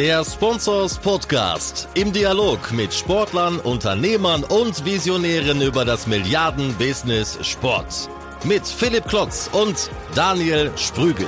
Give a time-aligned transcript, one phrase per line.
[0.00, 8.08] Der Sponsors Podcast im Dialog mit Sportlern, Unternehmern und Visionären über das Milliarden-Business Sport.
[8.44, 11.26] Mit Philipp Klotz und Daniel Sprügel.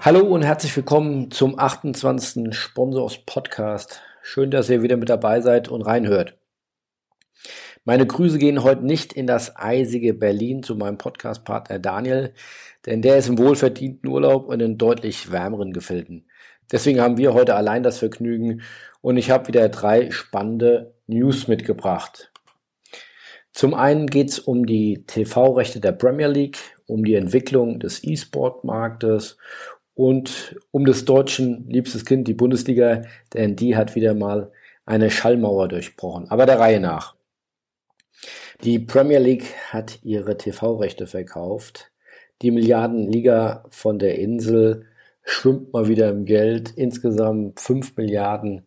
[0.00, 2.56] Hallo und herzlich willkommen zum 28.
[2.56, 4.00] Sponsors Podcast.
[4.22, 6.38] Schön, dass ihr wieder mit dabei seid und reinhört.
[7.86, 12.32] Meine Grüße gehen heute nicht in das eisige Berlin zu meinem Podcast-Partner Daniel,
[12.86, 16.24] denn der ist im wohlverdienten Urlaub und in deutlich wärmeren Gefilden.
[16.72, 18.62] Deswegen haben wir heute allein das Vergnügen
[19.02, 22.32] und ich habe wieder drei spannende News mitgebracht.
[23.52, 29.36] Zum einen geht es um die TV-Rechte der Premier League, um die Entwicklung des E-Sport-Marktes
[29.92, 33.02] und um des Deutschen liebstes Kind, die Bundesliga,
[33.34, 34.50] denn die hat wieder mal
[34.86, 36.30] eine Schallmauer durchbrochen.
[36.30, 37.13] Aber der Reihe nach.
[38.64, 41.92] Die Premier League hat ihre TV-Rechte verkauft.
[42.40, 44.86] Die Milliardenliga von der Insel
[45.22, 46.70] schwimmt mal wieder im Geld.
[46.70, 48.62] Insgesamt 5 Milliarden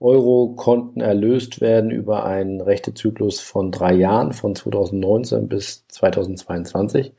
[0.00, 7.14] Euro konnten erlöst werden über einen Rechtezyklus von drei Jahren, von 2019 bis 2022.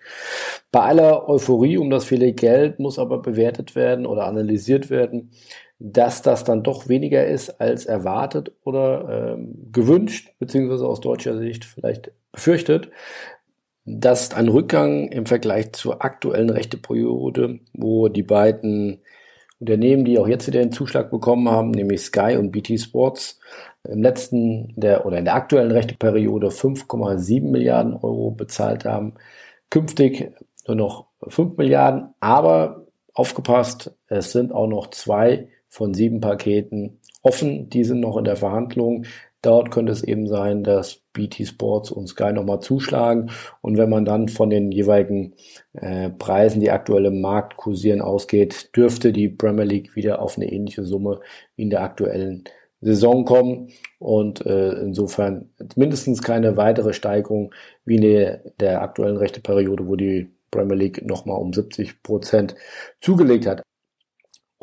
[0.72, 5.31] Bei aller Euphorie um das viele Geld muss aber bewertet werden oder analysiert werden,
[5.86, 11.66] dass das dann doch weniger ist als erwartet oder ähm, gewünscht, beziehungsweise aus deutscher Sicht
[11.66, 12.89] vielleicht befürchtet.
[13.84, 19.02] Das ist ein Rückgang im Vergleich zur aktuellen Rechteperiode, wo die beiden
[19.59, 23.42] Unternehmen, die auch jetzt wieder den Zuschlag bekommen haben, nämlich Sky und BT Sports,
[23.84, 29.16] im letzten der oder in der aktuellen Rechteperiode 5,7 Milliarden Euro bezahlt haben.
[29.70, 30.31] Künftig
[30.66, 37.67] nur noch 5 Milliarden, aber aufgepasst, es sind auch noch zwei von sieben Paketen offen.
[37.69, 39.05] Die sind noch in der Verhandlung.
[39.41, 43.31] Dort könnte es eben sein, dass BT Sports und Sky nochmal zuschlagen.
[43.61, 45.33] Und wenn man dann von den jeweiligen
[45.73, 50.52] äh, Preisen, die aktuell im Markt kursieren, ausgeht, dürfte die Premier League wieder auf eine
[50.52, 51.21] ähnliche Summe
[51.55, 52.43] wie in der aktuellen
[52.80, 53.69] Saison kommen.
[53.97, 57.52] Und äh, insofern mindestens keine weitere Steigerung
[57.83, 62.55] wie in der, der aktuellen Rechteperiode, wo die Premier League nochmal um 70 Prozent
[63.02, 63.64] zugelegt hat.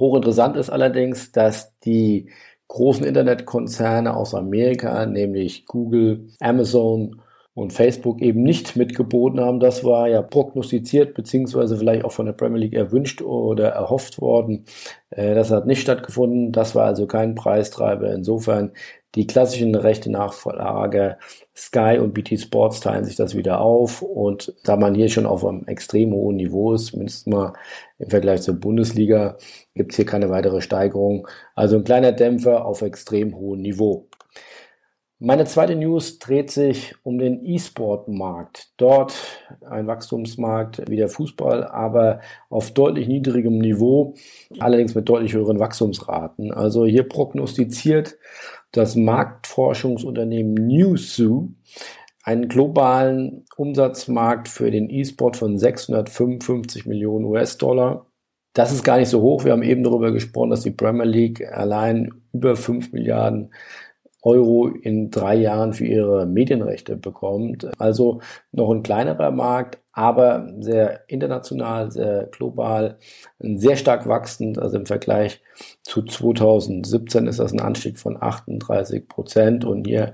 [0.01, 2.31] Hochinteressant ist allerdings, dass die
[2.69, 7.21] großen Internetkonzerne aus Amerika, nämlich Google, Amazon
[7.55, 9.61] und Facebook eben nicht mitgeboten haben.
[9.61, 14.65] Das war ja prognostiziert, beziehungsweise vielleicht auch von der Premier League erwünscht oder erhofft worden.
[15.11, 16.53] Äh, das hat nicht stattgefunden.
[16.53, 18.13] Das war also kein Preistreiber.
[18.13, 18.73] Insofern
[19.15, 21.19] die klassischen rechte Nachfrager
[21.55, 25.45] Sky und BT Sports teilen sich das wieder auf und da man hier schon auf
[25.45, 27.53] einem extrem hohen Niveau ist, mindestens mal
[27.99, 29.37] im Vergleich zur Bundesliga,
[29.75, 31.27] gibt es hier keine weitere Steigerung.
[31.55, 34.09] Also ein kleiner Dämpfer auf extrem hohem Niveau.
[35.23, 38.73] Meine zweite News dreht sich um den E-Sport-Markt.
[38.79, 39.15] Dort
[39.69, 44.15] ein Wachstumsmarkt wie der Fußball, aber auf deutlich niedrigem Niveau,
[44.61, 46.53] allerdings mit deutlich höheren Wachstumsraten.
[46.53, 48.17] Also hier prognostiziert
[48.73, 51.51] das Marktforschungsunternehmen Newzoo
[52.23, 58.07] einen globalen Umsatzmarkt für den E-Sport von 655 Millionen US-Dollar.
[58.53, 59.45] Das ist gar nicht so hoch.
[59.45, 63.53] Wir haben eben darüber gesprochen, dass die Premier League allein über 5 Milliarden
[64.23, 67.67] Euro in drei Jahren für ihre Medienrechte bekommt.
[67.81, 68.21] Also
[68.53, 72.99] noch ein kleinerer Markt, aber sehr international, sehr global,
[73.39, 74.59] sehr stark wachsend.
[74.59, 75.41] Also im Vergleich
[75.83, 80.13] zu 2017 ist das ein Anstieg von 38 Prozent und hier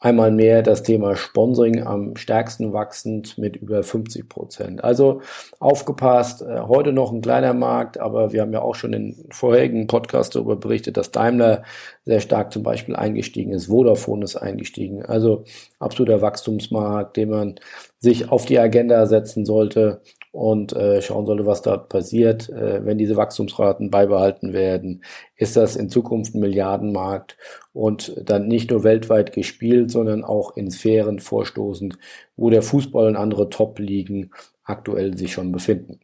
[0.00, 4.82] einmal mehr das Thema Sponsoring am stärksten wachsend mit über 50 Prozent.
[4.82, 5.20] Also
[5.58, 9.86] aufgepasst, äh, heute noch ein kleiner Markt, aber wir haben ja auch schon in vorherigen
[9.86, 11.64] Podcast darüber berichtet, dass Daimler
[12.06, 15.04] sehr stark zum Beispiel eingestiegen ist, Vodafone ist eingestiegen.
[15.04, 15.44] Also
[15.78, 17.54] absoluter Wachstumsmarkt, den man
[17.98, 20.00] sich auf die Agenda setzen sollte
[20.32, 22.48] und äh, schauen sollte, was dort passiert.
[22.48, 25.04] Äh, wenn diese Wachstumsraten beibehalten werden,
[25.36, 27.36] ist das in Zukunft ein Milliardenmarkt
[27.72, 31.98] und dann nicht nur weltweit gespielt, sondern auch in Sphären vorstoßend,
[32.36, 34.30] wo der Fußball und andere Top-Ligen
[34.64, 36.00] aktuell sich schon befinden.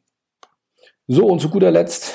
[1.07, 2.15] So, und zu guter Letzt,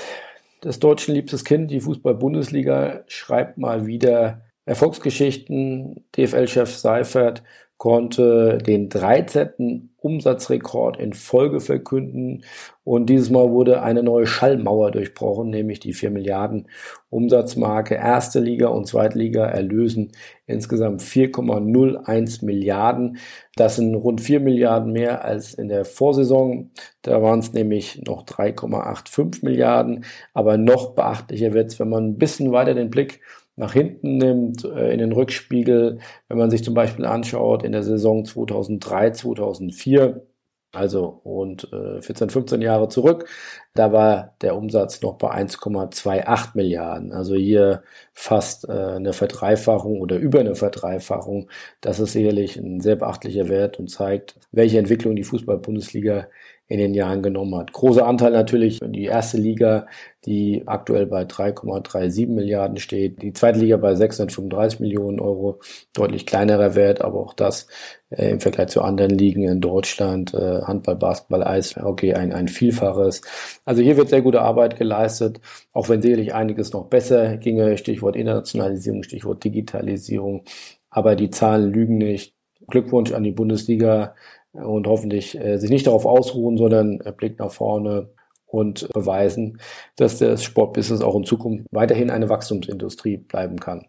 [0.60, 6.06] das deutschen liebstes Kind, die Fußball-Bundesliga, schreibt mal wieder Erfolgsgeschichten.
[6.16, 7.44] DFL-Chef Seifert
[7.82, 9.90] konnte den 13.
[9.98, 12.44] Umsatzrekord in Folge verkünden
[12.84, 16.68] und dieses Mal wurde eine neue Schallmauer durchbrochen, nämlich die 4 Milliarden
[17.10, 17.96] Umsatzmarke.
[17.96, 20.12] Erste Liga und Zweitliga erlösen
[20.46, 23.18] insgesamt 4,01 Milliarden.
[23.56, 26.70] Das sind rund 4 Milliarden mehr als in der Vorsaison.
[27.02, 30.06] Da waren es nämlich noch 3,85 Milliarden.
[30.36, 33.22] Aber noch beachtlicher wird es, wenn man ein bisschen weiter den Blick
[33.62, 37.84] nach hinten nimmt, äh, in den Rückspiegel, wenn man sich zum Beispiel anschaut in der
[37.84, 40.28] Saison 2003, 2004,
[40.74, 43.28] Also und äh, 14, 15 Jahre zurück,
[43.74, 47.12] da war der Umsatz noch bei 1,28 Milliarden.
[47.14, 51.50] Also hier fast äh, eine Verdreifachung oder über eine Verdreifachung.
[51.82, 56.28] Das ist sicherlich ein sehr beachtlicher Wert und zeigt, welche Entwicklung die Fußball-Bundesliga
[56.72, 57.74] in den Jahren genommen hat.
[57.74, 59.88] Großer Anteil natürlich die erste Liga,
[60.26, 63.22] die aktuell bei 3,37 Milliarden steht.
[63.22, 65.60] Die zweite Liga bei 635 Millionen Euro,
[65.94, 67.68] deutlich kleinerer Wert, aber auch das
[68.10, 73.22] äh, im Vergleich zu anderen Ligen in Deutschland, äh, Handball, Basketball, Eishockey, ein, ein Vielfaches.
[73.66, 75.42] Also hier wird sehr gute Arbeit geleistet,
[75.74, 77.78] auch wenn sicherlich einiges noch besser ginge.
[77.78, 80.46] Stichwort Internationalisierung, Stichwort Digitalisierung.
[80.90, 82.34] Aber die Zahlen lügen nicht.
[82.68, 84.16] Glückwunsch an die Bundesliga
[84.54, 88.10] und hoffentlich äh, sich nicht darauf ausruhen, sondern äh, Blick nach vorne
[88.46, 89.60] und beweisen,
[89.96, 93.88] dass das Sportbusiness auch in Zukunft weiterhin eine Wachstumsindustrie bleiben kann.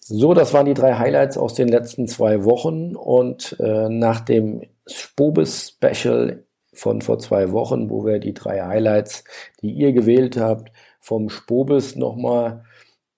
[0.00, 4.62] So, das waren die drei Highlights aus den letzten zwei Wochen und äh, nach dem
[4.86, 9.24] Spobis-Special von vor zwei Wochen, wo wir die drei Highlights,
[9.62, 12.64] die ihr gewählt habt, vom Spobis nochmal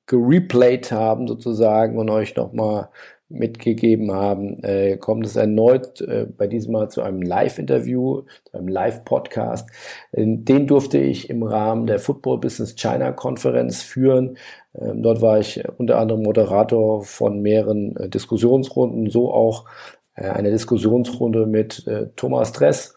[0.07, 2.91] gereplayed haben sozusagen und euch nochmal
[3.33, 8.69] mitgegeben haben, äh, kommt es erneut äh, bei diesem Mal zu einem Live-Interview, zu einem
[8.69, 9.69] Live-Podcast.
[10.13, 14.37] Äh, den durfte ich im Rahmen der Football Business China Konferenz führen.
[14.75, 19.67] Ähm, dort war ich unter anderem Moderator von mehreren äh, Diskussionsrunden, so auch
[20.15, 22.95] äh, eine Diskussionsrunde mit äh, Thomas Dress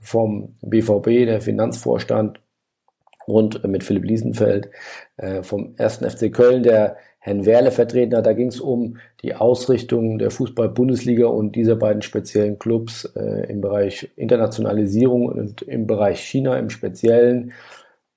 [0.00, 2.40] vom BVB, der Finanzvorstand,
[3.26, 4.68] und mit Philipp Liesenfeld
[5.40, 6.00] vom 1.
[6.00, 8.26] FC Köln, der Herrn Werle vertreten hat.
[8.26, 13.62] Da ging es um die Ausrichtung der Fußball-Bundesliga und dieser beiden speziellen Clubs äh, im
[13.62, 17.52] Bereich Internationalisierung und im Bereich China im Speziellen.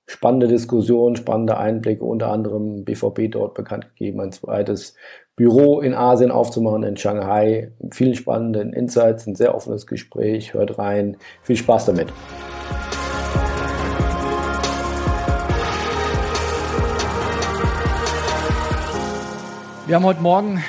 [0.04, 4.94] Spannende Diskussion, spannende Einblicke, unter anderem BVB dort bekannt gegeben, ein zweites
[5.36, 7.72] Büro in Asien aufzumachen, in Shanghai.
[7.90, 10.52] Vielen spannenden Insights, ein sehr offenes Gespräch.
[10.52, 11.16] Hört rein.
[11.42, 12.08] Viel Spaß damit.
[19.88, 20.62] Wir haben heute Morgen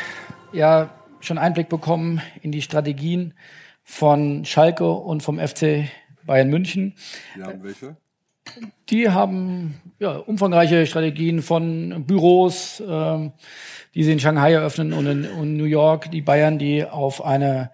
[0.54, 0.90] ja
[1.20, 3.34] schon Einblick bekommen in die Strategien
[3.84, 5.90] von Schalke und vom FC
[6.26, 6.96] Bayern München.
[7.36, 7.98] Die haben welche?
[8.88, 13.34] Die haben ja, umfangreiche Strategien von Büros, ähm,
[13.94, 16.10] die sie in Shanghai eröffnen und in, in New York.
[16.12, 17.72] Die Bayern, die auf eine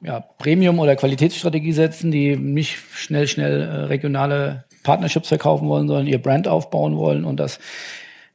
[0.00, 6.08] ja, Premium- oder Qualitätsstrategie setzen, die nicht schnell, schnell äh, regionale Partnerships verkaufen wollen, sondern
[6.08, 7.60] ihr Brand aufbauen wollen und das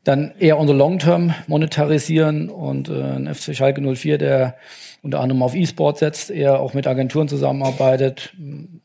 [0.05, 4.55] dann eher unsere Long-Term monetarisieren und äh, ein FC Schalke 04, der
[5.01, 8.33] unter anderem auf E-Sport setzt, eher auch mit Agenturen zusammenarbeitet,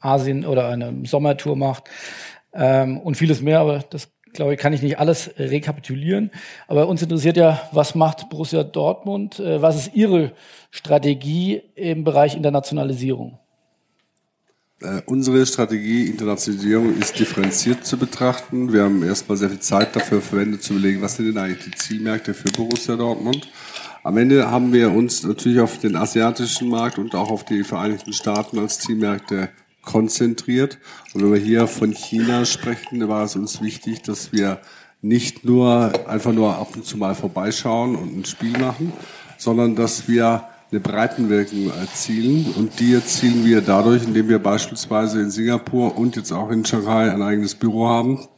[0.01, 1.85] Asien oder eine Sommertour macht
[2.53, 6.31] ähm, und vieles mehr, aber das glaube ich, kann ich nicht alles rekapitulieren.
[6.69, 9.41] Aber uns interessiert ja, was macht Borussia Dortmund?
[9.41, 10.33] Äh, was ist Ihre
[10.71, 13.39] Strategie im Bereich Internationalisierung?
[14.83, 18.73] Äh, unsere Strategie Internationalisierung ist differenziert zu betrachten.
[18.73, 21.77] Wir haben erstmal sehr viel Zeit dafür verwendet, zu überlegen, was sind denn eigentlich die
[21.77, 23.47] Zielmärkte für Borussia Dortmund.
[24.03, 28.15] Am Ende haben wir uns natürlich auf den asiatischen Markt und auch auf die Vereinigten
[28.15, 29.51] Staaten als Zielmärkte
[29.83, 30.79] konzentriert.
[31.13, 34.61] Und wenn wir hier von China sprechen, war es uns wichtig, dass wir
[35.03, 38.95] nicht nur einfach nur ab und zu mal vorbeischauen und ein Spiel machen,
[39.37, 42.55] sondern dass wir eine Breitenwirkung erzielen.
[42.57, 47.11] Und die erzielen wir dadurch, indem wir beispielsweise in Singapur und jetzt auch in Shanghai
[47.11, 48.29] ein eigenes Büro haben.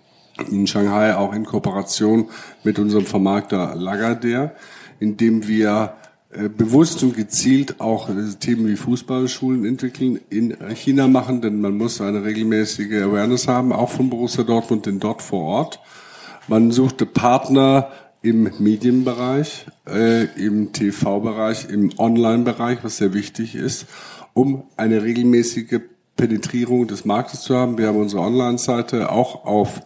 [0.50, 2.28] In Shanghai auch in Kooperation
[2.64, 4.52] mit unserem Vermarkter Lagardère,
[4.98, 5.94] indem wir
[6.30, 11.76] äh, bewusst und gezielt auch äh, Themen wie Fußballschulen entwickeln, in China machen, denn man
[11.76, 15.80] muss eine regelmäßige Awareness haben, auch von Borussia Dortmund, denn dort vor Ort.
[16.48, 17.88] Man suchte Partner
[18.22, 23.86] im Medienbereich, äh, im TV-Bereich, im Online-Bereich, was sehr wichtig ist,
[24.32, 25.80] um eine regelmäßige
[26.16, 27.78] Penetrierung des Marktes zu haben.
[27.78, 29.82] Wir haben unsere Online-Seite auch auf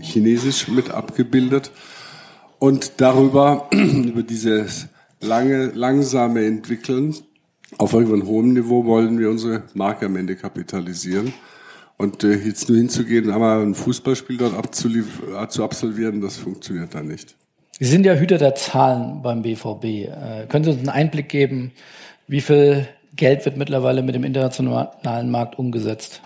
[0.00, 1.72] Chinesisch mit abgebildet
[2.58, 4.88] und darüber, über dieses
[5.20, 7.14] lange, langsame Entwickeln
[7.76, 11.34] auf irgendeinem hohen Niveau wollen wir unsere Marke am Ende kapitalisieren.
[11.98, 17.02] Und äh, jetzt nur hinzugehen einmal ein Fußballspiel dort äh, zu absolvieren, das funktioniert da
[17.02, 17.36] nicht.
[17.80, 19.84] Sie sind ja Hüter der Zahlen beim BVB.
[19.84, 21.70] Äh, können Sie uns einen Einblick geben,
[22.26, 26.20] wie viel Geld wird mittlerweile mit dem internationalen Markt umgesetzt?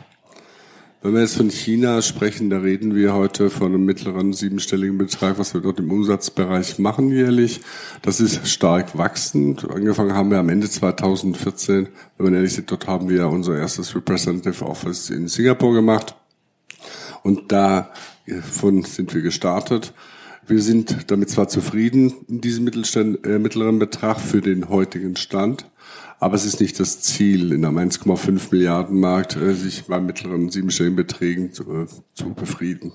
[1.03, 5.39] Wenn wir jetzt von China sprechen, da reden wir heute von einem mittleren siebenstelligen Betrag,
[5.39, 7.61] was wir dort im Umsatzbereich machen jährlich.
[8.01, 9.69] Das ist stark wachsend.
[9.69, 11.89] Angefangen haben wir am Ende 2014.
[12.17, 16.15] Wenn man ehrlich ist, dort haben wir unser erstes Representative Office in Singapur gemacht.
[17.25, 19.93] Und davon sind wir gestartet.
[20.47, 25.67] Wir sind damit zwar zufrieden in diesem Mittelstand, äh, mittleren Betrag für den heutigen Stand,
[26.19, 30.51] aber es ist nicht das Ziel, in einem 1,5 Milliarden Markt äh, sich bei mittleren
[30.51, 32.93] siebenstelligen Beträgen zu, äh, zu befrieden.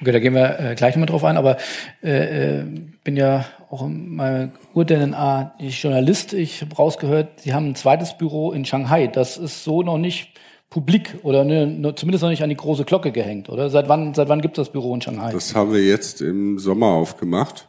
[0.00, 1.56] Okay, da gehen wir äh, gleich nochmal drauf ein, aber
[2.02, 2.64] äh, äh
[3.04, 6.32] bin ja auch in meiner Ur-DNA Journalist.
[6.32, 9.06] Ich habe rausgehört, Sie haben ein zweites Büro in Shanghai.
[9.06, 10.30] Das ist so noch nicht
[10.72, 13.68] publik oder ne, zumindest noch nicht an die große Glocke gehängt, oder?
[13.68, 15.30] Seit wann, seit wann gibt es das Büro in Shanghai?
[15.30, 17.68] Das haben wir jetzt im Sommer aufgemacht.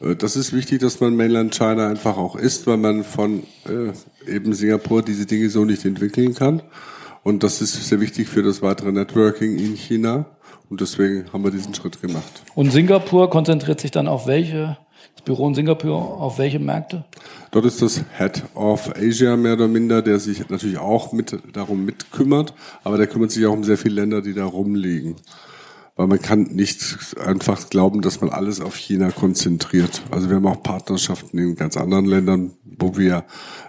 [0.00, 3.92] Äh, das ist wichtig, dass man Mainland China einfach auch ist, weil man von äh,
[4.28, 6.62] eben Singapur diese Dinge so nicht entwickeln kann.
[7.22, 10.26] Und das ist sehr wichtig für das weitere Networking in China.
[10.68, 12.42] Und deswegen haben wir diesen Schritt gemacht.
[12.56, 14.78] Und Singapur konzentriert sich dann auf welche,
[15.14, 17.04] das Büro in Singapur, auf welche Märkte?
[17.50, 21.84] Dort ist das Head of Asia mehr oder minder, der sich natürlich auch mit, darum
[21.84, 25.16] mitkümmert, aber der kümmert sich auch um sehr viele Länder, die da rumliegen.
[25.94, 30.02] Weil man kann nicht einfach glauben, dass man alles auf China konzentriert.
[30.10, 33.24] Also wir haben auch Partnerschaften in ganz anderen Ländern, wo wir,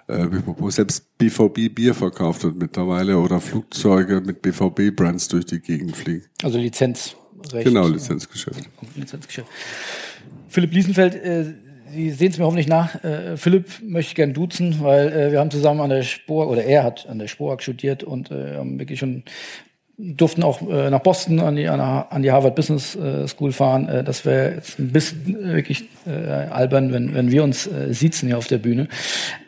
[0.08, 5.98] äh, wo selbst BVB Bier verkauft wird mittlerweile oder Flugzeuge mit BVB-Brands durch die Gegend
[5.98, 6.26] fliegen.
[6.42, 7.18] Also Lizenz.
[7.52, 8.70] Genau, Lizenzgeschäft.
[8.96, 9.50] Lizenzgeschäft.
[10.48, 11.46] Philipp Liesenfeld, äh,
[11.94, 13.04] Sie sehen es mir hoffentlich nach.
[13.04, 16.64] Äh, Philipp möchte ich gern duzen, weil äh, wir haben zusammen an der Spor oder
[16.64, 19.24] er hat an der Sporak studiert und äh, haben wirklich schon
[19.98, 23.88] durften auch äh, nach Boston an die, an die Harvard Business äh, School fahren.
[23.88, 28.28] Äh, das wäre jetzt ein bisschen äh, wirklich äh, albern, wenn, wenn wir uns siezen
[28.28, 28.88] hier auf der Bühne.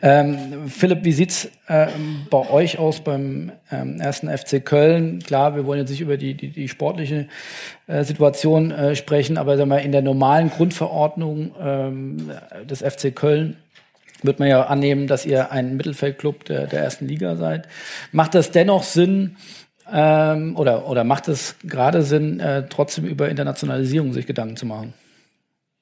[0.02, 1.88] Ähm, Philipp, wie sieht's äh,
[2.30, 5.18] bei euch aus beim ähm, ersten FC Köln?
[5.18, 7.26] Klar, wir wollen jetzt nicht über die, die, die sportliche
[8.00, 12.32] Situation sprechen, aber sag mal, in der normalen Grundverordnung ähm,
[12.68, 13.58] des FC Köln
[14.22, 17.68] wird man ja annehmen, dass ihr ein Mittelfeldclub der, der ersten Liga seid.
[18.10, 19.36] Macht das dennoch Sinn,
[19.92, 24.94] ähm, oder, oder macht es gerade Sinn, äh, trotzdem über Internationalisierung sich Gedanken zu machen?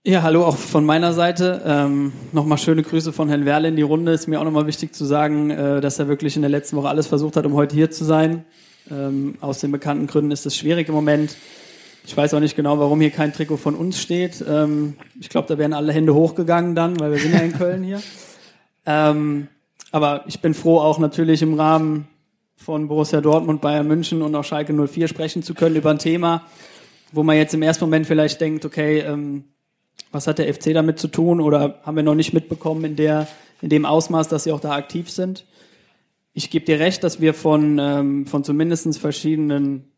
[0.07, 1.63] Ja, hallo auch von meiner Seite.
[1.65, 4.13] Ähm, nochmal schöne Grüße von Herrn Werle in die Runde.
[4.13, 6.91] Ist mir auch nochmal wichtig zu sagen, äh, dass er wirklich in der letzten Woche
[6.91, 8.45] alles versucht hat, um heute hier zu sein.
[8.91, 11.37] Ähm, aus den bekannten Gründen ist es schwierig im Moment.
[12.07, 14.45] Ich weiß auch nicht genau, warum hier kein Trikot von uns steht.
[14.47, 17.83] Ähm, ich glaube, da wären alle Hände hochgegangen dann, weil wir sind ja in Köln
[17.83, 18.03] hier.
[18.87, 19.49] Ähm,
[19.93, 22.07] aber ich bin froh, auch natürlich im Rahmen
[22.57, 26.47] von Borussia Dortmund, Bayern München und auch Schalke 04 sprechen zu können über ein Thema,
[27.13, 29.45] wo man jetzt im ersten Moment vielleicht denkt, okay, ähm,
[30.13, 33.29] was hat der FC damit zu tun oder haben wir noch nicht mitbekommen in, der,
[33.61, 35.45] in dem Ausmaß, dass sie auch da aktiv sind.
[36.33, 39.93] Ich gebe dir recht, dass wir von, ähm, von zumindest verschiedenen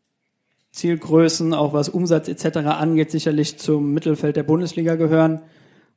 [0.71, 2.57] Zielgrößen, auch was Umsatz etc.
[2.57, 5.41] angeht, sicherlich zum Mittelfeld der Bundesliga gehören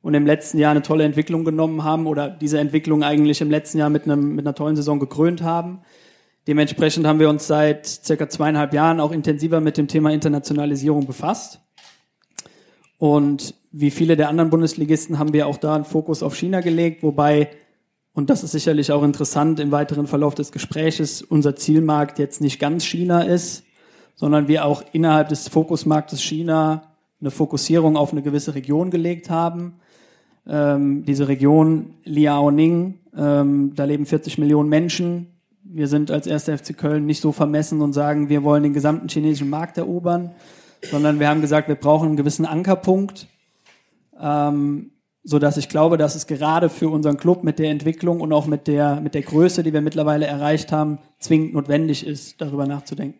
[0.01, 3.77] und im letzten Jahr eine tolle Entwicklung genommen haben oder diese Entwicklung eigentlich im letzten
[3.77, 5.81] Jahr mit, einem, mit einer tollen Saison gekrönt haben.
[6.47, 11.59] Dementsprechend haben wir uns seit circa zweieinhalb Jahren auch intensiver mit dem Thema Internationalisierung befasst.
[12.97, 17.03] Und wie viele der anderen Bundesligisten haben wir auch da einen Fokus auf China gelegt,
[17.03, 17.49] wobei,
[18.13, 22.59] und das ist sicherlich auch interessant im weiteren Verlauf des Gespräches, unser Zielmarkt jetzt nicht
[22.59, 23.63] ganz China ist,
[24.15, 29.75] sondern wir auch innerhalb des Fokusmarktes China eine Fokussierung auf eine gewisse Region gelegt haben.
[30.47, 35.27] Ähm, diese Region Liaoning, ähm, da leben 40 Millionen Menschen,
[35.63, 36.45] wir sind als 1.
[36.45, 40.31] FC Köln nicht so vermessen und sagen, wir wollen den gesamten chinesischen Markt erobern,
[40.81, 43.27] sondern wir haben gesagt, wir brauchen einen gewissen Ankerpunkt,
[44.19, 44.91] ähm,
[45.23, 48.47] so dass ich glaube, dass es gerade für unseren Club mit der Entwicklung und auch
[48.47, 53.19] mit der, mit der Größe, die wir mittlerweile erreicht haben, zwingend notwendig ist, darüber nachzudenken.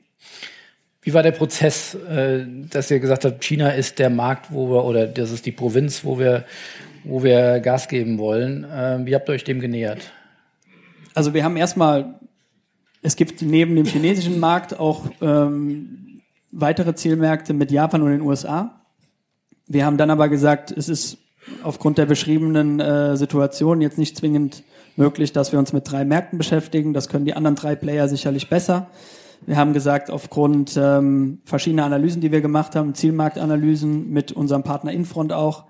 [1.04, 4.86] Wie war der Prozess, äh, dass ihr gesagt habt, China ist der Markt, wo wir,
[4.86, 6.46] oder das ist die Provinz, wo wir,
[7.04, 8.66] wo wir Gas geben wollen?
[8.72, 10.12] Ähm, wie habt ihr euch dem genähert?
[11.14, 12.20] Also wir haben erstmal
[13.02, 18.82] es gibt neben dem chinesischen Markt auch ähm, weitere Zielmärkte mit Japan und den USA.
[19.68, 21.18] Wir haben dann aber gesagt, es ist
[21.64, 24.64] aufgrund der beschriebenen äh, Situation jetzt nicht zwingend
[24.96, 26.94] möglich, dass wir uns mit drei Märkten beschäftigen.
[26.94, 28.88] Das können die anderen drei Player sicherlich besser.
[29.48, 34.92] Wir haben gesagt, aufgrund ähm, verschiedener Analysen, die wir gemacht haben, Zielmarktanalysen mit unserem Partner
[34.92, 35.66] Infront auch,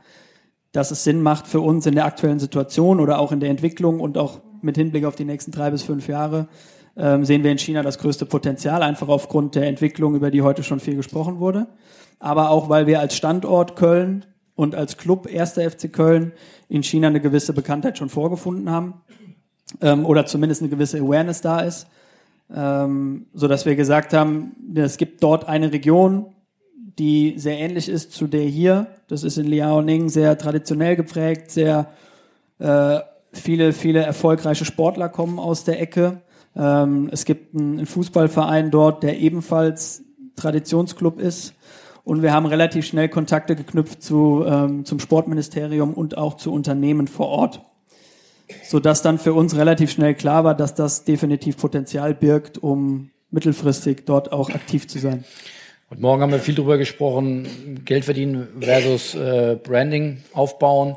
[0.74, 4.02] dass es Sinn macht für uns in der aktuellen Situation oder auch in der Entwicklung
[4.02, 6.48] und auch mit Hinblick auf die nächsten drei bis fünf Jahre,
[6.98, 10.64] ähm, sehen wir in China das größte Potenzial, einfach aufgrund der Entwicklung, über die heute
[10.64, 11.68] schon viel gesprochen wurde.
[12.20, 16.34] Aber auch, weil wir als Standort Köln und als Club erster FC Köln
[16.70, 19.02] in China eine gewisse Bekanntheit schon vorgefunden haben
[19.82, 21.88] ähm, oder zumindest eine gewisse Awareness da ist,
[22.54, 26.28] ähm, so wir gesagt haben, es gibt dort eine Region,
[27.00, 28.88] die sehr ähnlich ist zu der hier.
[29.08, 31.88] Das ist in Liaoning sehr traditionell geprägt, sehr
[32.60, 33.00] äh,
[33.32, 36.22] viele viele erfolgreiche Sportler kommen aus der Ecke.
[36.56, 40.04] Ähm, es gibt einen, Fußballverein dort, der ebenfalls
[40.36, 41.54] Traditionsclub ist.
[42.04, 47.08] Und wir haben relativ schnell Kontakte geknüpft zu, ähm, zum Sportministerium und auch zu Unternehmen
[47.08, 47.62] vor Ort.
[48.64, 54.06] Sodass dann für uns relativ schnell klar war, dass das definitiv Potenzial birgt, um mittelfristig
[54.06, 55.24] dort auch aktiv zu sein.
[55.90, 60.96] Und morgen haben wir viel darüber gesprochen, Geld verdienen versus äh, Branding aufbauen.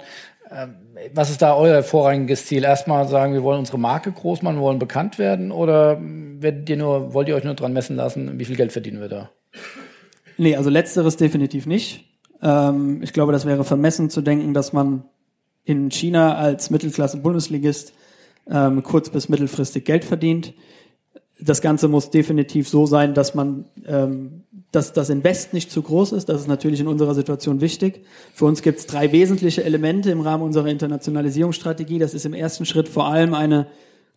[0.50, 0.76] Ähm,
[1.14, 2.64] was ist da euer vorrangiges Ziel?
[2.64, 7.14] Erstmal sagen, wir wollen unsere Marke groß machen, wollen bekannt werden oder werdet ihr nur,
[7.14, 9.30] wollt ihr euch nur dran messen lassen, wie viel Geld verdienen wir da?
[10.36, 12.04] Nee, also letzteres definitiv nicht.
[12.42, 15.04] Ähm, ich glaube, das wäre vermessen zu denken, dass man
[15.64, 17.92] in China als Mittelklasse-Bundesligist
[18.50, 20.54] ähm, kurz- bis mittelfristig Geld verdient.
[21.40, 24.43] Das Ganze muss definitiv so sein, dass man, ähm,
[24.74, 26.28] dass das Invest nicht zu groß ist.
[26.28, 28.04] Das ist natürlich in unserer Situation wichtig.
[28.34, 31.98] Für uns gibt es drei wesentliche Elemente im Rahmen unserer Internationalisierungsstrategie.
[31.98, 33.66] Das ist im ersten Schritt vor allem eine,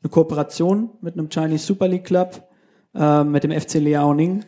[0.02, 2.48] eine Kooperation mit einem Chinese Super League Club,
[2.96, 4.46] äh, mit dem FC Liaoning,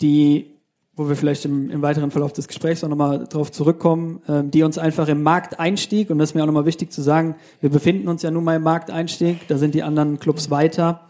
[0.00, 0.58] die
[0.98, 4.64] wo wir vielleicht im, im weiteren Verlauf des Gesprächs auch nochmal drauf zurückkommen, ähm, die
[4.64, 8.08] uns einfach im Markteinstieg, und das ist mir auch nochmal wichtig zu sagen, wir befinden
[8.08, 11.07] uns ja nun mal im Markteinstieg, da sind die anderen Clubs weiter,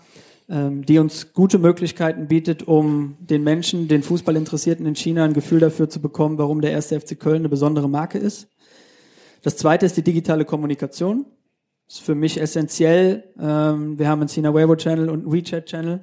[0.50, 5.90] die uns gute Möglichkeiten bietet, um den Menschen, den Fußballinteressierten in China ein Gefühl dafür
[5.90, 8.48] zu bekommen, warum der erste FC Köln eine besondere Marke ist.
[9.42, 11.26] Das zweite ist die digitale Kommunikation.
[11.86, 13.24] Das ist für mich essentiell.
[13.38, 16.00] Ähm, wir haben einen Sina Weibo Channel und einen WeChat Channel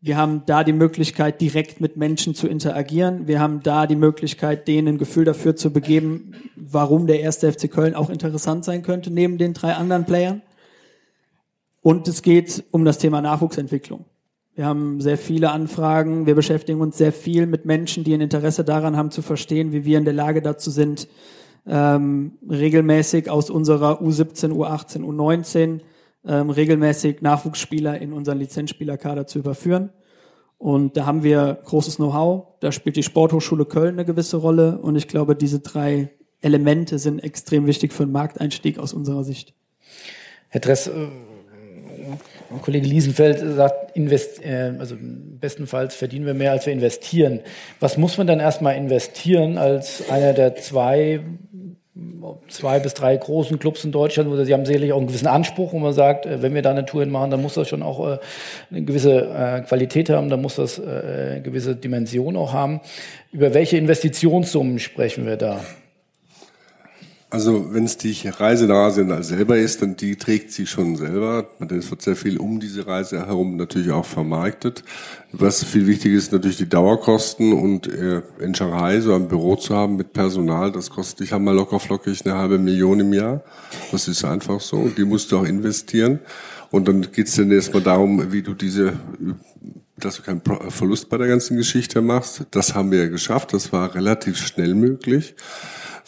[0.00, 3.26] wir haben da die Möglichkeit, direkt mit Menschen zu interagieren.
[3.26, 7.68] Wir haben da die Möglichkeit, denen ein Gefühl dafür zu begeben, warum der erste FC
[7.70, 10.42] Köln auch interessant sein könnte, neben den drei anderen Playern.
[11.88, 14.04] Und es geht um das Thema Nachwuchsentwicklung.
[14.54, 16.26] Wir haben sehr viele Anfragen.
[16.26, 19.86] Wir beschäftigen uns sehr viel mit Menschen, die ein Interesse daran haben zu verstehen, wie
[19.86, 21.08] wir in der Lage dazu sind,
[21.66, 25.80] ähm, regelmäßig aus unserer U17, U18, U19
[26.26, 29.88] ähm, regelmäßig Nachwuchsspieler in unseren Lizenzspielerkader zu überführen.
[30.58, 32.48] Und da haben wir großes Know-how.
[32.60, 34.76] Da spielt die Sporthochschule Köln eine gewisse Rolle.
[34.76, 36.10] Und ich glaube, diese drei
[36.42, 39.54] Elemente sind extrem wichtig für den Markteinstieg aus unserer Sicht.
[40.50, 41.08] Herr Dress, äh,
[42.62, 47.40] Kollege Liesenfeld sagt, invest, äh, also bestenfalls verdienen wir mehr, als wir investieren.
[47.80, 51.20] Was muss man dann erstmal investieren als einer der zwei
[52.48, 55.72] zwei bis drei großen Clubs in Deutschland, wo sie haben sicherlich auch einen gewissen Anspruch,
[55.72, 58.06] wo man sagt, äh, wenn wir da eine Tour hinmachen, dann muss das schon auch
[58.06, 58.18] äh,
[58.70, 62.80] eine gewisse äh, Qualität haben, dann muss das eine gewisse Dimension auch haben.
[63.32, 65.60] Über welche Investitionssummen sprechen wir da?
[67.30, 71.46] Also wenn es die Reise nach Asien selber ist, dann die trägt sie schon selber.
[71.68, 74.82] Es wird sehr viel um diese Reise herum natürlich auch vermarktet.
[75.32, 79.74] Was viel wichtig ist, natürlich die Dauerkosten und äh, in Shanghai so ein Büro zu
[79.76, 83.42] haben mit Personal, das kostet dich einmal locker flockig eine halbe Million im Jahr.
[83.92, 84.88] Das ist einfach so.
[84.88, 86.20] Die musst du auch investieren.
[86.70, 88.94] Und dann geht es dann erstmal darum, wie du diese
[89.98, 92.44] dass du keinen Verlust bei der ganzen Geschichte machst.
[92.52, 93.52] Das haben wir ja geschafft.
[93.52, 95.34] Das war relativ schnell möglich.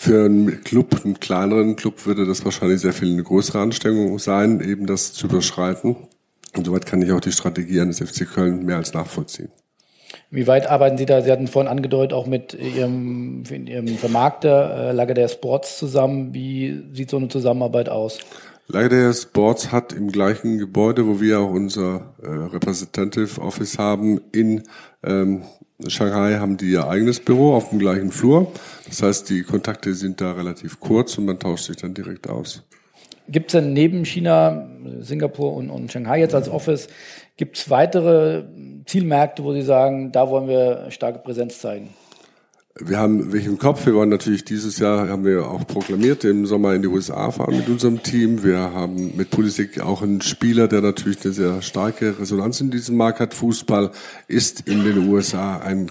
[0.03, 4.63] Für einen Club, einen kleineren Club, würde das wahrscheinlich sehr viel eine größere Anstrengung sein,
[4.63, 5.95] eben das zu überschreiten.
[6.57, 9.51] Und soweit kann ich auch die Strategie eines FC Köln mehr als nachvollziehen.
[10.31, 11.21] Wie weit arbeiten Sie da?
[11.21, 16.33] Sie hatten vorhin angedeutet, auch mit Ihrem, Ihrem Vermarkter äh, Lager der Sports zusammen.
[16.33, 18.21] Wie sieht so eine Zusammenarbeit aus?
[18.69, 24.19] Lager der Sports hat im gleichen Gebäude, wo wir auch unser äh, Representative Office haben,
[24.33, 24.63] in
[25.03, 25.43] ähm,
[25.88, 28.53] Shanghai haben die ihr eigenes Büro auf dem gleichen Flur.
[28.87, 32.62] Das heißt, die Kontakte sind da relativ kurz und man tauscht sich dann direkt aus.
[33.29, 34.69] Gibt es denn neben China,
[35.01, 36.88] Singapur und, und Shanghai jetzt als Office,
[37.37, 38.45] gibt es weitere
[38.87, 41.90] Zielmärkte, wo Sie sagen, da wollen wir starke Präsenz zeigen?
[42.79, 43.85] Wir haben welchen Kopf.
[43.85, 47.57] Wir wollen natürlich dieses Jahr, haben wir auch proklamiert, im Sommer in die USA fahren
[47.57, 48.45] mit unserem Team.
[48.45, 52.97] Wir haben mit Politik auch einen Spieler, der natürlich eine sehr starke Resonanz in diesem
[52.97, 53.35] Markt hat.
[53.35, 53.91] Fußball
[54.29, 55.91] ist in den USA ein,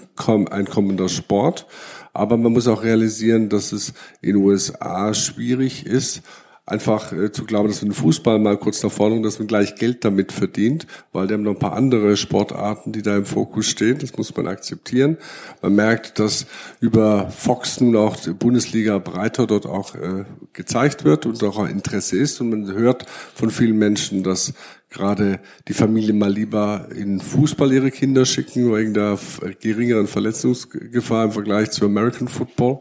[0.50, 1.66] ein kommender Sport.
[2.14, 6.22] Aber man muss auch realisieren, dass es in den USA schwierig ist,
[6.70, 10.04] einfach äh, zu glauben, dass man Fußball mal kurz nach vorne, dass man gleich Geld
[10.04, 13.98] damit verdient, weil die haben noch ein paar andere Sportarten, die da im Fokus stehen.
[13.98, 15.16] Das muss man akzeptieren.
[15.62, 16.46] Man merkt, dass
[16.80, 22.16] über Fox nun auch die Bundesliga breiter dort auch äh, gezeigt wird und auch Interesse
[22.16, 22.40] ist.
[22.40, 24.54] Und man hört von vielen Menschen, dass
[24.90, 29.18] gerade die Familie mal lieber in Fußball ihre Kinder schicken, wegen der
[29.60, 32.80] geringeren Verletzungsgefahr im Vergleich zu American Football.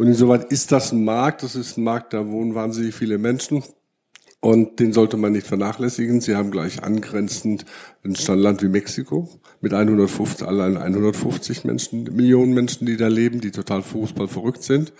[0.00, 3.62] Und insoweit ist das ein Markt, das ist ein Markt, da wohnen wahnsinnig viele Menschen.
[4.40, 6.22] Und den sollte man nicht vernachlässigen.
[6.22, 7.66] Sie haben gleich angrenzend
[8.02, 9.28] ein Standland wie Mexiko
[9.60, 14.94] mit 150, allein 150 Menschen, Millionen Menschen, die da leben, die total Fußball verrückt sind.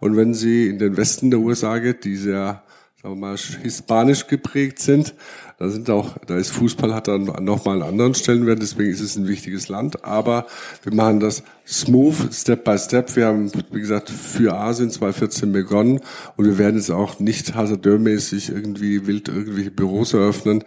[0.00, 2.64] Und wenn Sie in den Westen der USA geht, die sehr
[3.02, 5.14] sagen wir mal, hispanisch geprägt sind.
[5.58, 9.16] Da sind auch, da ist Fußball hat dann nochmal einen anderen Stellenwert, deswegen ist es
[9.16, 10.04] ein wichtiges Land.
[10.04, 10.46] Aber
[10.82, 13.14] wir machen das smooth, Step by Step.
[13.16, 16.00] Wir haben, wie gesagt, für Asien 2014 begonnen
[16.36, 20.62] und wir werden jetzt auch nicht hasardeurmäßig irgendwie wild irgendwelche Büros eröffnen.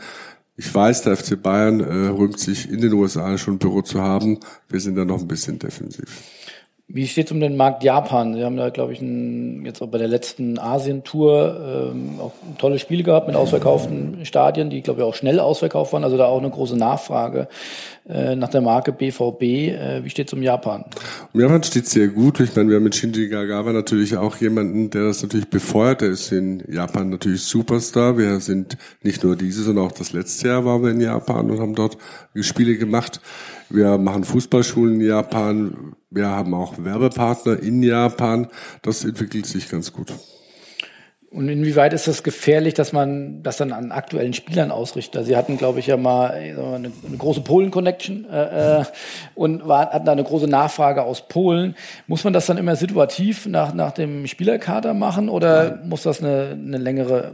[0.55, 4.01] Ich weiß, der FC Bayern äh, rühmt sich in den USA schon ein Büro zu
[4.01, 4.39] haben.
[4.69, 6.21] Wir sind da noch ein bisschen defensiv.
[6.95, 8.35] Wie steht es um den Markt Japan?
[8.35, 12.77] Sie haben da, glaube ich, ein, jetzt auch bei der letzten Asien-Tour ähm, auch tolle
[12.77, 16.03] Spiele gehabt mit ausverkauften Stadien, die, glaube ich, auch schnell ausverkauft waren.
[16.03, 17.47] Also da auch eine große Nachfrage
[18.07, 19.41] äh, nach der Marke BVB.
[19.41, 20.85] Äh, wie steht es um Japan?
[21.33, 22.39] Um Japan steht sehr gut.
[22.39, 26.01] Ich meine, wir haben mit Shinji Gagawa natürlich auch jemanden, der das natürlich befeuert.
[26.01, 28.19] Der ist in Japan natürlich Superstar.
[28.19, 31.59] Wir sind nicht nur dieses, sondern auch das letzte Jahr waren wir in Japan und
[31.59, 31.97] haben dort
[32.35, 33.19] Spiele gemacht.
[33.69, 35.95] Wir machen Fußballschulen in Japan.
[36.09, 38.47] Wir haben auch Werbepartner in Japan.
[38.81, 40.13] Das entwickelt sich ganz gut.
[41.33, 45.17] Und inwieweit ist das gefährlich, dass man das dann an aktuellen Spielern ausrichtet?
[45.17, 48.83] Also Sie hatten, glaube ich, ja mal eine, eine große Polen-Connection äh, äh,
[49.33, 51.75] und war, hatten da eine große Nachfrage aus Polen.
[52.05, 56.51] Muss man das dann immer situativ nach, nach dem Spielerkader machen oder muss das eine,
[56.51, 57.31] eine längere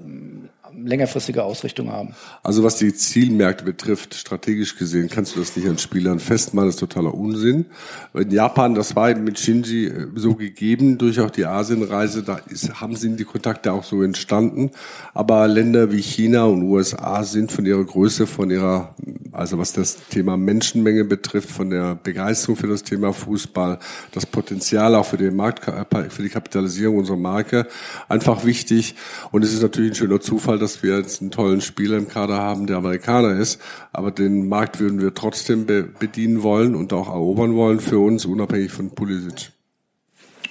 [0.85, 2.13] längerfristige Ausrichtung haben.
[2.43, 6.75] Also was die Zielmärkte betrifft, strategisch gesehen, kannst du das nicht an Spielern festmachen, das
[6.75, 7.65] ist totaler Unsinn.
[8.13, 12.39] In Japan, das war eben mit Shinji äh, so gegeben, durch auch die Asienreise, da
[12.49, 14.71] ist, haben sind die Kontakte auch so entstanden.
[15.13, 18.95] Aber Länder wie China und USA sind von ihrer Größe, von ihrer,
[19.31, 23.79] also was das Thema Menschenmenge betrifft, von der Begeisterung für das Thema Fußball,
[24.11, 25.65] das Potenzial auch für den Markt,
[26.09, 27.67] für die Kapitalisierung unserer Marke
[28.07, 28.95] einfach wichtig.
[29.31, 32.07] Und es ist natürlich ein schöner Zufall, dass dass wir jetzt einen tollen Spieler im
[32.07, 33.59] Kader haben, der Amerikaner ist.
[33.91, 38.25] Aber den Markt würden wir trotzdem be bedienen wollen und auch erobern wollen für uns,
[38.25, 39.51] unabhängig von Pulisic.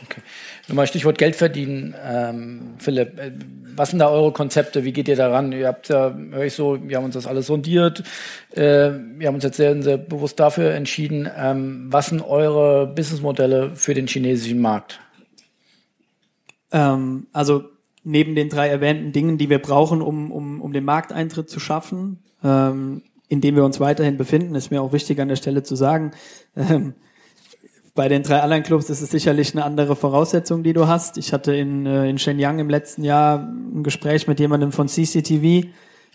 [0.05, 0.21] Okay.
[0.67, 1.95] Nochmal Stichwort Geld verdienen.
[2.05, 3.33] Ähm, Philipp, äh,
[3.77, 4.85] was sind da eure Konzepte?
[4.85, 5.53] Wie geht ihr daran?
[5.53, 8.03] Ihr habt ja, höre ich so, wir haben uns das alles sondiert.
[8.51, 11.31] Äh, wir haben uns jetzt sehr, sehr bewusst dafür entschieden.
[11.37, 14.99] Ähm, was sind eure Businessmodelle für den chinesischen Markt?
[16.73, 21.51] Ähm, also neben den drei erwähnten Dingen, die wir brauchen, um, um, um den Markteintritt
[21.51, 25.37] zu schaffen, ähm, in dem wir uns weiterhin befinden, ist mir auch wichtig an der
[25.37, 26.13] Stelle zu sagen,
[26.57, 26.95] ähm,
[27.99, 31.19] bei den drei anderen Clubs ist es sicherlich eine andere Voraussetzung, die du hast.
[31.19, 35.67] Ich hatte in, äh, in Shenyang im letzten Jahr ein Gespräch mit jemandem von CCTV.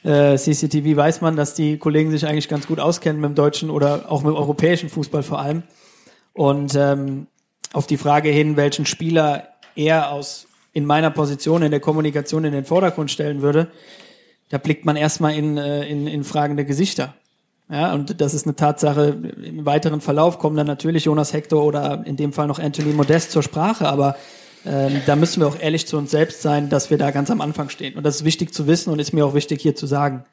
[0.06, 3.70] Äh, CCTV weiß man, dass die Kollegen sich eigentlich ganz gut auskennen mit dem deutschen
[3.70, 5.64] oder auch mit dem europäischen Fußball vor allem.
[6.32, 7.28] Und ähm,
[7.74, 12.52] auf die Frage hin, welchen Spieler er aus in meiner Position in der Kommunikation in
[12.52, 13.72] den Vordergrund stellen würde,
[14.50, 17.14] da blickt man erstmal in, äh, in, in fragende Gesichter.
[17.70, 19.18] Ja, und das ist eine Tatsache.
[19.44, 23.32] Im weiteren Verlauf kommen dann natürlich Jonas Hector oder in dem Fall noch Anthony Modest
[23.32, 24.16] zur Sprache, aber
[24.66, 27.42] ähm, da müssen wir auch ehrlich zu uns selbst sein, dass wir da ganz am
[27.42, 27.96] Anfang stehen.
[27.96, 30.26] Und das ist wichtig zu wissen und ist mir auch wichtig hier zu sagen.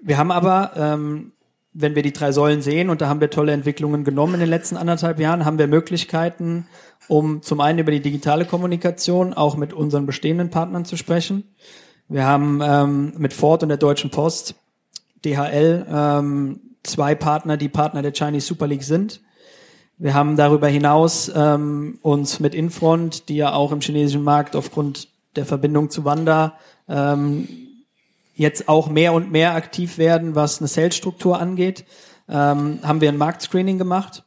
[0.00, 1.32] Wir haben aber, ähm,
[1.72, 4.48] wenn wir die drei Säulen sehen, und da haben wir tolle Entwicklungen genommen in den
[4.48, 6.66] letzten anderthalb Jahren, haben wir Möglichkeiten,
[7.08, 11.44] um zum einen über die digitale Kommunikation auch mit unseren bestehenden Partnern zu sprechen.
[12.08, 14.56] Wir haben ähm, mit Ford und der Deutschen Post,
[15.24, 19.20] DHL, ähm, zwei Partner, die Partner der Chinese Super League sind.
[19.96, 25.08] Wir haben darüber hinaus ähm, uns mit Infront, die ja auch im chinesischen Markt aufgrund
[25.36, 26.54] der Verbindung zu Wanda
[26.88, 27.46] ähm,
[28.40, 31.84] jetzt auch mehr und mehr aktiv werden, was eine Sales-Struktur angeht,
[32.28, 34.24] ähm, haben wir ein Marktscreening gemacht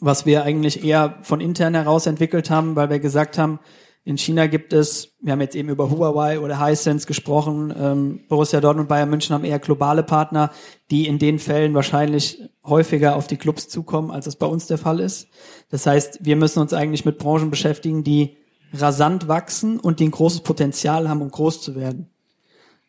[0.00, 3.58] was wir eigentlich eher von intern heraus entwickelt haben, weil wir gesagt haben,
[4.04, 8.60] in China gibt es, wir haben jetzt eben über Huawei oder Hisense gesprochen, ähm, Borussia
[8.60, 10.50] Dortmund und Bayern München haben eher globale Partner,
[10.90, 14.78] die in den Fällen wahrscheinlich häufiger auf die Clubs zukommen, als es bei uns der
[14.78, 15.28] Fall ist.
[15.70, 18.38] Das heißt, wir müssen uns eigentlich mit Branchen beschäftigen, die
[18.72, 22.08] rasant wachsen und die ein großes Potenzial haben, um groß zu werden.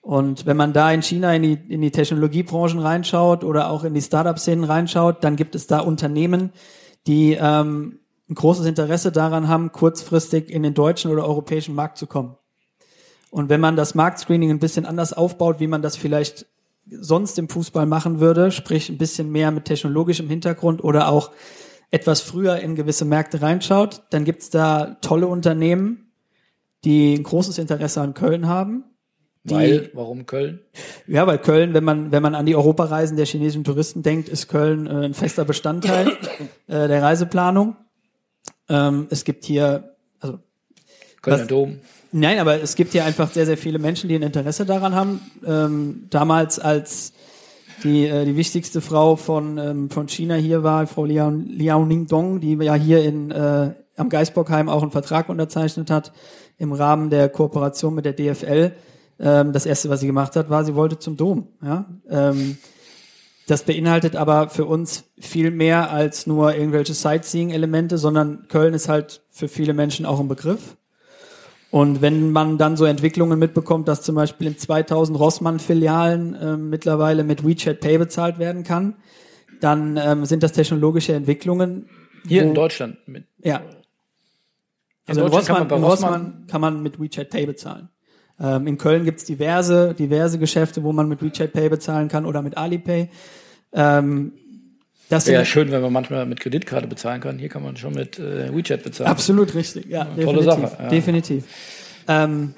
[0.01, 3.93] Und wenn man da in China in die, in die Technologiebranchen reinschaut oder auch in
[3.93, 6.51] die Startup-Szenen reinschaut, dann gibt es da Unternehmen,
[7.05, 12.07] die ähm, ein großes Interesse daran haben, kurzfristig in den deutschen oder europäischen Markt zu
[12.07, 12.35] kommen.
[13.31, 16.45] Und wenn man das Marktscreening ein bisschen anders aufbaut, wie man das vielleicht
[16.89, 21.31] sonst im Fußball machen würde, sprich ein bisschen mehr mit technologischem Hintergrund oder auch
[21.91, 26.12] etwas früher in gewisse Märkte reinschaut, dann gibt's da tolle Unternehmen,
[26.83, 28.85] die ein großes Interesse an Köln haben
[29.43, 30.60] die, weil, warum Köln?
[31.08, 34.47] Ja, weil Köln, wenn man, wenn man an die Europareisen der chinesischen Touristen denkt, ist
[34.47, 36.10] Köln äh, ein fester Bestandteil
[36.67, 37.75] äh, der Reiseplanung.
[38.67, 40.39] Ähm, es gibt hier, also
[41.21, 41.80] Kölner was, Dom.
[42.12, 45.21] Nein, aber es gibt hier einfach sehr, sehr viele Menschen, die ein Interesse daran haben.
[45.45, 47.13] Ähm, damals, als
[47.84, 52.39] die, äh, die wichtigste Frau von, ähm, von China hier war, Frau Liao, Liao Ningdong,
[52.41, 56.12] die ja hier in, äh, am Geisbockheim auch einen Vertrag unterzeichnet hat
[56.58, 58.73] im Rahmen der Kooperation mit der DFL
[59.19, 61.47] Ähm, das erste, was sie gemacht hat, war, sie wollte zum Dom.
[61.62, 61.86] Ja?
[62.10, 62.58] Ähm,
[63.47, 69.21] das beinhaltet aber für uns viel mehr als nur irgendwelche Sightseeing-Elemente, sondern Köln ist halt
[69.29, 70.77] für viele Menschen auch ein Begriff.
[71.71, 77.23] Und wenn man dann so Entwicklungen mitbekommt, dass zum Beispiel in 2000 Rossmann-Filialen äh, mittlerweile
[77.23, 78.95] mit WeChat Pay bezahlt werden kann,
[79.60, 81.89] dann ähm, sind das technologische Entwicklungen.
[82.27, 82.97] Hier wo, in Deutschland.
[83.08, 83.62] Mit, ja.
[85.05, 87.89] Also in, Rossmann, kann man, in Rossmann kann man mit WeChat Pay bezahlen.
[88.41, 92.41] Ähm, in Köln gibt's diverse, diverse Geschäfte, wo man mit WeChat Pay bezahlen kann oder
[92.41, 93.10] mit Alipay.
[93.73, 94.34] Ähm,
[95.10, 97.39] das wäre ja schön, wenn man manchmal mit Kreditkarte bezahlen kann.
[97.39, 99.10] Hier kann man schon mit äh, WeChat bezahlen.
[99.10, 100.71] Absolut richtig, ja, ja tolle Sache.
[100.80, 100.88] Ja.
[100.89, 101.45] Definitiv.
[102.08, 102.54] Ähm,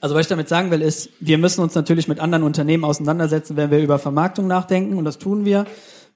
[0.00, 3.56] also was ich damit sagen will, ist, wir müssen uns natürlich mit anderen Unternehmen auseinandersetzen,
[3.56, 5.66] wenn wir über Vermarktung nachdenken und das tun wir.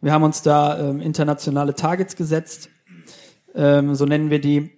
[0.00, 2.68] Wir haben uns da ähm, internationale Targets gesetzt,
[3.54, 4.70] ähm, so nennen wir die,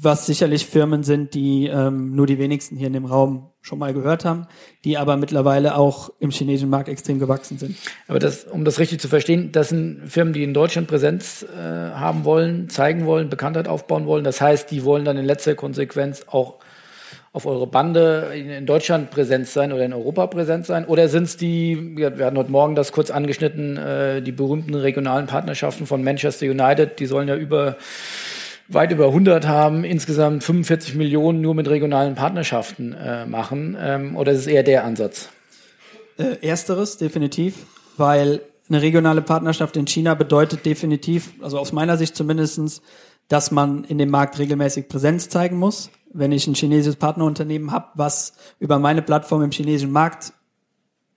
[0.00, 3.92] was sicherlich Firmen sind, die ähm, nur die wenigsten hier in dem Raum schon mal
[3.92, 4.46] gehört haben,
[4.84, 7.76] die aber mittlerweile auch im chinesischen Markt extrem gewachsen sind.
[8.08, 11.58] Aber das, um das richtig zu verstehen, das sind Firmen, die in Deutschland Präsenz äh,
[11.58, 14.24] haben wollen, zeigen wollen, Bekanntheit aufbauen wollen.
[14.24, 16.56] Das heißt, die wollen dann in letzter Konsequenz auch
[17.32, 20.84] auf eure Bande in Deutschland präsent sein oder in Europa präsent sein?
[20.84, 25.26] Oder sind es die, wir hatten heute Morgen das kurz angeschnitten, äh, die berühmten regionalen
[25.26, 27.76] Partnerschaften von Manchester United, die sollen ja über
[28.74, 33.76] weit über 100 haben, insgesamt 45 Millionen nur mit regionalen Partnerschaften äh, machen?
[33.80, 35.28] Ähm, oder ist es eher der Ansatz?
[36.18, 42.16] Äh, ersteres, definitiv, weil eine regionale Partnerschaft in China bedeutet definitiv, also aus meiner Sicht
[42.16, 42.82] zumindestens,
[43.28, 45.90] dass man in dem Markt regelmäßig Präsenz zeigen muss.
[46.12, 50.32] Wenn ich ein chinesisches Partnerunternehmen habe, was über meine Plattform im chinesischen Markt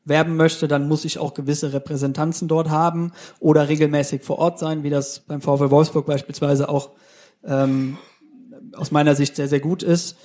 [0.06, 4.84] werben möchte, dann muss ich auch gewisse Repräsentanzen dort haben oder regelmäßig vor Ort sein,
[4.84, 6.92] wie das beim VfL Wolfsburg beispielsweise auch
[7.48, 7.98] ähm,
[8.74, 10.18] aus meiner Sicht sehr, sehr gut ist.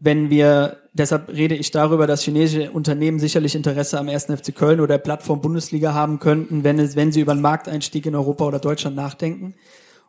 [0.00, 4.24] Wenn wir, deshalb rede ich darüber, dass chinesische Unternehmen sicherlich Interesse am 1.
[4.24, 8.04] FC Köln oder der Plattform Bundesliga haben könnten, wenn, es, wenn sie über einen Markteinstieg
[8.06, 9.54] in Europa oder Deutschland nachdenken.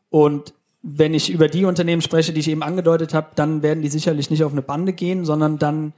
[0.10, 3.90] Und wenn ich über die Unternehmen spreche, die ich eben angedeutet habe, dann werden die
[3.90, 5.94] sicherlich nicht auf eine Bande gehen, sondern dann,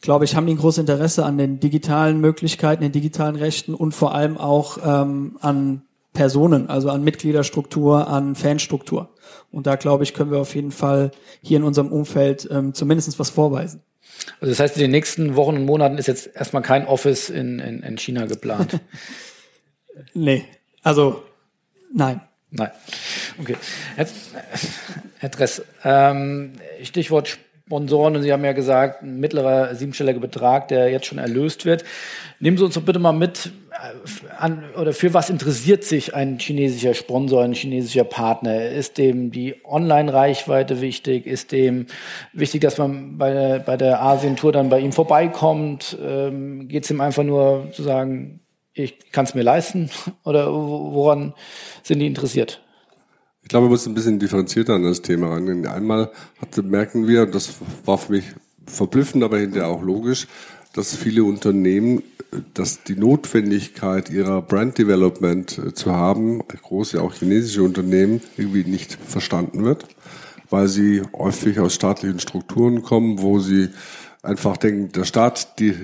[0.00, 3.92] glaube ich, haben die ein großes Interesse an den digitalen Möglichkeiten, den digitalen Rechten und
[3.92, 9.14] vor allem auch ähm, an Personen, also an Mitgliederstruktur, an Fanstruktur.
[9.50, 13.18] Und da, glaube ich, können wir auf jeden Fall hier in unserem Umfeld ähm, zumindest
[13.18, 13.82] was vorweisen.
[14.40, 17.58] Also das heißt, in den nächsten Wochen und Monaten ist jetzt erstmal kein Office in,
[17.58, 18.80] in, in China geplant.
[20.14, 20.44] nee,
[20.82, 21.22] also
[21.92, 22.20] nein.
[22.54, 22.70] Nein.
[23.40, 23.56] Okay.
[23.96, 24.06] Herr,
[25.18, 30.90] Herr Dress, ähm, Stichwort Sponsoren, und Sie haben ja gesagt, ein mittlerer siebenstelliger Betrag, der
[30.90, 31.82] jetzt schon erlöst wird.
[32.40, 33.52] Nehmen Sie uns doch bitte mal mit,
[34.38, 38.68] an, oder für was interessiert sich ein chinesischer Sponsor, ein chinesischer Partner?
[38.70, 41.26] Ist dem die Online-Reichweite wichtig?
[41.26, 41.86] Ist dem
[42.32, 45.96] wichtig, dass man bei der, bei der Asien-Tour dann bei ihm vorbeikommt?
[46.02, 48.40] Ähm, Geht es ihm einfach nur zu sagen,
[48.74, 49.90] ich kann es mir leisten?
[50.24, 51.34] Oder woran
[51.82, 52.60] sind die interessiert?
[53.42, 55.66] Ich glaube, wir müssen ein bisschen differenzierter an das Thema rangehen.
[55.66, 57.54] Einmal hatte, merken wir, das
[57.84, 58.24] war für mich
[58.66, 60.28] verblüffend, aber hinterher auch logisch,
[60.72, 62.02] dass viele Unternehmen,
[62.54, 68.98] dass die Notwendigkeit ihrer Brand Development äh, zu haben, große auch chinesische Unternehmen, irgendwie nicht
[69.06, 69.86] verstanden wird,
[70.50, 73.68] weil sie häufig aus staatlichen Strukturen kommen, wo sie
[74.22, 75.74] einfach denken, der Staat die,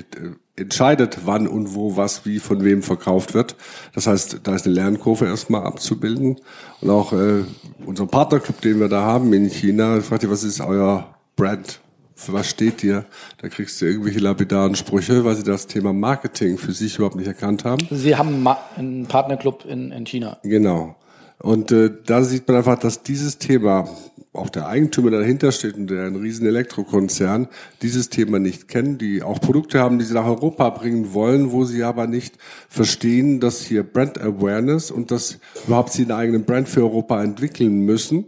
[0.59, 3.57] entscheidet, wann und wo was wie von wem verkauft wird.
[3.95, 6.37] Das heißt, da ist eine Lernkurve erstmal abzubilden.
[6.81, 7.45] Und auch äh,
[7.85, 11.81] unser Partnerclub, den wir da haben in China, fragt ihr, was ist euer Brand?
[12.19, 13.05] Für was steht ihr?
[13.41, 17.29] Da kriegst du irgendwelche lapidaren Sprüche, weil sie das Thema Marketing für sich überhaupt nicht
[17.29, 17.87] erkannt haben.
[17.93, 18.45] Sie haben
[18.77, 20.37] einen Partnerclub in, in China.
[20.43, 20.97] Genau.
[21.39, 23.89] Und äh, da sieht man einfach, dass dieses Thema
[24.33, 27.47] auch der Eigentümer dahinter steht und der ein riesen Elektrokonzern
[27.83, 31.65] dieses Thema nicht kennen, die auch Produkte haben, die sie nach Europa bringen wollen, wo
[31.65, 32.35] sie aber nicht
[32.69, 37.85] verstehen, dass hier Brand Awareness und dass überhaupt sie einen eigenen Brand für Europa entwickeln
[37.85, 38.27] müssen,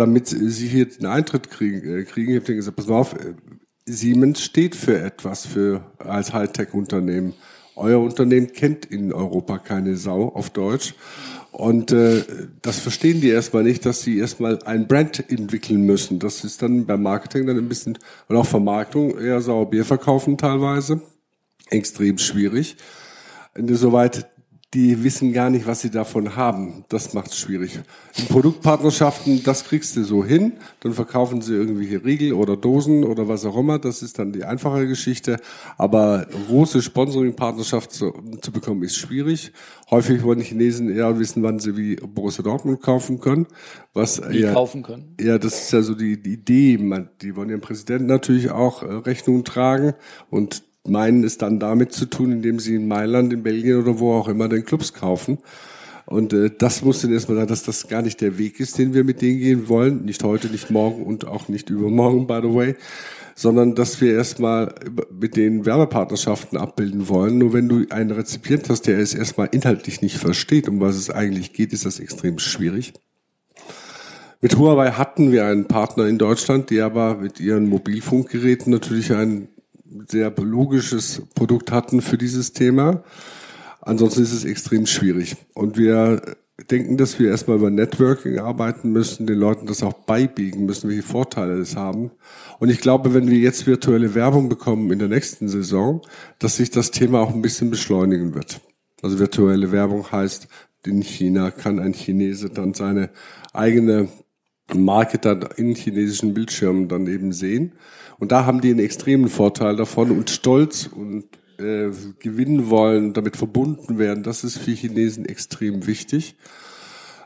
[0.00, 1.86] damit sie hier den Eintritt kriegen.
[1.86, 2.32] Äh, kriegen.
[2.32, 3.34] Ich habe gesagt, pass mal auf, äh,
[3.86, 7.34] Siemens steht für etwas für als Hightech-Unternehmen.
[7.76, 10.94] Euer Unternehmen kennt in Europa keine Sau auf Deutsch.
[11.52, 12.22] Und äh,
[12.62, 16.18] das verstehen die erstmal nicht, dass sie erstmal ein Brand entwickeln müssen.
[16.18, 20.38] Das ist dann beim Marketing dann ein bisschen, und auch Vermarktung, eher sauer Bier verkaufen
[20.38, 21.00] teilweise.
[21.70, 22.76] Extrem schwierig.
[23.54, 24.30] Insoweit
[24.72, 26.84] die wissen gar nicht, was sie davon haben.
[26.88, 27.80] Das macht es schwierig.
[28.16, 30.52] In Produktpartnerschaften, das kriegst du so hin.
[30.78, 33.80] Dann verkaufen sie irgendwelche Riegel oder Dosen oder was auch immer.
[33.80, 35.40] Das ist dann die einfache Geschichte.
[35.76, 39.52] Aber große Sponsoring-Partnerschaft zu, zu, bekommen, ist schwierig.
[39.90, 43.48] Häufig wollen die Chinesen eher wissen, wann sie wie Borussia Dortmund kaufen können.
[43.92, 45.16] Was wie eher, kaufen können.
[45.20, 46.78] Ja, das ist ja so die, die Idee.
[46.78, 49.94] Man, die wollen ihren Präsidenten natürlich auch äh, Rechnung tragen.
[50.30, 54.14] Und meinen es dann damit zu tun, indem sie in Mailand, in Belgien oder wo
[54.14, 55.38] auch immer den Clubs kaufen.
[56.06, 58.94] Und äh, das muss dann erstmal sagen, dass das gar nicht der Weg ist, den
[58.94, 60.04] wir mit denen gehen wollen.
[60.04, 62.74] Nicht heute, nicht morgen und auch nicht übermorgen, by the way.
[63.36, 64.74] Sondern dass wir erstmal
[65.12, 67.38] mit den Werbepartnerschaften abbilden wollen.
[67.38, 71.10] Nur wenn du einen Rezipient hast, der es erstmal inhaltlich nicht versteht, um was es
[71.10, 72.92] eigentlich geht, ist das extrem schwierig.
[74.40, 79.48] Mit Huawei hatten wir einen Partner in Deutschland, die aber mit ihren Mobilfunkgeräten natürlich einen
[80.08, 83.02] sehr logisches Produkt hatten für dieses Thema.
[83.80, 85.36] Ansonsten ist es extrem schwierig.
[85.54, 86.20] Und wir
[86.70, 91.02] denken, dass wir erstmal über Networking arbeiten müssen, den Leuten das auch beibiegen müssen, welche
[91.02, 92.10] Vorteile das haben.
[92.58, 96.02] Und ich glaube, wenn wir jetzt virtuelle Werbung bekommen in der nächsten Saison,
[96.38, 98.60] dass sich das Thema auch ein bisschen beschleunigen wird.
[99.02, 100.48] Also virtuelle Werbung heißt,
[100.86, 103.10] in China kann ein Chinese dann seine
[103.52, 104.08] eigene
[104.74, 107.72] Marke dann in chinesischen Bildschirmen dann eben sehen.
[108.20, 111.24] Und da haben die einen extremen Vorteil davon und Stolz und
[111.58, 114.22] äh, gewinnen wollen, damit verbunden werden.
[114.22, 116.36] Das ist für Chinesen extrem wichtig.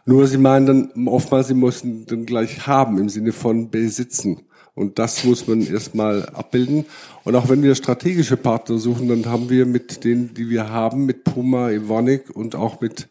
[0.06, 4.42] Nur sie meinen dann oftmals, sie müssen dann gleich haben im Sinne von besitzen.
[4.74, 6.84] Und das muss man erstmal abbilden.
[7.22, 11.06] Und auch wenn wir strategische Partner suchen, dann haben wir mit denen, die wir haben,
[11.06, 13.08] mit Puma, Evonik und auch mit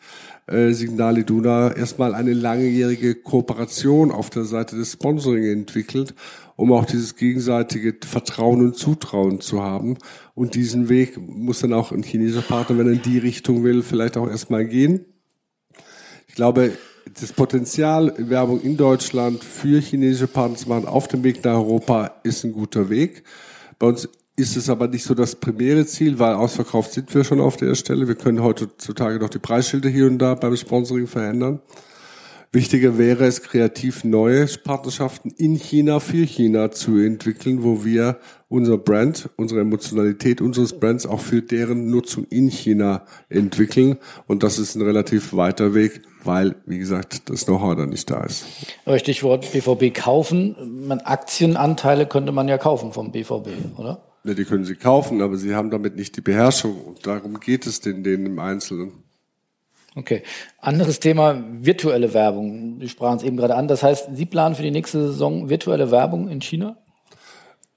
[0.47, 6.13] äh, Signal Iduna erstmal eine langjährige Kooperation auf der Seite des Sponsoring entwickelt,
[6.55, 9.97] um auch dieses gegenseitige Vertrauen und Zutrauen zu haben.
[10.35, 13.81] Und diesen Weg muss dann auch ein chinesischer Partner, wenn er in die Richtung will,
[13.81, 15.05] vielleicht auch erstmal gehen.
[16.27, 16.73] Ich glaube,
[17.19, 22.15] das Potenzial, Werbung in Deutschland für chinesische Partner zu machen auf dem Weg nach Europa
[22.23, 23.23] ist ein guter Weg.
[23.77, 27.39] Bei uns ist es aber nicht so das primäre Ziel, weil ausverkauft sind wir schon
[27.39, 28.07] auf der Stelle.
[28.07, 31.59] Wir können heutzutage noch die Preisschilder hier und da beim Sponsoring verändern.
[32.55, 38.77] Wichtiger wäre es, kreativ neue Partnerschaften in China für China zu entwickeln, wo wir unser
[38.77, 43.97] Brand, unsere Emotionalität unseres Brands auch für deren Nutzung in China entwickeln.
[44.27, 48.23] Und das ist ein relativ weiter Weg, weil, wie gesagt, das Know-how da nicht da
[48.23, 48.45] ist.
[48.85, 50.55] Aber Stichwort BVB kaufen.
[50.85, 54.03] Man, Aktienanteile könnte man ja kaufen vom BVB, oder?
[54.25, 56.79] Ja, die können sie kaufen, aber sie haben damit nicht die Beherrschung.
[56.79, 58.91] Und darum geht es denn denen im Einzelnen.
[59.95, 60.23] Okay.
[60.59, 62.79] Anderes Thema, virtuelle Werbung.
[62.79, 63.67] Sie sprachen es eben gerade an.
[63.67, 66.77] Das heißt, Sie planen für die nächste Saison virtuelle Werbung in China?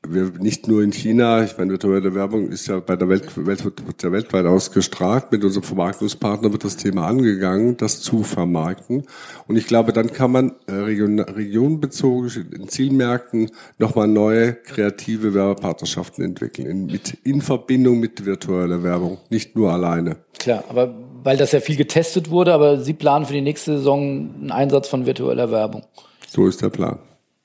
[0.09, 3.65] Wir, nicht nur in China, ich meine, virtuelle Werbung ist ja bei der Welt, Welt
[3.65, 5.33] wird ja weltweit ausgestrahlt.
[5.33, 9.05] Mit unserem Vermarktungspartner wird das Thema angegangen, das zu vermarkten.
[9.49, 16.25] Und ich glaube, dann kann man äh, region, regionbezogen in Zielmärkten nochmal neue kreative Werbepartnerschaften
[16.25, 20.19] entwickeln, in, mit, in Verbindung mit virtueller Werbung, nicht nur alleine.
[20.39, 20.95] Klar, aber
[21.27, 24.87] weil das ja viel getestet wurde, aber Sie planen für die nächste Saison einen Einsatz
[24.87, 25.83] von virtueller Werbung.
[26.29, 27.01] So ist der Plan.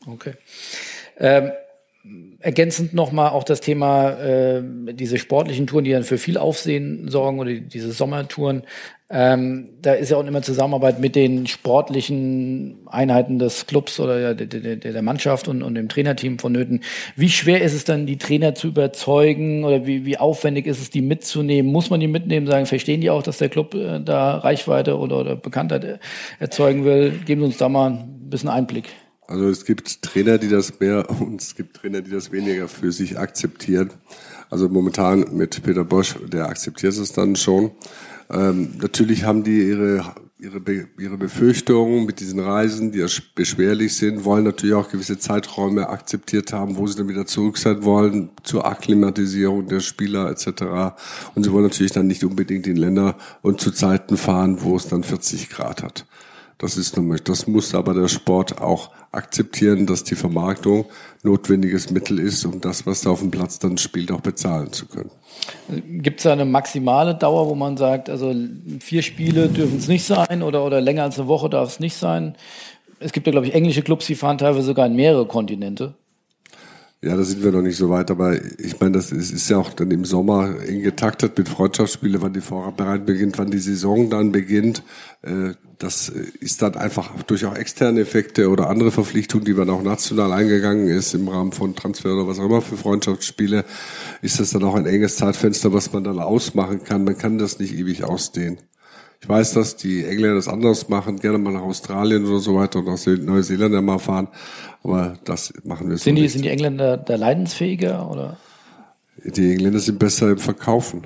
[0.06, 0.34] Okay.
[1.18, 1.52] Ähm,
[2.38, 4.62] ergänzend nochmal auch das Thema, äh,
[4.94, 8.68] diese sportlichen Touren, die dann für viel Aufsehen sorgen oder diese Sommertouren.
[9.14, 14.48] Ähm, da ist ja auch immer Zusammenarbeit mit den sportlichen Einheiten des Clubs oder der,
[14.48, 16.80] der, der Mannschaft und, und dem Trainerteam vonnöten.
[17.18, 20.92] Wie schwer ist es dann, die Trainer zu überzeugen oder wie, wie aufwendig ist es,
[20.92, 21.70] die mitzunehmen?
[21.70, 25.20] Muss man die mitnehmen, sagen, verstehen die auch, dass der Club äh, da Reichweite oder,
[25.20, 26.00] oder Bekanntheit äh,
[26.40, 27.20] erzeugen will?
[27.26, 28.86] Geben Sie uns da mal ein bisschen Einblick.
[29.28, 32.94] Also es gibt Trainer, die das mehr und es gibt Trainer, die das weniger für
[32.94, 33.92] sich akzeptieren.
[34.50, 37.72] Also momentan mit Peter Bosch, der akzeptiert es dann schon.
[38.32, 40.06] Ähm, natürlich haben die ihre,
[40.40, 45.20] ihre, Be ihre Befürchtungen mit diesen Reisen, die ja beschwerlich sind, wollen natürlich auch gewisse
[45.20, 50.96] Zeiträume akzeptiert haben, wo sie dann wieder zurück sein wollen zur Akklimatisierung der Spieler etc.
[51.36, 54.88] Und sie wollen natürlich dann nicht unbedingt in Länder und zu Zeiten fahren, wo es
[54.88, 56.06] dann 40 Grad hat.
[56.62, 60.86] Das ist nämlich, das muss aber der Sport auch akzeptieren, dass die Vermarktung
[61.24, 64.86] notwendiges Mittel ist, um das, was da auf dem Platz dann spielt, auch bezahlen zu
[64.86, 65.10] können.
[66.04, 68.36] Gibt es da eine maximale Dauer, wo man sagt, also
[68.80, 71.96] vier Spiele dürfen es nicht sein oder, oder länger als eine Woche darf es nicht
[71.96, 72.36] sein?
[73.00, 75.96] Es gibt ja, glaube ich, englische Clubs, die fahren teilweise sogar in mehrere Kontinente.
[77.04, 79.58] Ja, da sind wir noch nicht so weit, aber ich meine, das ist, ist ja
[79.58, 84.12] auch dann im Sommer eng getaktet mit Freundschaftsspiele, wann die Vorbereitung beginnt, wann die Saison
[84.12, 84.84] dann beginnt.
[85.24, 89.82] Äh, das ist dann einfach durch auch externe Effekte oder andere Verpflichtungen, die man auch
[89.82, 93.66] national eingegangen ist im Rahmen von Transfer oder was auch immer für Freundschaftsspiele,
[94.22, 97.04] ist das dann auch ein enges Zeitfenster, was man dann ausmachen kann.
[97.04, 98.60] Man kann das nicht ewig ausdehnen.
[99.22, 102.80] Ich weiß, dass die Engländer das anders machen, gerne mal nach Australien oder so weiter
[102.80, 104.28] und nach Neuseeland mal fahren,
[104.84, 106.34] aber das machen wir sind so die, nicht.
[106.34, 108.38] Sind die Engländer da leidensfähiger oder?
[109.24, 111.04] Die Engländer sind besser im Verkaufen.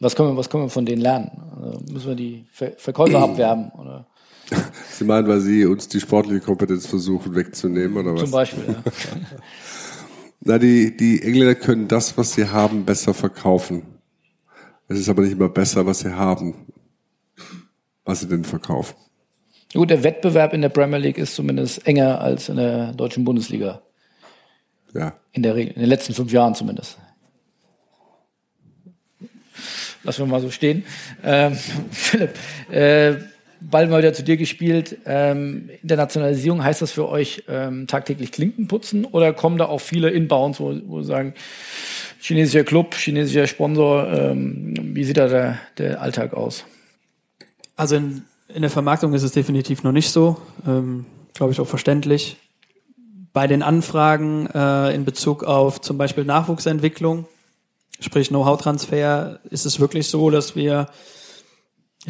[0.00, 1.30] Was können wir, was können wir von denen lernen?
[1.56, 4.06] Also müssen wir die Ver Verkäufer abwerben oder?
[4.92, 8.20] Sie meinen, weil Sie uns die sportliche Kompetenz versuchen wegzunehmen oder was?
[8.20, 8.82] Zum Beispiel, ja.
[10.40, 13.82] Na, die, die Engländer können das, was sie haben, besser verkaufen.
[14.86, 16.66] Es ist aber nicht immer besser, was sie haben,
[18.04, 18.94] was sie denn verkaufen.
[19.74, 23.82] Gut, der Wettbewerb in der Premier League ist zumindest enger als in der deutschen Bundesliga.
[24.94, 25.12] Ja.
[25.32, 26.98] In der Regel, in den letzten fünf Jahren zumindest.
[30.08, 30.84] Lassen wir mal so stehen.
[31.22, 31.54] Ähm,
[31.90, 32.30] Philipp,
[32.70, 33.16] äh,
[33.60, 34.96] Ball mal wieder zu dir gespielt.
[35.04, 40.08] Ähm, Internationalisierung, heißt das für euch ähm, tagtäglich Klinken putzen oder kommen da auch viele
[40.08, 41.34] Inbounds, wo, wo sagen,
[42.20, 46.64] chinesischer Club, chinesischer Sponsor, ähm, wie sieht da der, der Alltag aus?
[47.76, 51.04] Also in, in der Vermarktung ist es definitiv noch nicht so, ähm,
[51.34, 52.38] glaube ich auch verständlich.
[53.34, 57.26] Bei den Anfragen äh, in Bezug auf zum Beispiel Nachwuchsentwicklung,
[58.00, 60.88] sprich Know-how-Transfer, ist es wirklich so, dass wir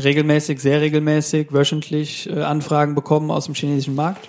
[0.02, 4.28] regelmäßig, sehr regelmäßig, wöchentlich äh, Anfragen bekommen aus dem chinesischen Markt.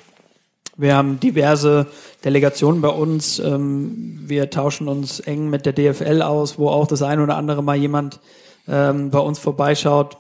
[0.78, 1.88] Wir haben diverse
[2.24, 3.40] Delegationen bei uns.
[3.40, 7.62] Ähm, wir tauschen uns eng mit der DFL aus, wo auch das ein oder andere
[7.62, 8.20] Mal jemand
[8.68, 10.18] ähm, bei uns vorbeischaut,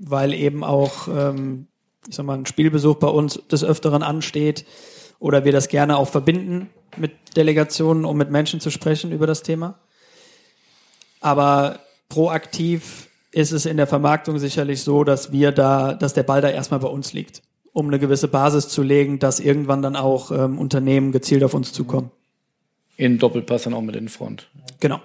[0.00, 1.68] weil eben auch, ähm,
[2.08, 4.64] ich sag mal, ein Spielbesuch bei uns des Öfteren ansteht
[5.20, 9.42] oder wir das gerne auch verbinden mit Delegationen, um mit Menschen zu sprechen über das
[9.42, 9.78] Thema.
[11.20, 16.40] Aber proaktiv ist es in der Vermarktung sicherlich so, dass wir da, dass der Ball
[16.40, 17.42] da erstmal bei uns liegt,
[17.72, 21.72] um eine gewisse Basis zu legen, dass irgendwann dann auch ähm, Unternehmen gezielt auf uns
[21.72, 22.10] zukommen.
[22.96, 24.48] In Doppelpass dann auch mit in Front.
[24.80, 25.00] Genau.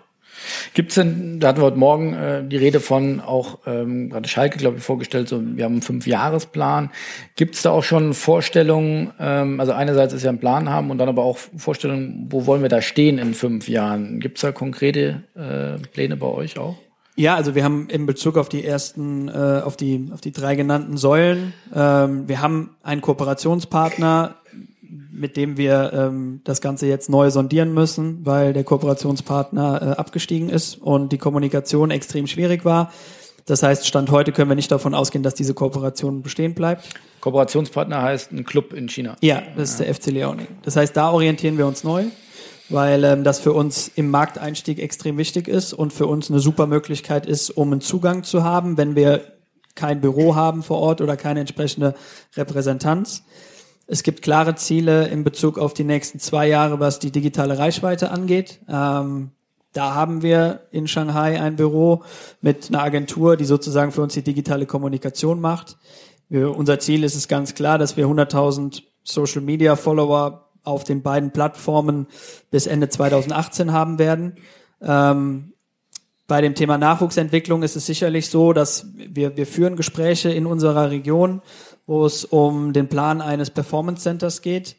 [0.73, 4.27] Gibt es denn, da hatten wir heute Morgen äh, die Rede von auch ähm, gerade
[4.27, 6.91] Schalke, glaube ich, vorgestellt, so wir haben einen Fünfjahresplan.
[7.35, 10.97] Gibt es da auch schon Vorstellungen, ähm, also einerseits ist ja ein Plan haben und
[10.97, 14.19] dann aber auch Vorstellungen, wo wollen wir da stehen in fünf Jahren?
[14.19, 16.75] Gibt es da konkrete äh, Pläne bei euch auch?
[17.17, 20.55] Ja, also wir haben in Bezug auf die ersten, äh, auf die auf die drei
[20.55, 24.35] genannten Säulen, ähm, wir haben einen Kooperationspartner,
[25.15, 30.49] mit dem wir ähm, das Ganze jetzt neu sondieren müssen, weil der Kooperationspartner äh, abgestiegen
[30.49, 32.91] ist und die Kommunikation extrem schwierig war.
[33.45, 36.89] Das heißt, Stand heute können wir nicht davon ausgehen, dass diese Kooperation bestehen bleibt.
[37.21, 39.15] Kooperationspartner heißt ein Club in China.
[39.21, 40.47] Ja, das ist der FC Leoning.
[40.63, 42.05] Das heißt, da orientieren wir uns neu
[42.69, 46.67] weil ähm, das für uns im Markteinstieg extrem wichtig ist und für uns eine super
[46.67, 49.33] Möglichkeit ist, um einen Zugang zu haben, wenn wir
[49.75, 51.95] kein Büro haben vor Ort oder keine entsprechende
[52.35, 53.23] Repräsentanz.
[53.87, 58.11] Es gibt klare Ziele in Bezug auf die nächsten zwei Jahre, was die digitale Reichweite
[58.11, 58.59] angeht.
[58.67, 59.31] Ähm,
[59.73, 62.03] da haben wir in Shanghai ein Büro
[62.41, 65.77] mit einer Agentur, die sozusagen für uns die digitale Kommunikation macht.
[66.29, 71.03] Wir, unser Ziel ist es ganz klar, dass wir 100.000 Social Media Follower auf den
[71.03, 72.07] beiden Plattformen
[72.49, 74.35] bis Ende 2018 haben werden.
[74.81, 75.53] Ähm,
[76.27, 80.89] bei dem Thema Nachwuchsentwicklung ist es sicherlich so, dass wir, wir führen Gespräche in unserer
[80.89, 81.41] Region,
[81.87, 84.75] wo es um den Plan eines Performance Centers geht.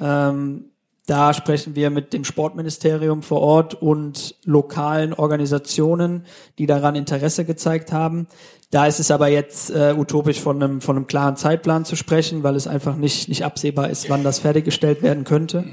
[0.00, 0.70] Ähm,
[1.06, 6.24] da sprechen wir mit dem Sportministerium vor Ort und lokalen Organisationen,
[6.58, 8.26] die daran Interesse gezeigt haben.
[8.70, 12.42] Da ist es aber jetzt äh, utopisch von einem, von einem klaren Zeitplan zu sprechen,
[12.42, 15.64] weil es einfach nicht, nicht absehbar ist, wann das fertiggestellt werden könnte.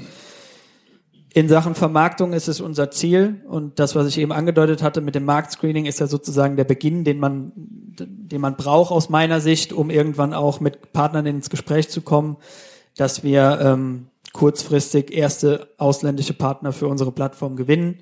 [1.34, 5.14] In Sachen Vermarktung ist es unser Ziel und das, was ich eben angedeutet hatte mit
[5.14, 9.72] dem Marktscreening, ist ja sozusagen der Beginn, den man, den man braucht aus meiner Sicht,
[9.72, 12.36] um irgendwann auch mit Partnern ins Gespräch zu kommen,
[12.96, 18.00] dass wir ähm, kurzfristig erste ausländische Partner für unsere Plattform gewinnen.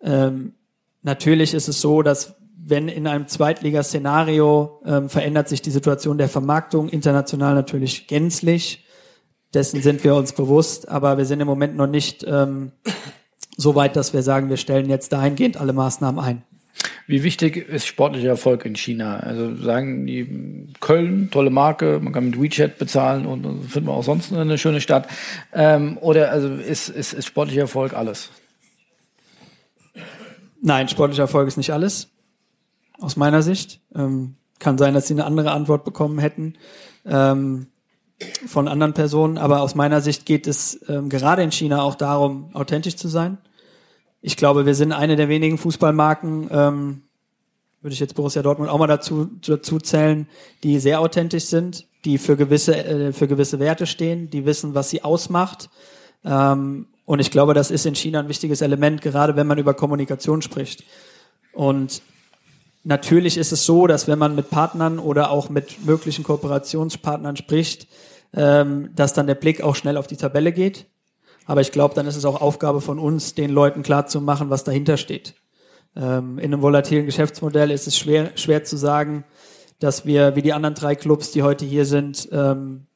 [0.00, 0.54] Ähm,
[1.02, 6.28] natürlich ist es so, dass wenn in einem Zweitliga-Szenario ähm, verändert sich die Situation der
[6.28, 8.85] Vermarktung international natürlich gänzlich.
[9.56, 12.72] Dessen sind wir uns bewusst, aber wir sind im Moment noch nicht ähm,
[13.56, 16.42] so weit, dass wir sagen, wir stellen jetzt dahingehend alle Maßnahmen ein.
[17.06, 19.18] Wie wichtig ist sportlicher Erfolg in China?
[19.20, 23.94] Also sagen die Köln, tolle Marke, man kann mit WeChat bezahlen und, und findet man
[23.94, 25.08] auch sonst eine schöne Stadt.
[25.54, 28.28] Ähm, oder also ist, ist, ist sportlicher Erfolg alles?
[30.60, 32.08] Nein, sportlicher Erfolg ist nicht alles.
[33.00, 33.80] Aus meiner Sicht.
[33.94, 36.54] Ähm, kann sein, dass sie eine andere Antwort bekommen hätten
[37.06, 37.68] ähm,
[38.46, 39.38] von anderen Personen.
[39.38, 43.38] Aber aus meiner Sicht geht es ähm, gerade in China auch darum, authentisch zu sein
[44.26, 47.02] ich glaube, wir sind eine der wenigen Fußballmarken, ähm,
[47.80, 50.26] würde ich jetzt Borussia Dortmund auch mal dazu, dazu zählen,
[50.64, 54.90] die sehr authentisch sind, die für gewisse, äh, für gewisse Werte stehen, die wissen, was
[54.90, 55.70] sie ausmacht.
[56.24, 59.74] Ähm, und ich glaube, das ist in China ein wichtiges Element, gerade wenn man über
[59.74, 60.82] Kommunikation spricht.
[61.52, 62.02] Und
[62.88, 67.88] Natürlich ist es so, dass wenn man mit Partnern oder auch mit möglichen Kooperationspartnern spricht,
[68.32, 70.86] ähm, dass dann der Blick auch schnell auf die Tabelle geht.
[71.46, 74.98] Aber ich glaube, dann ist es auch Aufgabe von uns, den Leuten klarzumachen, was dahinter
[74.98, 75.34] steht.
[75.96, 79.24] Ähm, in einem volatilen Geschäftsmodell ist es schwer, schwer zu sagen,
[79.80, 82.86] dass wir wie die anderen drei Clubs, die heute hier sind, ähm,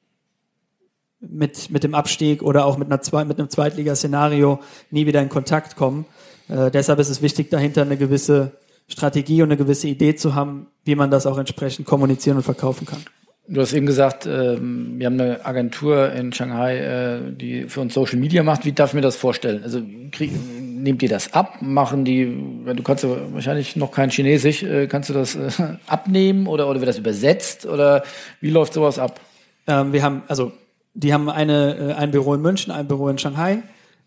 [1.18, 4.60] mit, mit dem Abstieg oder auch mit, einer, mit einem Zweitligaszenario
[4.92, 6.06] nie wieder in Kontakt kommen.
[6.46, 8.52] Äh, deshalb ist es wichtig, dahinter eine gewisse
[8.90, 12.86] Strategie und eine gewisse Idee zu haben, wie man das auch entsprechend kommunizieren und verkaufen
[12.86, 13.00] kann.
[13.48, 17.94] Du hast eben gesagt, ähm, wir haben eine Agentur in Shanghai, äh, die für uns
[17.94, 18.64] Social Media macht.
[18.64, 19.64] Wie darf ich mir das vorstellen?
[19.64, 19.82] Also
[20.12, 20.30] krieg,
[20.60, 21.60] nehmt ihr das ab?
[21.60, 22.26] Machen die,
[22.64, 25.50] du kannst ja wahrscheinlich noch kein Chinesisch, äh, kannst du das äh,
[25.88, 28.04] abnehmen oder, oder wird das übersetzt oder
[28.40, 29.20] wie läuft sowas ab?
[29.66, 30.52] Ähm, wir haben, also
[30.94, 33.62] die haben eine, äh, ein Büro in München, ein Büro in Shanghai.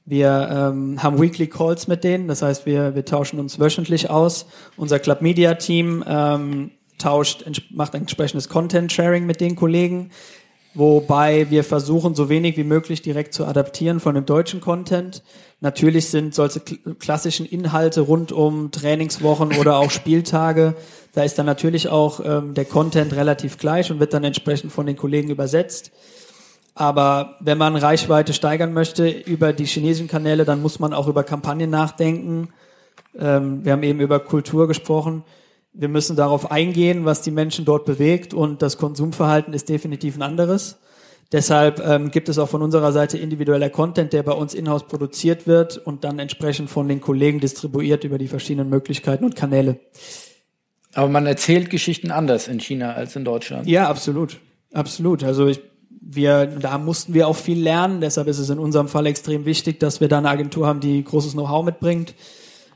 [0.05, 4.45] Wir ähm, haben Weekly Calls mit denen, das heißt, wir, wir tauschen uns wöchentlich aus.
[4.75, 10.11] Unser Club Media Team ähm, tauscht, macht ein entsprechendes Content Sharing mit den Kollegen,
[10.73, 15.23] wobei wir versuchen, so wenig wie möglich direkt zu adaptieren von dem deutschen Content.
[15.61, 20.75] Natürlich sind solche klassischen Inhalte rund um Trainingswochen oder auch Spieltage,
[21.13, 24.87] da ist dann natürlich auch ähm, der Content relativ gleich und wird dann entsprechend von
[24.87, 25.91] den Kollegen übersetzt.
[26.75, 31.23] Aber wenn man Reichweite steigern möchte über die chinesischen Kanäle, dann muss man auch über
[31.23, 32.49] Kampagnen nachdenken.
[33.17, 35.23] Ähm, wir haben eben über Kultur gesprochen.
[35.73, 40.21] Wir müssen darauf eingehen, was die Menschen dort bewegt und das Konsumverhalten ist definitiv ein
[40.21, 40.77] anderes.
[41.31, 45.47] Deshalb ähm, gibt es auch von unserer Seite individueller Content, der bei uns in-house produziert
[45.47, 49.79] wird und dann entsprechend von den Kollegen distribuiert über die verschiedenen Möglichkeiten und Kanäle.
[50.93, 53.67] Aber man erzählt Geschichten anders in China als in Deutschland.
[53.67, 54.37] Ja, absolut.
[54.73, 55.23] Absolut.
[55.23, 55.59] Also ich
[56.05, 58.01] wir, da mussten wir auch viel lernen.
[58.01, 61.03] Deshalb ist es in unserem Fall extrem wichtig, dass wir da eine Agentur haben, die
[61.03, 62.13] großes Know-how mitbringt.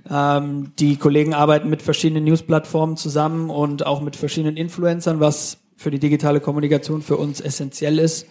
[0.09, 5.91] Ähm, die Kollegen arbeiten mit verschiedenen News-Plattformen zusammen und auch mit verschiedenen Influencern, was für
[5.91, 8.25] die digitale Kommunikation für uns essentiell ist,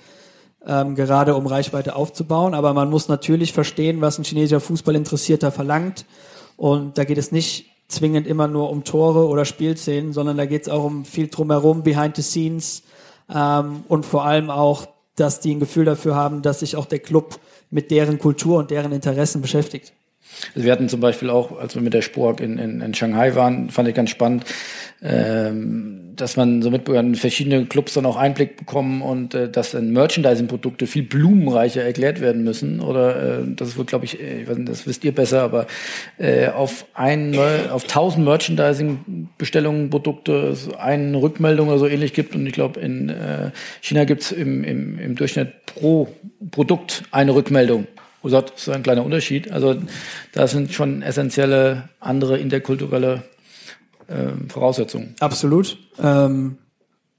[0.67, 2.55] ähm, gerade um Reichweite aufzubauen.
[2.55, 6.07] Aber man muss natürlich verstehen, was ein chinesischer Fußballinteressierter verlangt.
[6.57, 10.63] Und da geht es nicht zwingend immer nur um Tore oder Spielszenen, sondern da geht
[10.63, 12.83] es auch um viel drumherum, behind the scenes,
[13.33, 16.99] ähm, und vor allem auch, dass die ein Gefühl dafür haben, dass sich auch der
[16.99, 17.39] Club
[17.71, 19.93] mit deren Kultur und deren Interessen beschäftigt.
[20.55, 23.35] Also wir hatten zum Beispiel auch, als wir mit der Spork in, in, in Shanghai
[23.35, 24.45] waren, fand ich ganz spannend,
[25.03, 29.93] ähm, dass man so mit verschiedene Clubs dann auch Einblick bekommen und äh, dass dann
[29.93, 32.81] Merchandising-Produkte viel blumenreicher erklärt werden müssen.
[32.81, 35.67] Oder äh, das wohl, glaube ich, äh, ich weiß nicht, das wisst ihr besser, aber
[36.19, 37.39] äh, auf ein,
[37.71, 42.35] auf tausend Merchandising-Bestellungen Produkte eine Rückmeldung oder so ähnlich gibt.
[42.35, 43.51] Und ich glaube, in äh,
[43.83, 46.09] China gibt's im, im, im Durchschnitt pro
[46.51, 47.87] Produkt eine Rückmeldung.
[48.23, 49.51] Wo sagt, das ist ein kleiner Unterschied.
[49.51, 49.77] Also
[50.33, 53.23] da sind schon essentielle andere interkulturelle
[54.09, 55.15] äh, Voraussetzungen.
[55.21, 55.79] Absolut.
[56.03, 56.59] Ähm,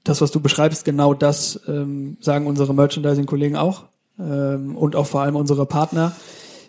[0.04, 3.84] das, was du beschreibst, genau das ähm, sagen unsere Merchandising-Kollegen auch
[4.18, 6.12] ähm, und auch vor allem unsere Partner.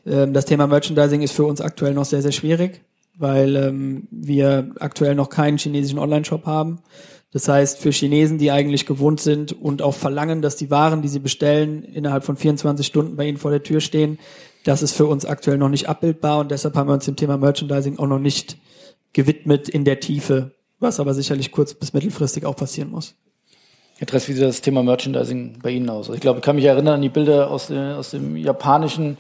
[0.06, 2.82] Ähm, das Thema Merchandising ist für uns aktuell noch sehr, sehr schwierig,
[3.18, 6.80] weil ähm, wir aktuell noch keinen chinesischen Online-Shop haben.
[7.32, 11.08] Das heißt, für Chinesen, die eigentlich gewohnt sind und auch verlangen, dass die Waren, die
[11.08, 14.18] sie bestellen, innerhalb von 24 Stunden bei ihnen vor der Tür stehen,
[14.64, 17.38] das ist für uns aktuell noch nicht abbildbar und deshalb haben wir uns dem Thema
[17.38, 18.58] Merchandising auch noch nicht
[19.14, 23.16] gewidmet in der Tiefe, was aber sicherlich kurz- bis mittelfristig auch passieren muss.
[24.00, 26.06] Jetzt wie sieht das Thema Merchandising bei Ihnen aus?
[26.06, 29.18] Also ich glaube, ich kann mich erinnern an die Bilder aus, der, aus dem japanischen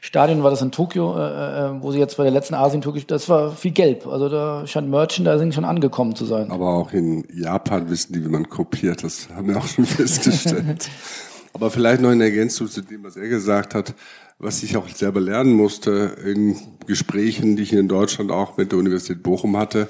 [0.00, 3.28] Stadion, war das in Tokio, äh, äh, wo Sie jetzt bei der letzten Asien-Tour, das
[3.28, 4.06] war viel gelb.
[4.06, 6.50] Also da scheint Merchandising schon angekommen zu sein.
[6.50, 9.04] Aber auch in Japan wissen die, wie man kopiert.
[9.04, 10.88] Das haben wir auch schon festgestellt.
[11.52, 13.94] Aber vielleicht noch in Ergänzung zu dem, was er gesagt hat
[14.40, 18.78] was ich auch selber lernen musste in Gesprächen, die ich in Deutschland auch mit der
[18.78, 19.88] Universität Bochum hatte,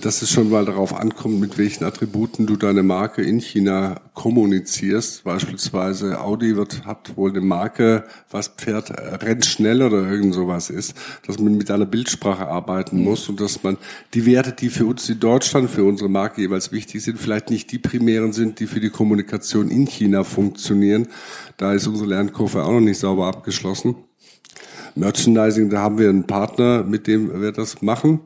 [0.00, 5.24] dass es schon mal darauf ankommt, mit welchen Attributen du deine Marke in China kommunizierst.
[5.24, 8.90] Beispielsweise Audi wird, hat wohl eine Marke, was Pferd
[9.22, 10.94] rennt schnell oder irgend sowas ist,
[11.26, 13.04] dass man mit einer Bildsprache arbeiten mhm.
[13.04, 13.76] muss und dass man
[14.14, 17.70] die Werte, die für uns in Deutschland, für unsere Marke jeweils wichtig sind, vielleicht nicht
[17.70, 21.08] die primären sind, die für die Kommunikation in China funktionieren.
[21.56, 23.96] Da ist unsere Lernkurve auch noch nicht sauber abgeschlossen.
[24.94, 28.20] Merchandising, da haben wir einen Partner, mit dem wir das machen.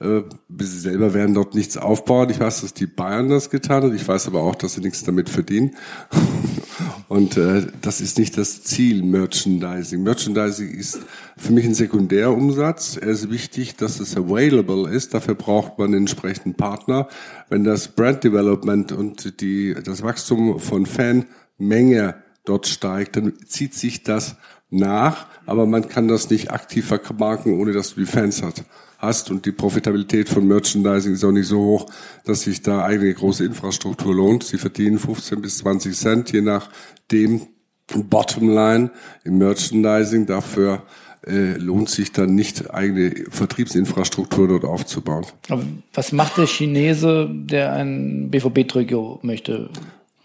[0.00, 0.22] Äh,
[0.58, 2.30] sie selber werden dort nichts aufbauen.
[2.30, 3.94] Ich weiß, dass die Bayern das getan haben.
[3.94, 5.76] Ich weiß aber auch, dass sie nichts damit verdienen.
[7.08, 10.02] Und äh, das ist nicht das Ziel Merchandising.
[10.02, 11.00] Merchandising ist
[11.36, 12.96] für mich ein Sekundärumsatz.
[12.96, 15.14] Er ist wichtig, dass es available ist.
[15.14, 17.08] Dafür braucht man einen entsprechenden Partner.
[17.48, 24.02] Wenn das Brand Development und die, das Wachstum von Fanmenge dort steigt, dann zieht sich
[24.02, 24.36] das
[24.70, 28.64] nach, aber man kann das nicht aktiv vermarkten, ohne dass du die Fans hat,
[29.04, 29.30] hast.
[29.30, 31.86] Und die Profitabilität von Merchandising ist auch nicht so hoch,
[32.24, 34.44] dass sich da eine große Infrastruktur lohnt.
[34.44, 37.42] Sie verdienen 15 bis 20 Cent, je nachdem
[37.88, 38.90] Bottomline
[39.24, 40.26] im Merchandising.
[40.26, 40.82] Dafür
[41.26, 45.26] äh, lohnt sich dann nicht, eigene Vertriebsinfrastruktur dort aufzubauen.
[45.48, 49.70] Aber was macht der Chinese, der ein BVB-Trikot möchte?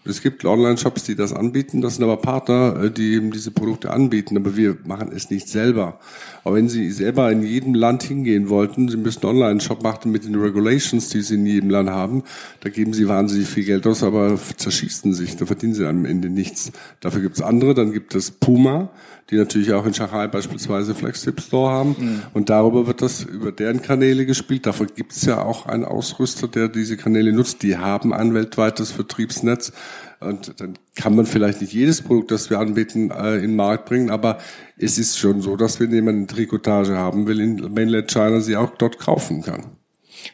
[0.02, 1.82] Es gibt Online-Shops, die das anbieten.
[1.82, 4.34] Das sind aber Partner, äh, die eben diese Produkte anbieten.
[4.38, 6.00] Aber wir machen es nicht selber.
[6.42, 10.36] Aber wenn Sie selber in jedem Land hingehen wollten, Sie müssen Online-Shop machen mit den
[10.36, 12.22] Regulations, die Sie in jedem Land haben.
[12.60, 15.36] Da geben Sie wahnsinnig viel Geld aus, aber zerschießen sich.
[15.36, 16.72] Da verdienen Sie am Ende nichts.
[17.00, 17.74] Dafür gibt es andere.
[17.74, 18.88] Dann gibt es Puma,
[19.30, 21.96] die natürlich auch in Shanghai beispielsweise Flagship Store haben.
[21.98, 22.22] Mhm.
[22.32, 24.66] Und darüber wird das über deren Kanäle gespielt.
[24.66, 27.62] Dafür gibt es ja auch einen Ausrüster, der diese Kanäle nutzt.
[27.62, 29.72] Die haben ein weltweites Vertriebsnetz.
[30.20, 33.86] Und dann kann man vielleicht nicht jedes Produkt, das wir anbieten, äh, in den Markt
[33.86, 34.38] bringen, aber
[34.76, 38.56] es ist schon so, dass wenn jemand eine Trikotage haben will in Mainland China, sie
[38.56, 39.64] auch dort kaufen kann.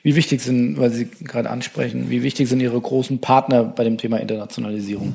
[0.02, 3.98] Wie wichtig sind, weil Sie gerade ansprechen, wie wichtig sind Ihre großen Partner bei dem
[3.98, 5.12] Thema Internationalisierung?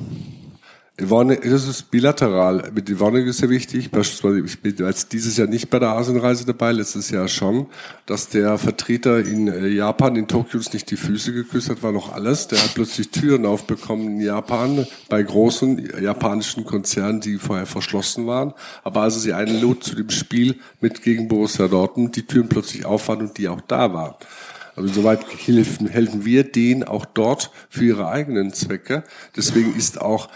[1.00, 2.70] Yvonne, das ist bilateral.
[2.74, 6.44] Mit Yvonne ist ja wichtig, beispielsweise, ich bin als dieses Jahr nicht bei der Asienreise
[6.44, 7.66] dabei, letztes Jahr schon,
[8.04, 11.92] dass der Vertreter in äh, Japan, in Tokio, uns nicht die Füße geküsst hat, war
[11.92, 12.46] noch alles.
[12.48, 18.52] Der hat plötzlich Türen aufbekommen in Japan, bei großen japanischen Konzernen, die vorher verschlossen waren.
[18.84, 22.84] Aber als er sie einlud zu dem Spiel mit gegen Borussia Dortmund, die Türen plötzlich
[22.84, 24.14] aufwand und die auch da waren.
[24.74, 29.04] Also soweit helfen, helfen wir denen auch dort für ihre eigenen Zwecke.
[29.36, 30.28] Deswegen ist auch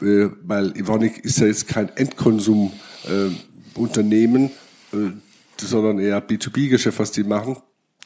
[0.00, 4.50] weil Evonik ist ja jetzt kein Endkonsum-Unternehmen,
[4.92, 5.12] äh, äh,
[5.58, 7.56] sondern eher B2B-Geschäft, was die machen.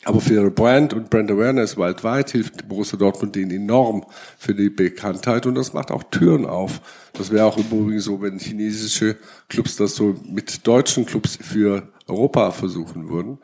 [0.04, 4.04] Aber für ihre Brand und Brand Awareness weltweit hilft Borussia Dortmund denen enorm
[4.38, 6.82] für die Bekanntheit und das macht auch Türen auf.
[7.14, 9.16] Das wäre auch übrigens so, wenn chinesische
[9.48, 13.38] Clubs das so mit deutschen Clubs für Europa versuchen würden.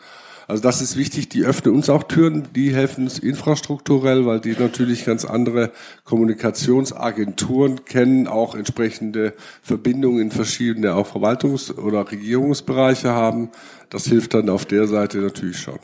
[0.50, 4.56] Also das ist wichtig, die öffnen uns auch Türen, die helfen uns infrastrukturell, weil die
[4.58, 5.70] natürlich ganz andere
[6.02, 13.50] Kommunikationsagenturen kennen, auch entsprechende Verbindungen in verschiedene auch Verwaltungs- oder Regierungsbereiche haben.
[13.90, 15.78] Das hilft dann auf der Seite natürlich schon.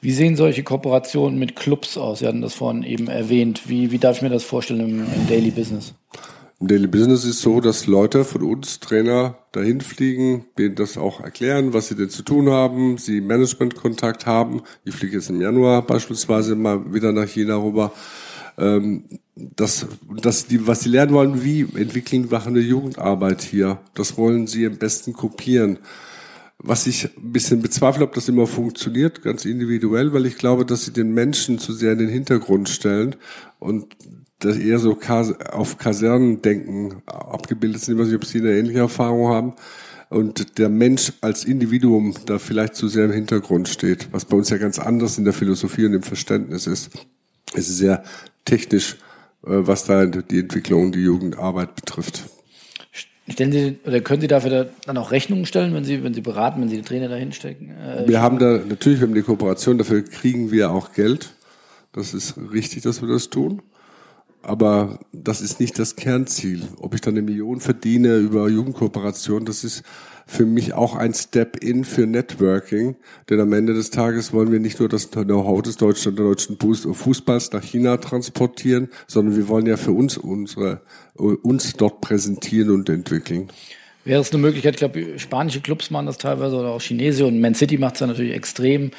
[0.00, 2.20] Wie sehen solche Kooperationen mit Clubs aus?
[2.20, 3.68] Sie hatten das vorhin eben erwähnt.
[3.68, 5.92] Wie, wie darf ich mir das vorstellen im, im Daily Business?
[6.58, 11.20] Im Daily Business ist so, dass Leute von uns, Trainer, dahin fliegen, denen das auch
[11.20, 14.62] erklären, was sie denn zu tun haben, sie Managementkontakt haben.
[14.82, 17.92] Ich fliege jetzt im Januar beispielsweise mal wieder nach China rüber.
[18.56, 19.04] Ähm,
[19.34, 19.86] das,
[20.22, 23.78] das die, was sie lernen wollen, wie entwickeln wir eine Jugendarbeit hier.
[23.92, 25.78] Das wollen sie am besten kopieren.
[26.66, 30.84] Was ich ein bisschen bezweifle, ob das immer funktioniert, ganz individuell, weil ich glaube, dass
[30.84, 33.14] sie den Menschen zu sehr in den Hintergrund stellen
[33.60, 33.96] und
[34.40, 34.98] das eher so
[35.52, 37.94] auf Kasernendenken abgebildet sind.
[37.94, 39.52] Ich weiß nicht, ob Sie eine ähnliche Erfahrung haben.
[40.08, 44.50] Und der Mensch als Individuum da vielleicht zu sehr im Hintergrund steht, was bei uns
[44.50, 46.90] ja ganz anders in der Philosophie und im Verständnis ist.
[47.54, 48.04] Es ist sehr
[48.44, 48.98] technisch,
[49.44, 52.24] äh, was da die Entwicklung, die Jugendarbeit betrifft.
[53.28, 56.60] Stellen Sie oder können Sie dafür dann auch Rechnungen stellen, wenn Sie, wenn Sie beraten,
[56.60, 57.70] wenn Sie den Trainer dahin stecken?
[57.70, 61.30] Äh, wir haben da natürlich, wir haben die Kooperation, dafür kriegen wir auch Geld.
[61.92, 63.62] Das ist richtig, dass wir das tun.
[64.42, 66.62] Aber das ist nicht das Kernziel.
[66.78, 69.82] Ob ich dann eine Million verdiene über Jugendkooperation, das ist
[70.26, 72.96] für mich auch ein Step in für Networking.
[73.30, 76.58] Denn am Ende des Tages wollen wir nicht nur das Know-how des deutschen, der deutschen
[76.58, 80.80] Fußballs nach China transportieren, sondern wir wollen ja für uns unsere,
[81.14, 83.50] uns dort präsentieren und entwickeln.
[84.04, 87.40] Wäre es eine Möglichkeit, ich glaube, spanische Clubs machen das teilweise oder auch Chinese und
[87.40, 88.92] Man City macht es ja natürlich extrem,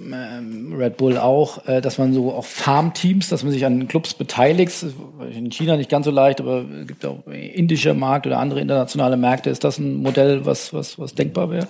[0.00, 4.84] Red Bull auch, äh, dass man so auch Farmteams, dass man sich an Clubs beteiligt.
[5.32, 9.16] In China nicht ganz so leicht, aber es gibt auch indischer Markt oder andere internationale
[9.16, 9.50] Märkte.
[9.50, 11.66] Ist das ein Modell, was, was, was denkbar wäre?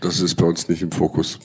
[0.00, 1.38] Das ist bei uns nicht im Fokus.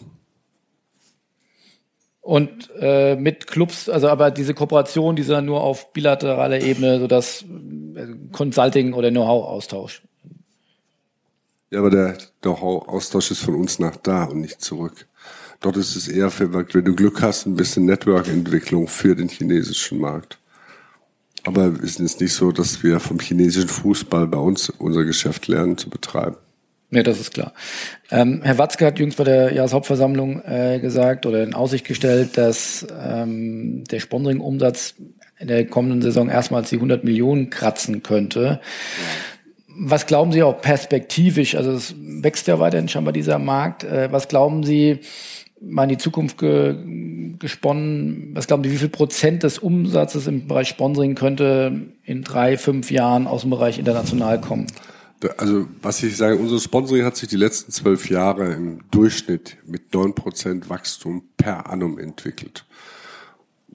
[2.21, 7.43] Und äh, mit Clubs, also aber diese Kooperation, diese nur auf bilateraler Ebene, so das
[7.43, 10.01] äh, Consulting oder Know-how-Austausch.
[11.69, 15.07] Ja, aber der Know-how-Austausch ist von uns nach da und nicht zurück.
[15.61, 19.99] Dort ist es eher, für, wenn du Glück hast, ein bisschen Network-Entwicklung für den chinesischen
[19.99, 20.37] Markt.
[21.43, 25.77] Aber es ist nicht so, dass wir vom chinesischen Fußball bei uns unser Geschäft lernen
[25.77, 26.37] zu betreiben.
[26.91, 27.53] Ja, das ist klar.
[28.11, 32.85] Ähm, Herr Watzke hat jüngst bei der Jahreshauptversammlung äh, gesagt oder in Aussicht gestellt, dass
[32.99, 34.95] ähm, der Sponsoring-Umsatz
[35.37, 38.61] in der kommenden Saison erstmals die 100 Millionen kratzen könnte.
[39.67, 41.55] Was glauben Sie auch perspektivisch?
[41.55, 43.83] Also es wächst ja weiterhin scheinbar dieser Markt.
[43.83, 44.99] Äh, was glauben Sie,
[45.65, 46.75] mal in die Zukunft ge
[47.37, 48.31] gesponnen.
[48.33, 52.91] Was glauben Sie, wie viel Prozent des Umsatzes im Bereich Sponsoring könnte in drei, fünf
[52.91, 54.67] Jahren aus dem Bereich international kommen?
[55.37, 59.93] Also was ich sage, unser Sponsoring hat sich die letzten zwölf Jahre im Durchschnitt mit
[59.93, 62.65] neun Prozent Wachstum per annum entwickelt.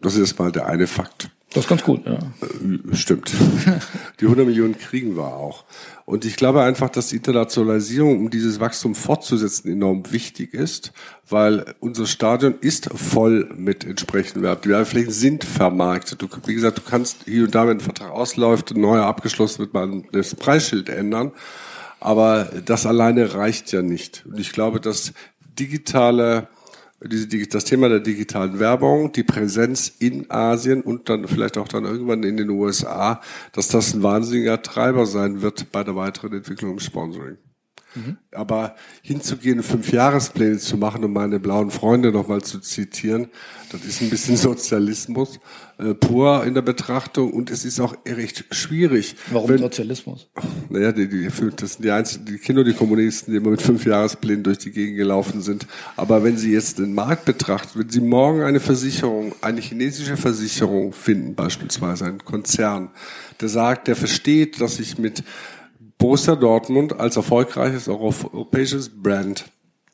[0.01, 1.31] Das ist mal der eine Fakt.
[1.53, 2.15] Das ist ganz gut, ja.
[2.15, 3.33] Äh, stimmt.
[4.21, 5.65] Die 100 Millionen kriegen wir auch.
[6.05, 10.93] Und ich glaube einfach, dass die Internationalisierung, um dieses Wachstum fortzusetzen, enorm wichtig ist,
[11.29, 13.85] weil unser Stadion ist voll mit.
[13.85, 16.21] Die Werbeflächen sind vermarktet.
[16.21, 19.61] Du, wie gesagt, du kannst hier und da, wenn ein Vertrag ausläuft, ein neuer abgeschlossen
[19.61, 21.31] wird, mal das Preisschild ändern.
[22.01, 24.25] Aber das alleine reicht ja nicht.
[24.27, 25.13] Und ich glaube, dass
[25.61, 26.49] digitale
[27.07, 31.85] diese, das Thema der digitalen Werbung, die Präsenz in Asien und dann vielleicht auch dann
[31.85, 33.21] irgendwann in den USA,
[33.53, 37.39] dass das ein wahnsinniger Treiber sein wird bei der weiteren Entwicklung im Sponsoring.
[37.95, 38.19] Mhm.
[38.33, 43.29] Aber hinzugehen, fünf Jahrespläne zu machen, um meine blauen Freunde nochmal zu zitieren,
[43.73, 45.41] das ist ein bisschen Sozialismus
[45.79, 49.17] äh, pur in der Betrachtung und es ist auch recht schwierig.
[49.31, 50.29] Warum wenn, Sozialismus?
[50.69, 53.85] Naja, die, die, das sind die einzigen, die Kinder, die Kommunisten, die immer mit fünf
[53.87, 55.67] Jahresplänen durch die Gegend gelaufen sind.
[55.97, 60.93] Aber wenn Sie jetzt den Markt betrachten, wenn Sie morgen eine Versicherung, eine chinesische Versicherung
[60.93, 62.91] finden, beispielsweise ein Konzern,
[63.41, 65.25] der sagt, der versteht, dass ich mit
[66.01, 69.45] Borussia Dortmund als erfolgreiches europäisches Brand.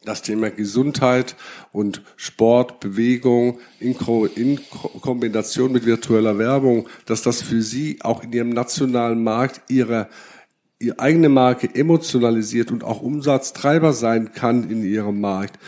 [0.04, 1.34] Das Thema Gesundheit
[1.72, 3.96] und Sport, Bewegung in,
[4.36, 4.61] in,
[5.00, 10.09] Kombination mit virtueller Werbung, dass das für Sie auch in Ihrem nationalen Markt Ihre,
[10.78, 15.59] Ihre eigene Marke emotionalisiert und auch Umsatztreiber sein kann in Ihrem Markt,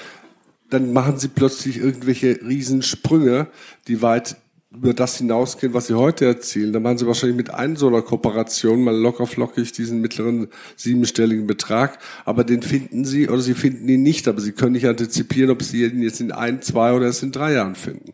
[0.71, 3.49] dann machen Sie plötzlich irgendwelche Riesensprünge,
[3.89, 4.37] die weit
[4.71, 8.03] über das hinausgehen, was sie heute erzielen, dann machen sie wahrscheinlich mit einer so einer
[8.03, 13.89] Kooperation mal locker flockig diesen mittleren siebenstelligen Betrag, aber den finden sie oder sie finden
[13.89, 17.07] ihn nicht, aber sie können nicht antizipieren, ob sie ihn jetzt in ein, zwei oder
[17.07, 18.13] erst in drei Jahren finden.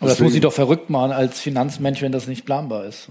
[0.00, 3.08] Aber das muss sie doch verrückt machen als Finanzmensch, wenn das nicht planbar ist.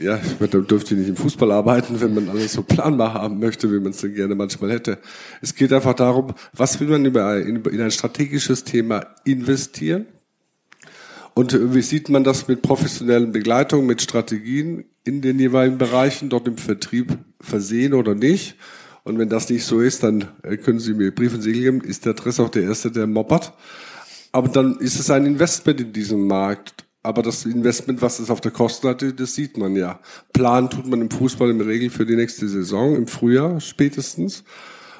[0.00, 3.14] Ja, ich meine, dann dürfte ich nicht im Fußball arbeiten, wenn man alles so planbar
[3.14, 4.98] haben möchte, wie man es denn gerne manchmal hätte.
[5.42, 10.06] Es geht einfach darum, was will man in ein strategisches Thema investieren?
[11.38, 16.48] Und wie sieht man das mit professionellen Begleitung, mit Strategien in den jeweiligen Bereichen, dort
[16.48, 18.56] im Vertrieb versehen oder nicht?
[19.04, 21.80] Und wenn das nicht so ist, dann äh, können Sie mir Brief und Siegel geben,
[21.82, 23.52] ist der Dress auch der Erste, der moppert.
[24.32, 26.84] Aber dann ist es ein Investment in diesem Markt.
[27.04, 30.00] Aber das Investment, was es auf der Kostenseite, das sieht man ja.
[30.32, 34.42] Plan tut man im Fußball im Regel für die nächste Saison, im Frühjahr spätestens.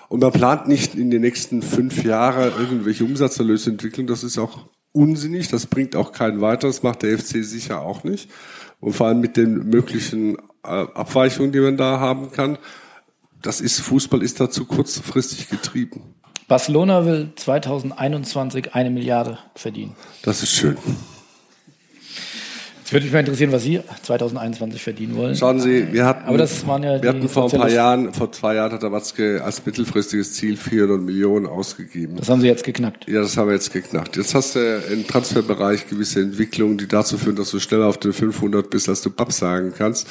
[0.08, 4.06] Und man plant nicht in den nächsten fünf Jahren irgendwelche Umsatzerlöse entwickeln.
[4.06, 4.68] Das ist auch
[4.98, 8.28] unsinnig, das bringt auch keinen weiter, das macht der FC sicher auch nicht.
[8.80, 12.58] Und vor allem mit den möglichen äh, Abweichungen, die man da haben kann,
[13.42, 16.14] das ist, Fußball ist dazu kurzfristig getrieben.
[16.48, 19.94] Barcelona will 2021 eine Milliarde verdienen.
[20.22, 20.76] Das ist schön.
[22.88, 25.36] Es würde mich mal interessieren, was Sie 2021 verdienen wollen.
[25.36, 28.82] Schauen Sie, wir hatten, ja wir hatten vor ein paar Jahren, vor zwei Jahren hat
[28.82, 32.16] der Watzke als mittelfristiges Ziel 400 Millionen ausgegeben.
[32.16, 33.06] Das haben Sie jetzt geknackt.
[33.06, 34.16] Ja, das haben wir jetzt geknackt.
[34.16, 38.14] Jetzt hast du im Transferbereich gewisse Entwicklungen, die dazu führen, dass du schneller auf den
[38.14, 40.08] 500 bist, als du Papp sagen kannst.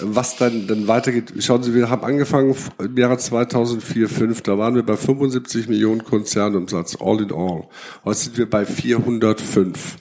[0.00, 4.76] Was dann, dann weitergeht, schauen Sie, wir haben angefangen im Jahre 2004, 2005, da waren
[4.76, 7.64] wir bei 75 Millionen Konzernumsatz, all in all.
[8.04, 9.96] Heute sind wir bei 405.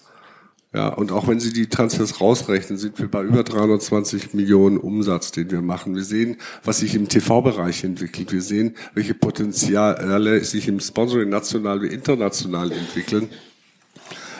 [0.74, 5.32] Ja, und auch wenn Sie die Transfers rausrechnen, sind wir bei über 320 Millionen Umsatz,
[5.32, 5.96] den wir machen.
[5.96, 8.32] Wir sehen, was sich im TV-Bereich entwickelt.
[8.32, 13.30] Wir sehen, welche Potenziale sich im Sponsoring national wie international entwickeln.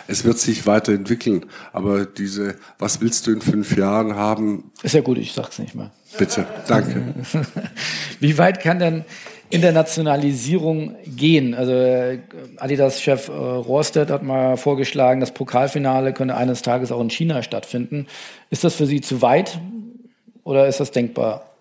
[0.08, 4.72] Es wird sich weiterentwickeln, aber diese, was willst du in fünf Jahren haben?
[4.82, 5.92] Ist ja gut, ich sag's nicht mehr.
[6.18, 7.14] Bitte, danke.
[8.20, 9.06] wie weit kann denn
[9.54, 11.54] Internationalisierung gehen?
[11.54, 12.20] Also äh,
[12.58, 18.08] Adidas-Chef äh, Rohrstedt hat mal vorgeschlagen, das Pokalfinale könne eines Tages auch in China stattfinden.
[18.50, 19.60] Ist das für Sie zu weit
[20.44, 21.52] oder ist das denkbar?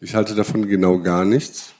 [0.00, 1.74] Ich halte davon genau gar nichts,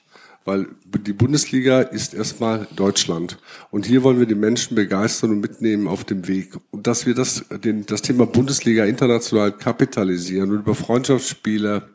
[0.44, 0.66] weil
[1.06, 3.38] die Bundesliga ist erstmal Deutschland.
[3.70, 6.56] Und hier wollen wir die Menschen begeistern und mitnehmen auf dem Weg.
[6.72, 11.93] Und dass wir das, den, das Thema Bundesliga international kapitalisieren und über Freundschaftsspiele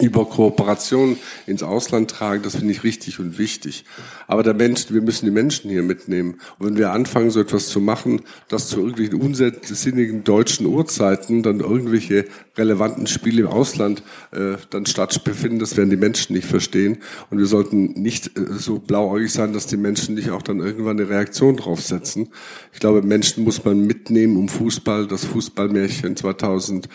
[0.00, 1.16] über Kooperation
[1.46, 3.84] ins Ausland tragen, das finde ich richtig und wichtig.
[4.26, 6.38] Aber der Mensch, wir müssen die Menschen hier mitnehmen.
[6.58, 11.60] Und wenn wir anfangen, so etwas zu machen, dass zu irgendwelchen unsinnigen deutschen Uhrzeiten dann
[11.60, 12.26] irgendwelche
[12.56, 16.98] relevanten Spiele im Ausland äh, dann stattfinden, das werden die Menschen nicht verstehen.
[17.30, 20.98] Und wir sollten nicht äh, so blauäugig sein, dass die Menschen nicht auch dann irgendwann
[20.98, 22.28] eine Reaktion draufsetzen.
[22.72, 26.88] Ich glaube, Menschen muss man mitnehmen, um Fußball, das Fußballmärchen 2000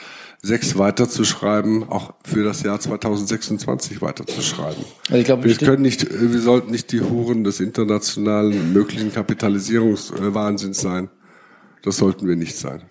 [0.43, 4.83] sechs weiterzuschreiben, auch für das Jahr 2026 weiterzuschreiben.
[5.07, 10.81] Also ich glaube, wir können nicht, wir sollten nicht die Huren des internationalen möglichen Kapitalisierungswahnsinns
[10.81, 11.09] sein.
[11.83, 12.81] Das sollten wir nicht sein.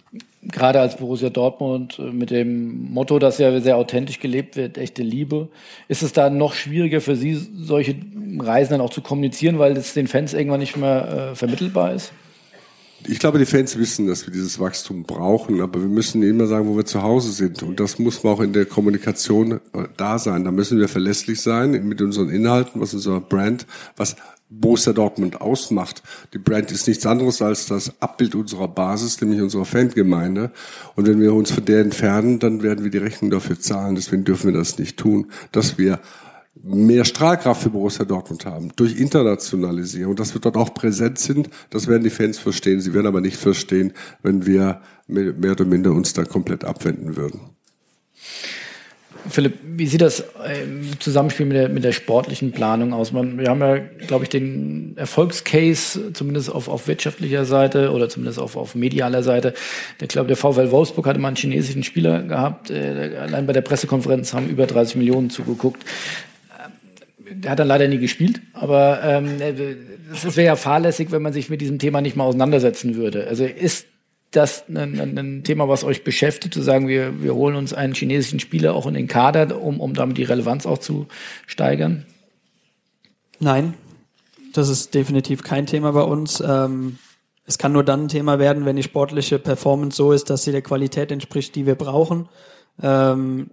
[0.42, 5.02] Gerade als Borussia Dortmund äh, mit dem Motto, das ja sehr authentisch gelebt wird, echte
[5.02, 5.48] Liebe,
[5.86, 7.94] ist es da noch schwieriger für Sie, solche
[8.38, 12.12] Reisen dann auch zu kommunizieren, weil es den Fans irgendwann nicht mehr äh, vermittelbar ist?
[13.06, 16.68] Ich glaube, die Fans wissen, dass wir dieses Wachstum brauchen, aber wir müssen immer sagen,
[16.68, 17.62] wo wir zu Hause sind.
[17.62, 19.58] Und das muss auch in der Kommunikation äh,
[19.96, 20.44] da sein.
[20.44, 24.16] Da müssen wir verlässlich sein mit unseren Inhalten, was unser Brand, was
[24.50, 26.02] Borussia Dortmund ausmacht.
[26.34, 30.50] Die Brand ist nichts anderes als das Abbild unserer Basis, nämlich unserer Fangemeinde.
[30.96, 33.94] Und wenn wir uns von der entfernen, dann werden wir die Rechnung dafür zahlen.
[33.94, 36.00] Deswegen dürfen wir das nicht tun, dass wir
[36.62, 41.86] mehr Strahlkraft für Borussia Dortmund haben, durch Internationalisierung, dass wir dort auch präsent sind, das
[41.86, 42.80] werden die Fans verstehen.
[42.80, 43.92] Sie werden aber nicht verstehen,
[44.22, 47.40] wenn wir mehr oder minder uns da komplett abwenden würden.
[49.28, 50.24] Philipp, wie sieht das
[50.64, 53.12] im Zusammenspiel mit der, mit der sportlichen Planung aus?
[53.12, 58.38] Man, wir haben ja, glaube ich, den Erfolgscase, zumindest auf, auf wirtschaftlicher Seite oder zumindest
[58.38, 59.52] auf, auf medialer Seite.
[60.00, 62.70] Ich glaube, der VfL Wolfsburg hatte mal einen chinesischen Spieler gehabt.
[62.70, 65.84] Äh, allein bei der Pressekonferenz haben über 30 Millionen zugeguckt
[67.30, 69.40] der hat dann leider nie gespielt, aber ähm,
[70.12, 73.26] es wäre ja fahrlässig, wenn man sich mit diesem Thema nicht mal auseinandersetzen würde.
[73.26, 73.86] Also ist
[74.30, 78.40] das ein, ein, Thema, was euch beschäftigt, zu sagen, wir, wir holen uns einen chinesischen
[78.40, 81.06] Spieler auch in den Kader, um, um damit die Relevanz auch zu
[81.46, 82.06] steigern?
[83.40, 83.74] Nein,
[84.52, 86.42] das ist definitiv kein Thema bei uns.
[86.46, 86.98] Ähm,
[87.44, 90.52] es kann nur dann ein Thema werden, wenn die sportliche Performance so ist, dass sie
[90.52, 92.28] der Qualität entspricht, die wir brauchen.
[92.80, 93.50] Ähm,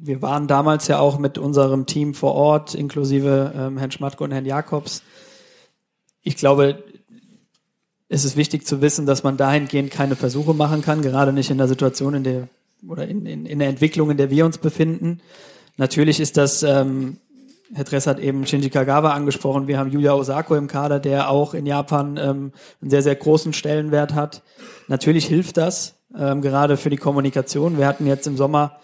[0.00, 4.30] wir waren damals ja auch mit unserem Team vor Ort, inklusive ähm, Herrn Schmatke und
[4.30, 5.02] Herrn Jakobs.
[6.22, 6.84] Ich glaube,
[8.08, 11.58] es ist wichtig zu wissen, dass man dahingehend keine Versuche machen kann, gerade nicht in
[11.58, 12.48] der Situation, in der
[12.86, 15.20] oder in, in, in der Entwicklung, in der wir uns befinden.
[15.76, 17.18] Natürlich ist das, ähm,
[17.74, 21.54] Herr Dress hat eben Shinji Kagawa angesprochen, wir haben Yuya Osako im Kader, der auch
[21.54, 24.42] in Japan ähm, einen sehr, sehr großen Stellenwert hat.
[24.86, 27.78] Natürlich hilft das, ähm, gerade für die Kommunikation.
[27.78, 28.78] Wir hatten jetzt im Sommer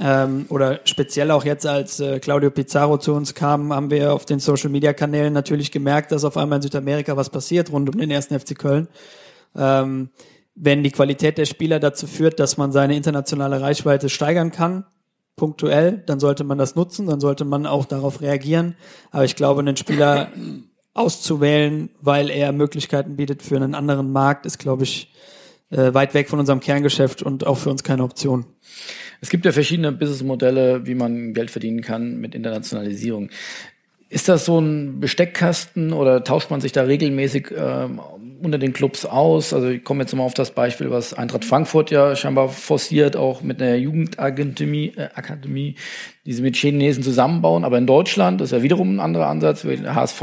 [0.00, 4.24] ähm, oder speziell auch jetzt, als äh, Claudio Pizarro zu uns kam, haben wir auf
[4.24, 7.98] den Social Media Kanälen natürlich gemerkt, dass auf einmal in Südamerika was passiert rund um
[7.98, 8.88] den ersten FC Köln.
[9.54, 10.10] Ähm,
[10.54, 14.84] wenn die Qualität der Spieler dazu führt, dass man seine internationale Reichweite steigern kann,
[15.36, 18.76] punktuell, dann sollte man das nutzen, dann sollte man auch darauf reagieren.
[19.10, 20.28] Aber ich glaube, einen Spieler
[20.94, 25.12] auszuwählen, weil er Möglichkeiten bietet für einen anderen Markt, ist, glaube ich,
[25.70, 28.46] äh, weit weg von unserem Kerngeschäft und auch für uns keine Option.
[29.20, 33.30] Es gibt ja verschiedene Businessmodelle, wie man Geld verdienen kann mit Internationalisierung.
[34.08, 37.86] Ist das so ein Besteckkasten oder tauscht man sich da regelmäßig äh,
[38.42, 39.54] unter den Clubs aus?
[39.54, 43.42] Also ich komme jetzt mal auf das Beispiel, was Eintracht Frankfurt ja scheinbar forciert, auch
[43.42, 45.76] mit einer Jugendakademie, äh, Akademie,
[46.26, 47.64] die sie mit Chinesen zusammenbauen.
[47.64, 49.64] Aber in Deutschland ist ja wiederum ein anderer Ansatz.
[49.64, 50.22] HSV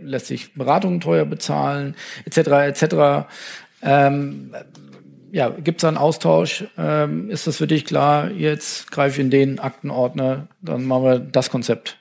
[0.00, 2.38] lässt sich Beratungen teuer bezahlen, etc.
[2.38, 3.28] etc.
[3.82, 4.54] Ähm,
[5.32, 6.64] ja, gibt es einen Austausch?
[6.76, 8.30] Ähm, ist das für dich klar?
[8.30, 11.98] Jetzt greife ich in den Aktenordner, dann machen wir das Konzept.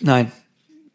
[0.00, 0.30] Nein,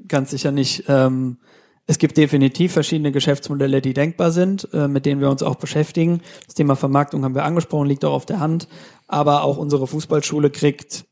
[0.08, 0.86] ganz sicher nicht.
[0.88, 1.38] Ähm,
[1.86, 6.22] es gibt definitiv verschiedene Geschäftsmodelle, die denkbar sind, äh, mit denen wir uns auch beschäftigen.
[6.46, 8.68] Das Thema Vermarktung haben wir angesprochen, liegt auch auf der Hand.
[9.08, 11.06] Aber auch unsere Fußballschule kriegt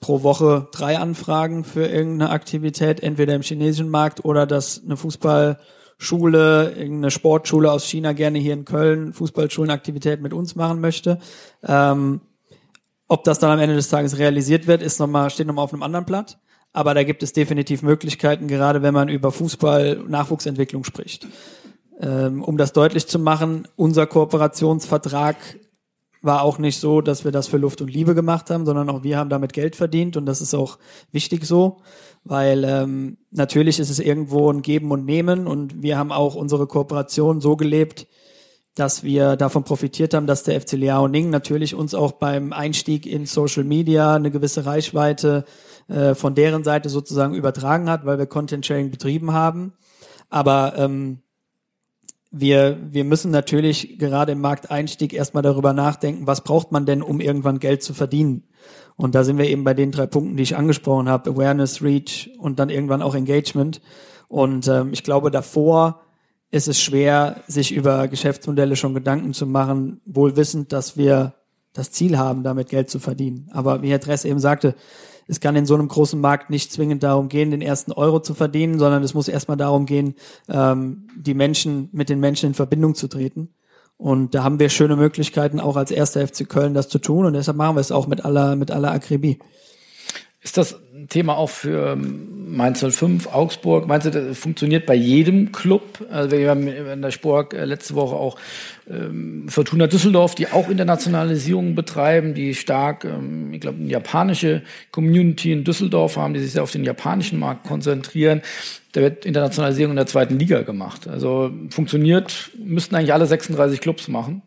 [0.00, 5.58] pro Woche drei Anfragen für irgendeine Aktivität, entweder im chinesischen Markt oder dass eine Fußball
[6.02, 11.18] Schule, irgendeine Sportschule aus China gerne hier in Köln Fußballschulenaktivität mit uns machen möchte.
[11.62, 12.20] Ähm,
[13.08, 15.72] ob das dann am Ende des Tages realisiert wird, ist noch mal, steht nochmal auf
[15.72, 16.38] einem anderen Blatt.
[16.72, 21.28] Aber da gibt es definitiv Möglichkeiten, gerade wenn man über Fußball-Nachwuchsentwicklung spricht.
[22.00, 25.36] Ähm, um das deutlich zu machen, unser Kooperationsvertrag
[26.22, 29.02] war auch nicht so, dass wir das für Luft und Liebe gemacht haben, sondern auch
[29.02, 30.78] wir haben damit Geld verdient und das ist auch
[31.10, 31.78] wichtig so,
[32.24, 36.66] weil ähm, natürlich ist es irgendwo ein Geben und Nehmen und wir haben auch unsere
[36.66, 38.06] Kooperation so gelebt,
[38.74, 43.26] dass wir davon profitiert haben, dass der FC Liaoning natürlich uns auch beim Einstieg in
[43.26, 45.44] Social Media eine gewisse Reichweite
[45.88, 49.74] äh, von deren Seite sozusagen übertragen hat, weil wir Content Sharing betrieben haben.
[50.30, 51.20] Aber ähm,
[52.32, 57.20] wir, wir müssen natürlich gerade im Markteinstieg erstmal darüber nachdenken, was braucht man denn, um
[57.20, 58.44] irgendwann Geld zu verdienen.
[58.96, 62.30] Und da sind wir eben bei den drei Punkten, die ich angesprochen habe, Awareness, Reach
[62.38, 63.82] und dann irgendwann auch Engagement.
[64.28, 66.00] Und ähm, ich glaube, davor
[66.50, 71.34] ist es schwer, sich über Geschäftsmodelle schon Gedanken zu machen, wohl wissend, dass wir
[71.74, 73.50] das Ziel haben, damit Geld zu verdienen.
[73.52, 74.74] Aber wie Herr Dress eben sagte,
[75.28, 78.34] es kann in so einem großen Markt nicht zwingend darum gehen, den ersten Euro zu
[78.34, 80.14] verdienen, sondern es muss erstmal darum gehen,
[80.48, 83.48] ähm, die Menschen mit den Menschen in Verbindung zu treten.
[83.96, 87.24] Und da haben wir schöne Möglichkeiten, auch als erster FC Köln das zu tun.
[87.24, 89.38] Und deshalb machen wir es auch mit aller, mit aller Akribie.
[90.44, 93.86] Ist das ein Thema auch für Mainz 05, Augsburg?
[93.86, 96.04] Meinst du, das funktioniert bei jedem Club?
[96.10, 98.36] Also wir haben in der Sport äh, letzte Woche auch
[98.90, 105.52] ähm, Fortuna Düsseldorf, die auch Internationalisierung betreiben, die stark, ähm, ich glaube, eine japanische Community
[105.52, 108.42] in Düsseldorf haben, die sich sehr auf den japanischen Markt konzentrieren.
[108.90, 111.06] Da wird Internationalisierung in der zweiten Liga gemacht.
[111.06, 114.42] Also funktioniert, müssten eigentlich alle 36 Clubs machen.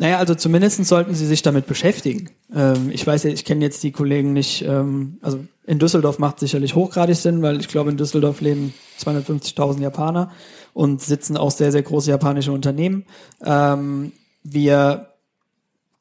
[0.00, 2.30] Naja, also zumindest sollten sie sich damit beschäftigen.
[2.54, 6.38] Ähm, ich weiß ja, ich kenne jetzt die Kollegen nicht, ähm, also in Düsseldorf macht
[6.38, 10.30] sicherlich hochgradig Sinn, weil ich glaube, in Düsseldorf leben 250.000 Japaner
[10.72, 13.06] und sitzen auch sehr, sehr große japanische Unternehmen.
[13.44, 14.12] Ähm,
[14.44, 15.08] wir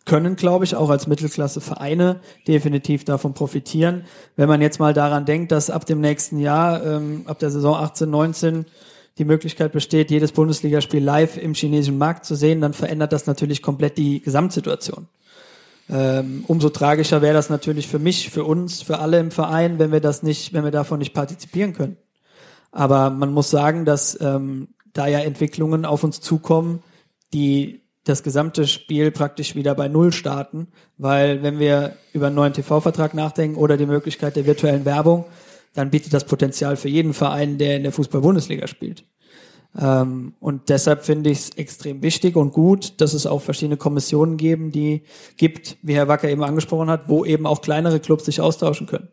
[0.06, 4.06] können, glaube ich, auch als Mittelklasse-Vereine definitiv davon profitieren.
[4.36, 7.76] Wenn man jetzt mal daran denkt, dass ab dem nächsten Jahr, ähm, ab der Saison
[7.76, 8.66] 18, 19,
[9.18, 13.62] die Möglichkeit besteht, jedes Bundesligaspiel live im chinesischen Markt zu sehen, dann verändert das natürlich
[13.62, 15.08] komplett die Gesamtsituation.
[15.90, 19.92] Ähm, umso tragischer wäre das natürlich für mich, für uns, für alle im Verein, wenn
[19.92, 21.98] wir das nicht, wenn wir davon nicht partizipieren können.
[22.72, 26.84] Aber man muss sagen, dass ähm, da ja Entwicklungen auf uns zukommen,
[27.34, 32.54] die das gesamte Spiel praktisch wieder bei Null starten, weil wenn wir über einen neuen
[32.54, 35.26] TV-Vertrag nachdenken oder die Möglichkeit der virtuellen Werbung,
[35.78, 39.06] dann bietet das Potenzial für jeden Verein, der in der Fußball-Bundesliga spielt.
[39.80, 44.38] Ähm, und deshalb finde ich es extrem wichtig und gut, dass es auch verschiedene Kommissionen
[44.38, 45.04] geben, die
[45.38, 49.10] gibt, wie Herr Wacker eben angesprochen hat, wo eben auch kleinere Clubs sich austauschen können.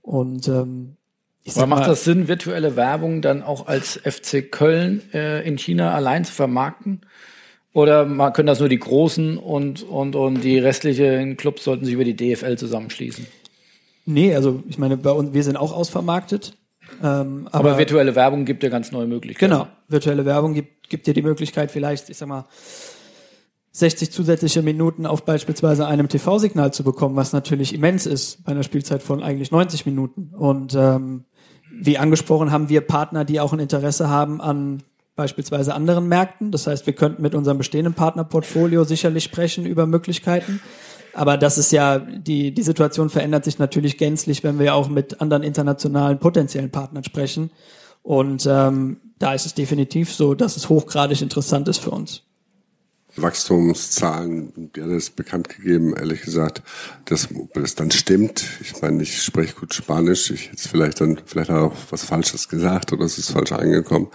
[0.00, 0.96] Und ähm,
[1.42, 5.58] ich Aber macht mal, das Sinn, virtuelle Werbung dann auch als FC Köln äh, in
[5.58, 7.02] China allein zu vermarkten?
[7.74, 11.94] Oder man, können das nur die Großen und, und, und die restlichen Clubs sollten sich
[11.94, 13.26] über die DFL zusammenschließen?
[14.10, 16.56] Nee, also ich meine, bei uns, wir sind auch ausvermarktet.
[17.02, 19.52] Ähm, aber, aber, virtuelle Werbung gibt dir ganz neue Möglichkeiten.
[19.52, 22.46] Genau, virtuelle Werbung gibt, gibt dir die Möglichkeit, vielleicht, ich sag mal,
[23.72, 28.64] 60 zusätzliche Minuten auf beispielsweise einem TV-Signal zu bekommen, was natürlich immens ist bei einer
[28.64, 30.32] Spielzeit von eigentlich 90 Minuten.
[30.36, 31.24] Und ähm,
[31.70, 34.82] wie angesprochen haben wir Partner, die auch ein Interesse haben an
[35.14, 36.50] beispielsweise anderen Märkten.
[36.50, 40.60] Das heißt, wir könnten mit unserem bestehenden Partnerportfolio sicherlich sprechen über Möglichkeiten.
[41.12, 45.20] Aber das ist ja, die, die Situation verändert sich natürlich gänzlich, wenn wir auch mit
[45.20, 47.50] anderen internationalen potenziellen Partnern sprechen.
[48.02, 52.22] Und ähm, da ist es definitiv so, dass es hochgradig interessant ist für uns.
[53.16, 56.62] Wachstumszahlen, die hat es bekannt gegeben, ehrlich gesagt,
[57.06, 58.44] dass das dann stimmt.
[58.60, 62.92] Ich meine, ich spreche gut Spanisch, ich hätte vielleicht dann vielleicht auch was Falsches gesagt
[62.92, 64.08] oder es ist falsch angekommen.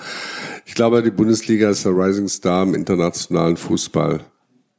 [0.66, 4.24] Ich glaube, die Bundesliga ist der Rising Star im internationalen Fußball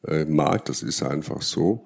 [0.07, 0.69] äh, Markt.
[0.69, 1.85] Das ist einfach so.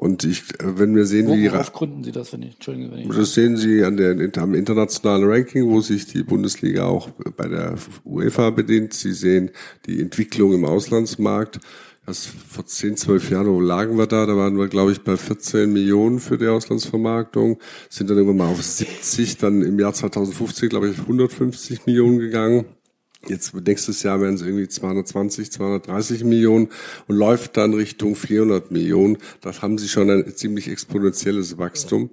[0.00, 3.08] Und ich, wenn wir sehen, wie Worauf gründen Sie das, wenn ich, Entschuldigung, wenn ich
[3.08, 7.74] Das sehen Sie an der, am internationalen Ranking, wo sich die Bundesliga auch bei der
[8.06, 8.94] UEFA bedient.
[8.94, 9.50] Sie sehen
[9.84, 11.60] die Entwicklung im Auslandsmarkt.
[12.06, 14.24] Das vor 10, 12 Jahren, wo lagen wir da?
[14.24, 17.58] Da waren wir, glaube ich, bei 14 Millionen für die Auslandsvermarktung,
[17.90, 22.64] sind dann irgendwann mal auf 70, dann im Jahr 2015, glaube ich, 150 Millionen gegangen.
[23.28, 26.68] Jetzt nächstes Jahr werden es irgendwie 220, 230 Millionen
[27.06, 29.18] und läuft dann Richtung 400 Millionen.
[29.42, 32.10] Das haben sie schon ein ziemlich exponentielles Wachstum.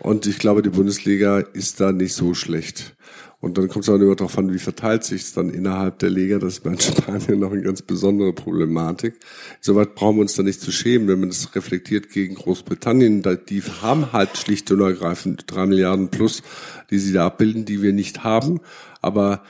[0.00, 2.96] Und ich glaube, die Bundesliga ist da nicht so schlecht.
[3.40, 6.10] Und dann kommt es auch immer darauf an, wie verteilt sich es dann innerhalb der
[6.10, 6.38] Liga.
[6.38, 9.14] Das ist bei Spanien noch eine ganz besondere Problematik.
[9.60, 13.22] Soweit brauchen wir uns da nicht zu schämen, wenn man das reflektiert gegen Großbritannien.
[13.48, 16.42] Die haben halt schlicht und ergreifend drei Milliarden plus,
[16.90, 18.60] die sie da abbilden, die wir nicht haben.
[19.00, 19.42] Aber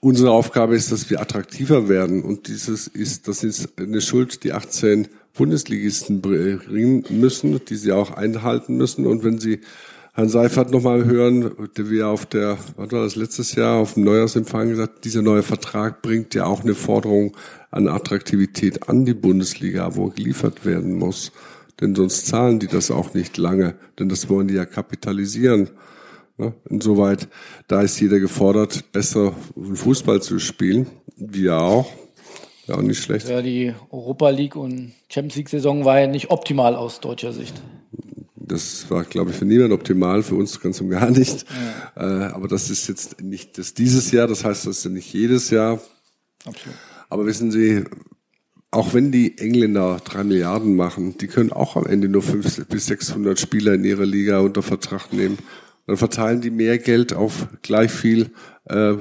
[0.00, 4.52] Unsere Aufgabe ist, dass wir attraktiver werden und dieses ist, das ist eine Schuld, die
[4.52, 9.06] 18 Bundesligisten bringen müssen, die sie auch einhalten müssen.
[9.06, 9.60] Und wenn Sie
[10.14, 14.02] Herrn Seifert nochmal hören, der wir auf der, was war das letztes Jahr, auf dem
[14.04, 17.36] Neujahrsempfang gesagt, dieser neue Vertrag bringt ja auch eine Forderung
[17.70, 21.30] an Attraktivität an die Bundesliga, wo geliefert werden muss.
[21.80, 25.70] Denn sonst zahlen die das auch nicht lange, denn das wollen die ja kapitalisieren.
[26.38, 26.54] Ne?
[26.70, 27.28] Insoweit,
[27.66, 29.34] da ist jeder gefordert, besser
[29.74, 30.86] Fußball zu spielen.
[31.16, 31.90] Wir auch.
[32.66, 33.28] Ja, auch nicht schlecht.
[33.28, 37.60] Ja, die Europa League und Champions League Saison war ja nicht optimal aus deutscher Sicht.
[38.36, 41.44] Das war, glaube ich, für niemand optimal, für uns ganz und gar nicht.
[41.96, 42.28] Ja.
[42.28, 45.12] Äh, aber das ist jetzt nicht das dieses Jahr, das heißt, das ist ja nicht
[45.12, 45.80] jedes Jahr.
[46.44, 46.76] Absolut.
[47.10, 47.84] Aber wissen Sie,
[48.70, 52.86] auch wenn die Engländer drei Milliarden machen, die können auch am Ende nur fünf bis
[52.86, 55.38] 600 Spieler in ihrer Liga unter Vertrag nehmen.
[55.88, 58.30] Dann verteilen die mehr Geld auf gleich viel
[58.66, 58.92] äh,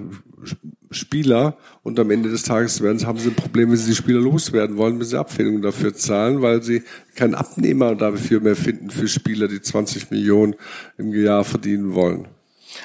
[0.89, 4.21] Spieler und am Ende des Tages werden, haben sie ein Problem, wenn sie die Spieler
[4.21, 6.83] loswerden wollen, müssen sie Abfindungen dafür zahlen, weil sie
[7.13, 10.55] keinen Abnehmer dafür mehr finden für Spieler, die 20 Millionen
[10.97, 12.29] im Jahr verdienen wollen.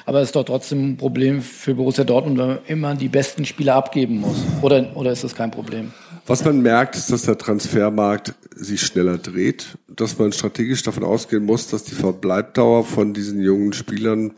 [0.05, 3.45] Aber es ist doch trotzdem ein Problem für Borussia Dortmund, wenn man immer die besten
[3.45, 4.37] Spieler abgeben muss.
[4.61, 5.93] Oder, oder ist das kein Problem?
[6.25, 11.43] Was man merkt, ist, dass der Transfermarkt sich schneller dreht, dass man strategisch davon ausgehen
[11.43, 14.33] muss, dass die Verbleibdauer von diesen jungen Spielern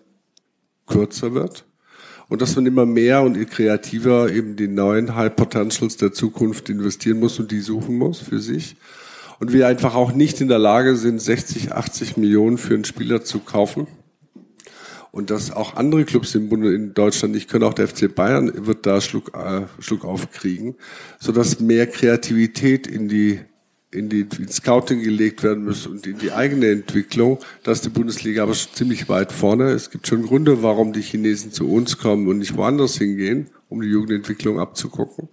[0.88, 1.66] kürzer wird
[2.28, 7.20] und dass man immer mehr und kreativer eben die neuen High Potentials der Zukunft investieren
[7.20, 8.76] muss und die suchen muss für sich.
[9.40, 13.24] Und wir einfach auch nicht in der Lage sind, 60, 80 Millionen für einen Spieler
[13.24, 13.86] zu kaufen.
[15.16, 18.52] Und dass auch andere Clubs im Bunde in Deutschland nicht können, auch der FC Bayern
[18.68, 20.76] wird da Schluck, äh, Schluck aufkriegen,
[21.22, 23.40] sodass mehr Kreativität in die
[23.92, 27.40] in die in Scouting gelegt werden muss und in die eigene Entwicklung.
[27.64, 29.70] Da ist die Bundesliga aber schon ziemlich weit vorne.
[29.70, 33.82] Es gibt schon Gründe, warum die Chinesen zu uns kommen und nicht woanders hingehen, um
[33.82, 35.30] die Jugendentwicklung abzugucken.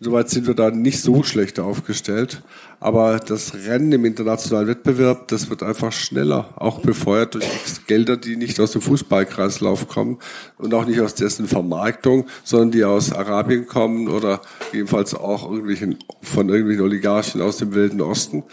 [0.00, 2.42] Insoweit sind wir da nicht so schlecht aufgestellt.
[2.78, 7.44] Aber das Rennen im internationalen Wettbewerb, das wird einfach schneller, auch befeuert durch
[7.88, 10.18] Gelder, die nicht aus dem Fußballkreislauf kommen
[10.56, 14.40] und auch nicht aus dessen Vermarktung, sondern die aus Arabien kommen oder
[14.72, 18.44] jedenfalls auch irgendwelchen, von irgendwelchen Oligarchen aus dem Wilden Osten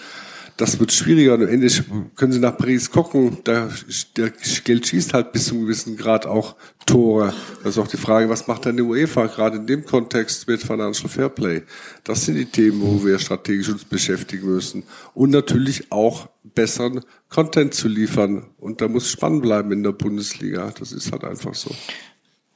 [0.58, 1.34] das wird schwieriger.
[1.34, 1.68] Und am Ende
[2.16, 3.70] können Sie nach Paris gucken, da,
[4.16, 4.32] der
[4.64, 7.34] Geld schießt halt bis zu einem gewissen Grad auch Tore.
[7.64, 10.62] Das ist auch die Frage, was macht denn die UEFA gerade in dem Kontext mit
[10.62, 11.64] Financial Fairplay?
[12.04, 14.84] Das sind die Themen, wo wir strategisch uns beschäftigen müssen.
[15.14, 18.46] Und natürlich auch besseren Content zu liefern.
[18.58, 20.72] Und da muss spannend bleiben in der Bundesliga.
[20.78, 21.72] Das ist halt einfach so.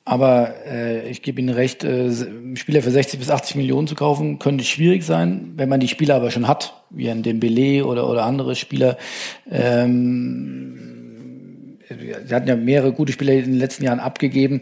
[0.10, 2.12] Aber äh, ich gebe Ihnen recht, äh,
[2.56, 5.54] Spieler für 60 bis 80 Millionen zu kaufen, könnte schwierig sein.
[5.56, 8.98] Wenn man die Spieler aber schon hat, wie ein Dembele oder, oder andere Spieler.
[9.52, 10.80] Ähm,
[12.26, 14.62] sie hatten ja mehrere gute Spieler in den letzten Jahren abgegeben.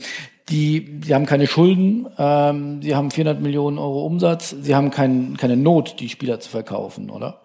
[0.50, 5.38] Die, die haben keine Schulden, ähm, sie haben 400 Millionen Euro Umsatz, sie haben kein,
[5.38, 7.40] keine Not, die Spieler zu verkaufen, oder?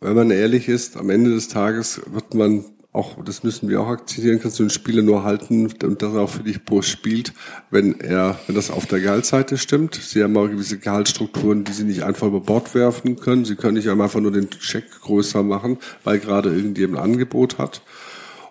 [0.00, 3.88] Wenn man ehrlich ist, am Ende des Tages wird man auch, das müssen wir auch
[3.88, 7.32] akzeptieren, kannst du einen Spieler nur halten und das auch für dich pro spielt,
[7.70, 9.94] wenn er, wenn das auf der Gehaltsseite stimmt.
[9.94, 13.44] Sie haben auch gewisse Gehaltsstrukturen, die sie nicht einfach über Bord werfen können.
[13.44, 17.82] Sie können nicht einfach nur den Check größer machen, weil gerade irgendjemand ein Angebot hat.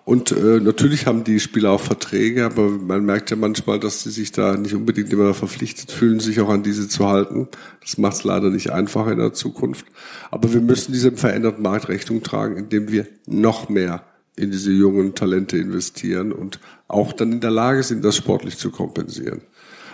[0.06, 4.10] Und äh, natürlich haben die Spieler auch Verträge, aber man merkt ja manchmal, dass sie
[4.10, 7.48] sich da nicht unbedingt immer verpflichtet fühlen, sich auch an diese zu halten.
[7.82, 9.84] Das macht es leider nicht einfacher in der Zukunft.
[10.30, 14.02] Aber wir müssen diesem veränderten Markt Rechnung tragen, indem wir noch mehr
[14.40, 18.70] in diese jungen Talente investieren und auch dann in der Lage sind, das sportlich zu
[18.70, 19.42] kompensieren.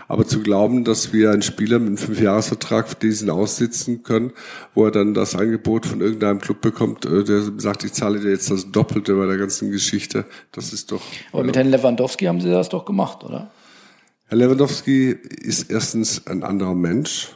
[0.08, 4.32] Aber zu glauben, dass wir einen Spieler mit einem Fünfjahresvertrag diesen aussitzen können,
[4.72, 8.30] wo er dann das Angebot von irgendeinem Club bekommt, äh, der sagt, ich zahle dir
[8.30, 11.02] jetzt das Doppelte bei der ganzen Geschichte, das ist doch.
[11.32, 13.50] Aber mit Herrn Lewandowski haben Sie das doch gemacht, oder?
[14.28, 17.32] Herr Lewandowski ist erstens ein anderer Mensch.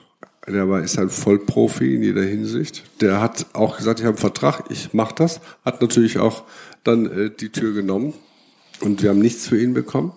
[0.48, 2.82] Der war, ist ein Vollprofi in jeder Hinsicht.
[3.00, 5.40] Der hat auch gesagt, ich habe einen Vertrag, ich mache das.
[5.64, 6.42] Hat natürlich auch
[6.84, 8.14] dann äh, die Tür genommen
[8.80, 10.12] und wir haben nichts für ihn bekommen.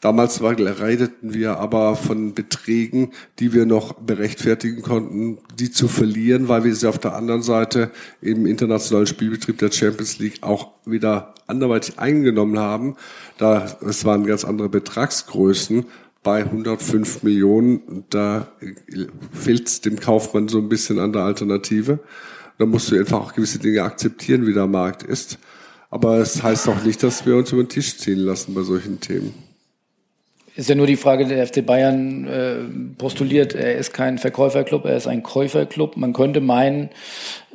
[0.00, 6.48] Damals war, redeten wir aber von Beträgen, die wir noch berechtfertigen konnten, die zu verlieren,
[6.48, 7.90] weil wir sie auf der anderen Seite
[8.20, 12.96] im internationalen Spielbetrieb der Champions League auch wieder anderweitig eingenommen haben.
[13.38, 15.86] Da, es waren ganz andere Betragsgrößen
[16.22, 18.04] bei 105 Millionen.
[18.10, 18.48] Da
[19.32, 22.00] fehlt es dem Kaufmann so ein bisschen an der Alternative.
[22.58, 25.38] Da musst du einfach auch gewisse Dinge akzeptieren, wie der Markt ist.
[25.96, 29.00] Aber es heißt auch nicht, dass wir uns über den Tisch ziehen lassen bei solchen
[29.00, 29.32] Themen.
[30.54, 32.56] Ist ja nur die Frage, der FC Bayern äh,
[32.98, 35.96] postuliert, er ist kein Verkäuferclub, er ist ein Käuferclub.
[35.96, 36.90] Man könnte meinen,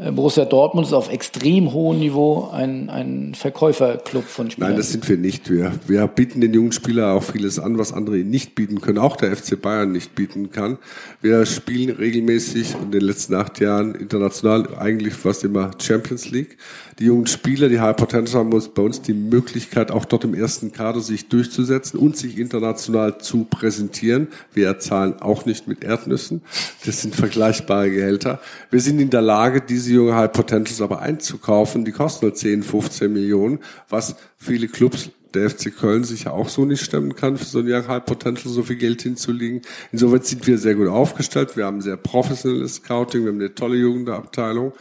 [0.09, 4.71] Borussia Dortmund ist auf extrem hohem Niveau ein, ein Verkäuferclub von Spielern.
[4.71, 5.51] Nein, das sind wir nicht.
[5.51, 9.15] Wir, wir bieten den jungen Spielern auch vieles an, was andere nicht bieten können, auch
[9.15, 10.79] der FC Bayern nicht bieten kann.
[11.21, 16.57] Wir spielen regelmäßig in den letzten acht Jahren international eigentlich fast immer Champions League.
[16.97, 20.71] Die jungen Spieler, die High Potential haben bei uns die Möglichkeit, auch dort im ersten
[20.71, 24.27] Kader sich durchzusetzen und sich international zu präsentieren.
[24.53, 26.41] Wir erzahlen auch nicht mit Erdnüssen.
[26.85, 28.39] Das sind vergleichbare Gehälter.
[28.69, 31.85] Wir sind in der Lage, diese junge High Potentials aber einzukaufen.
[31.85, 36.49] Die kosten nur 10, 15 Millionen, was viele Clubs der FC Köln sich ja auch
[36.49, 39.61] so nicht stemmen kann, für so ein Young High Potential so viel Geld hinzulegen.
[39.91, 41.55] Insoweit sind wir sehr gut aufgestellt.
[41.55, 44.73] Wir haben sehr professionelles Scouting, wir haben eine tolle Jugendabteilung.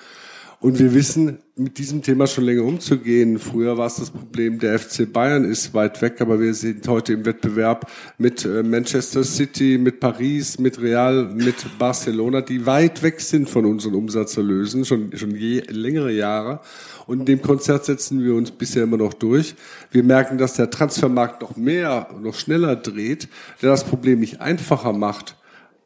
[0.60, 3.38] Und wir wissen, mit diesem Thema schon länger umzugehen.
[3.38, 7.12] Früher war es das Problem, der FC Bayern ist weit weg, aber wir sind heute
[7.12, 13.20] im Wettbewerb mit äh, Manchester City, mit Paris, mit Real, mit Barcelona, die weit weg
[13.20, 16.60] sind von unseren Umsatzerlösen, schon, schon je, längere Jahre.
[17.06, 19.54] Und in dem Konzert setzen wir uns bisher immer noch durch.
[19.90, 23.28] Wir merken, dass der Transfermarkt noch mehr, noch schneller dreht,
[23.60, 25.36] der das Problem nicht einfacher macht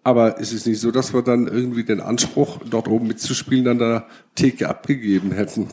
[0.05, 3.79] aber es ist nicht so, dass wir dann irgendwie den Anspruch, dort oben mitzuspielen, an
[3.79, 5.69] der Theke abgegeben hätten.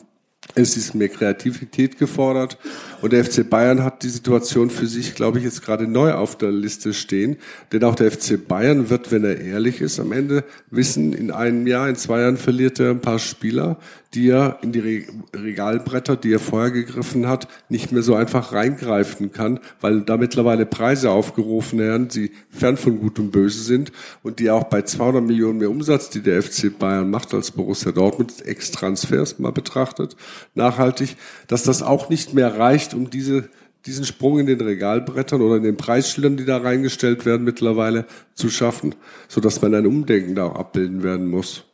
[0.54, 2.58] Es ist mehr Kreativität gefordert
[3.02, 6.38] Und der FC Bayern hat die Situation für sich, glaube ich, jetzt gerade neu auf
[6.38, 7.36] der Liste stehen.
[7.72, 11.66] Denn auch der FC Bayern wird, wenn er ehrlich ist, am Ende wissen, in einem
[11.66, 13.76] Jahr, in zwei Jahren verliert er ein paar Spieler,
[14.14, 19.32] die er in die Regalbretter, die er vorher gegriffen hat, nicht mehr so einfach reingreifen
[19.32, 23.90] kann, weil da mittlerweile Preise aufgerufen werden, die fern von Gut und Böse sind
[24.22, 27.90] und die auch bei 200 Millionen mehr Umsatz, die der FC Bayern macht als Borussia
[27.92, 30.16] Dortmund, Ex-Transfers mal betrachtet,
[30.54, 31.16] nachhaltig,
[31.46, 33.48] dass das auch nicht mehr reicht, um diese
[33.86, 38.48] diesen Sprung in den Regalbrettern oder in den Preisschildern, die da reingestellt werden, mittlerweile zu
[38.48, 38.94] schaffen,
[39.28, 41.64] so dass man ein Umdenken da auch abbilden werden muss.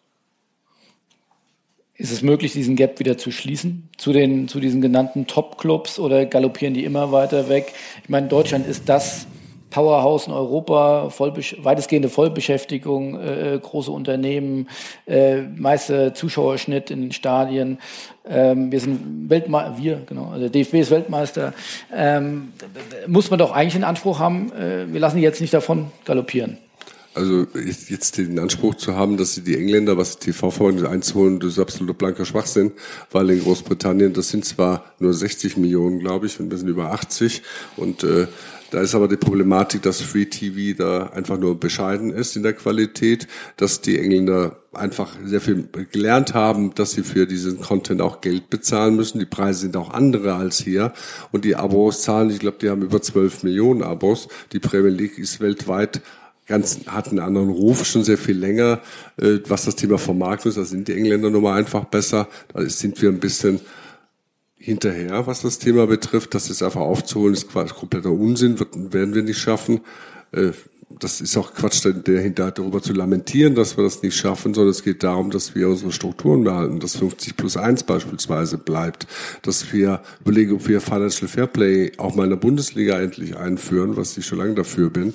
[1.95, 6.27] Ist es möglich, diesen Gap wieder zu schließen zu den zu diesen genannten Top-Clubs oder
[6.27, 7.73] galoppieren die immer weiter weg?
[8.05, 9.27] Ich meine, Deutschland ist das
[9.70, 14.69] Powerhouse in Europa, weitestgehende Vollbeschäftigung, äh, große Unternehmen,
[15.07, 17.78] äh, meiste Zuschauerschnitt in den Stadien.
[18.28, 21.53] Ähm, wir sind Weltmeister, wir, genau, also DFB ist Weltmeister.
[21.95, 22.53] Ähm,
[23.07, 26.59] muss man doch eigentlich den Anspruch haben, äh, wir lassen die jetzt nicht davon galoppieren.
[27.14, 27.47] Also
[27.89, 31.59] jetzt den Anspruch zu haben, dass sie die Engländer, was die TV-Freunde einzuholen, das ist
[31.59, 32.72] absoluter blanker Schwachsinn,
[33.10, 36.93] weil in Großbritannien, das sind zwar nur 60 Millionen, glaube ich, und wir sind über
[36.93, 37.43] 80
[37.76, 38.28] und äh,
[38.70, 42.52] da ist aber die Problematik, dass Free TV da einfach nur bescheiden ist in der
[42.52, 43.26] Qualität,
[43.56, 48.51] dass die Engländer einfach sehr viel gelernt haben, dass sie für diesen Content auch Geld
[48.51, 49.20] bezahlen müssen.
[49.20, 50.93] Die Preise sind auch andere als hier.
[51.32, 54.28] Und die Abos zahlen, ich glaube, die haben über 12 Millionen Abos.
[54.52, 56.02] Die Premier League ist weltweit
[56.48, 58.80] ganz, hat einen anderen Ruf schon sehr viel länger,
[59.20, 60.58] äh, was das Thema Vermarktung ist.
[60.58, 62.28] Da sind die Engländer nun mal einfach besser.
[62.52, 63.60] Da sind wir ein bisschen
[64.56, 66.34] hinterher, was das Thema betrifft.
[66.34, 69.82] Das ist einfach aufzuholen, ist quasi kompletter Unsinn, werden wir nicht schaffen.
[70.32, 70.50] Äh,
[70.98, 74.82] das ist auch Quatsch, dahinter darüber zu lamentieren, dass wir das nicht schaffen, sondern es
[74.82, 79.06] geht darum, dass wir unsere Strukturen behalten, dass 50 plus 1 beispielsweise bleibt,
[79.42, 84.16] dass wir überlegen, ob wir Financial Fairplay auch mal in der Bundesliga endlich einführen, was
[84.16, 85.14] ich schon lange dafür bin,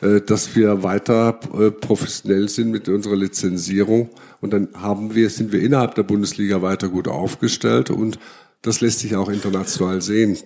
[0.00, 5.52] äh, dass wir weiter äh, professionell sind mit unserer Lizenzierung und dann haben wir, sind
[5.52, 8.18] wir innerhalb der Bundesliga weiter gut aufgestellt und
[8.62, 10.36] das lässt sich auch international sehen.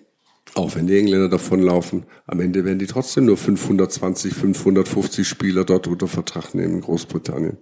[0.55, 5.87] Auch wenn die Engländer davonlaufen, am Ende werden die trotzdem nur 520, 550 Spieler dort
[5.87, 7.57] unter Vertrag nehmen in Großbritannien.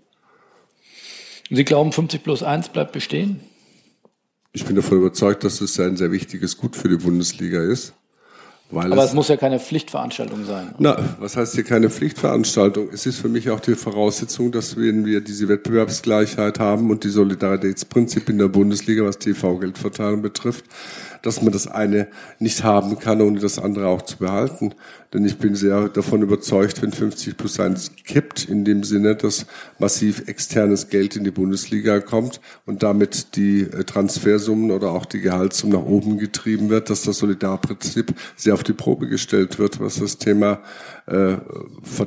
[1.50, 3.40] Sie glauben, 50 plus 1 bleibt bestehen?
[4.52, 7.94] Ich bin davon überzeugt, dass es ein sehr wichtiges Gut für die Bundesliga ist.
[8.72, 10.74] Weil Aber es, es, muss ja keine Pflichtveranstaltung sein.
[10.78, 12.88] Na, was heißt hier keine Pflichtveranstaltung?
[12.92, 17.08] Es ist für mich auch die Voraussetzung, dass wenn wir diese Wettbewerbsgleichheit haben und die
[17.08, 20.66] Solidaritätsprinzip in der Bundesliga, was TV-Geldverteilung betrifft,
[21.22, 24.74] dass man das eine nicht haben kann, ohne das andere auch zu behalten.
[25.12, 29.46] Denn ich bin sehr davon überzeugt, wenn 50 plus 1 kippt, in dem Sinne, dass
[29.78, 35.20] massiv externes Geld in die Bundesliga kommt und damit die äh, Transfersummen oder auch die
[35.20, 39.96] Gehaltssummen nach oben getrieben wird, dass das Solidarprinzip sehr auf die Probe gestellt wird, was
[39.96, 40.60] das Thema
[41.06, 41.36] äh,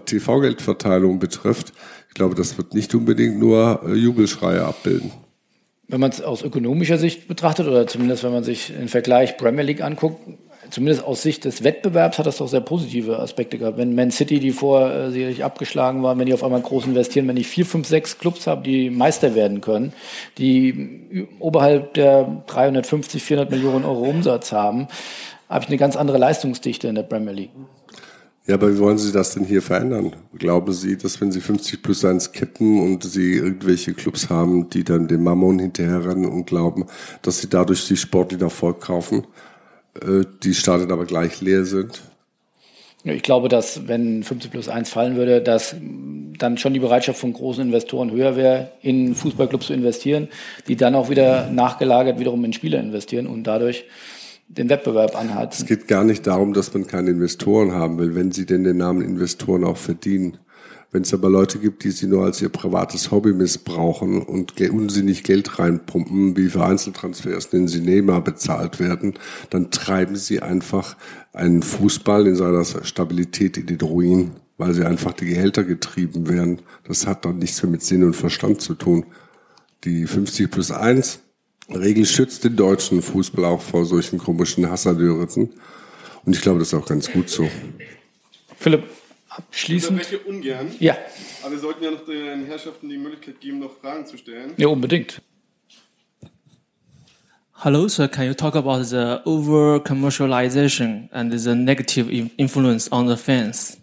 [0.06, 1.74] TV-Geldverteilung betrifft.
[2.08, 5.12] Ich glaube, das wird nicht unbedingt nur äh, Jubelschreie abbilden
[5.88, 9.64] wenn man es aus ökonomischer Sicht betrachtet oder zumindest wenn man sich den Vergleich Premier
[9.64, 10.18] League anguckt,
[10.70, 13.78] zumindest aus Sicht des Wettbewerbs hat das doch sehr positive Aspekte gehabt.
[13.78, 17.28] Wenn Man City, die vorher äh, sicherlich abgeschlagen waren, wenn die auf einmal groß investieren,
[17.28, 19.94] wenn ich vier, fünf, sechs Clubs habe, die Meister werden können,
[20.38, 24.88] die oberhalb der 350, 400 Millionen Euro Umsatz haben,
[25.48, 27.52] habe ich eine ganz andere Leistungsdichte in der Premier League.
[28.46, 30.14] Ja, aber wie wollen Sie das denn hier verändern?
[30.38, 34.84] Glauben Sie, dass wenn Sie 50 plus 1 kippen und Sie irgendwelche Clubs haben, die
[34.84, 36.86] dann dem Mammon hinterherrennen und glauben,
[37.22, 39.26] dass Sie dadurch die sportlichen Erfolg kaufen,
[40.02, 42.02] äh, die Stadien aber gleich leer sind?
[43.06, 45.76] Ich glaube, dass wenn 50 plus 1 fallen würde, dass
[46.38, 50.28] dann schon die Bereitschaft von großen Investoren höher wäre, in Fußballclubs zu investieren,
[50.68, 53.86] die dann auch wieder nachgelagert wiederum in Spieler investieren und dadurch
[54.58, 55.64] den Wettbewerb anheizen.
[55.64, 58.78] Es geht gar nicht darum, dass man keine Investoren haben will, wenn sie denn den
[58.78, 60.38] Namen Investoren auch verdienen.
[60.92, 65.24] Wenn es aber Leute gibt, die sie nur als ihr privates Hobby missbrauchen und unsinnig
[65.24, 69.16] Geld reinpumpen, wie für Einzeltransfers, denen sie Neymar bezahlt werden,
[69.50, 70.96] dann treiben sie einfach
[71.34, 76.62] einen Fußball in seiner Stabilität in den Ruin, weil sie einfach die Gehälter getrieben werden.
[76.88, 79.08] Das hat doch nichts mehr mit Sinn und Verstand zu tun.
[79.86, 81.23] Die 50 plus 1
[81.70, 85.54] Regel schützt den deutschen Fußball auch vor solchen komischen Hassadöritzen.
[86.26, 87.50] Und ich glaube, das ist auch ganz gut so.
[88.58, 88.84] Philipp,
[89.30, 90.02] abschließend.
[90.02, 90.72] Ich ungern.
[90.80, 90.98] Ja.
[91.42, 94.54] Aber wir sollten ja noch den Herrschaften die Möglichkeit geben, noch Fragen zu stellen.
[94.58, 95.22] Ja, unbedingt.
[97.64, 98.10] Hello, sir.
[98.10, 103.78] Can you talk about the over commercialization and the negative influence on the fans?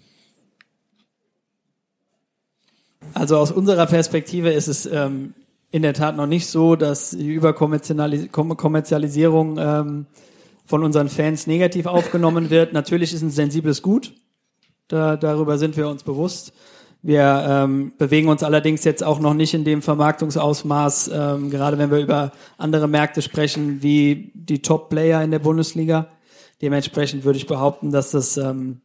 [3.15, 5.35] Also aus unserer Perspektive ist es ähm,
[5.71, 10.07] in der Tat noch nicht so, dass die Überkommerzialisierung ähm,
[10.65, 12.73] von unseren Fans negativ aufgenommen wird.
[12.73, 14.15] Natürlich ist ein sensibles Gut.
[14.89, 16.53] Da, darüber sind wir uns bewusst.
[17.03, 21.91] Wir ähm, bewegen uns allerdings jetzt auch noch nicht in dem Vermarktungsausmaß, ähm, gerade wenn
[21.91, 26.09] wir über andere Märkte sprechen, wie die Top-Player in der Bundesliga.
[26.61, 28.83] Dementsprechend würde ich behaupten, dass das ähm,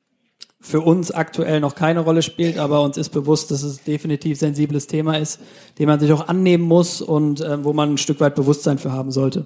[0.65, 4.87] für uns aktuell noch keine Rolle spielt, aber uns ist bewusst, dass es definitiv sensibles
[4.87, 5.39] Thema ist,
[5.77, 8.91] dem man sich auch annehmen muss und äh, wo man ein Stück weit Bewusstsein für
[8.91, 9.45] haben sollte.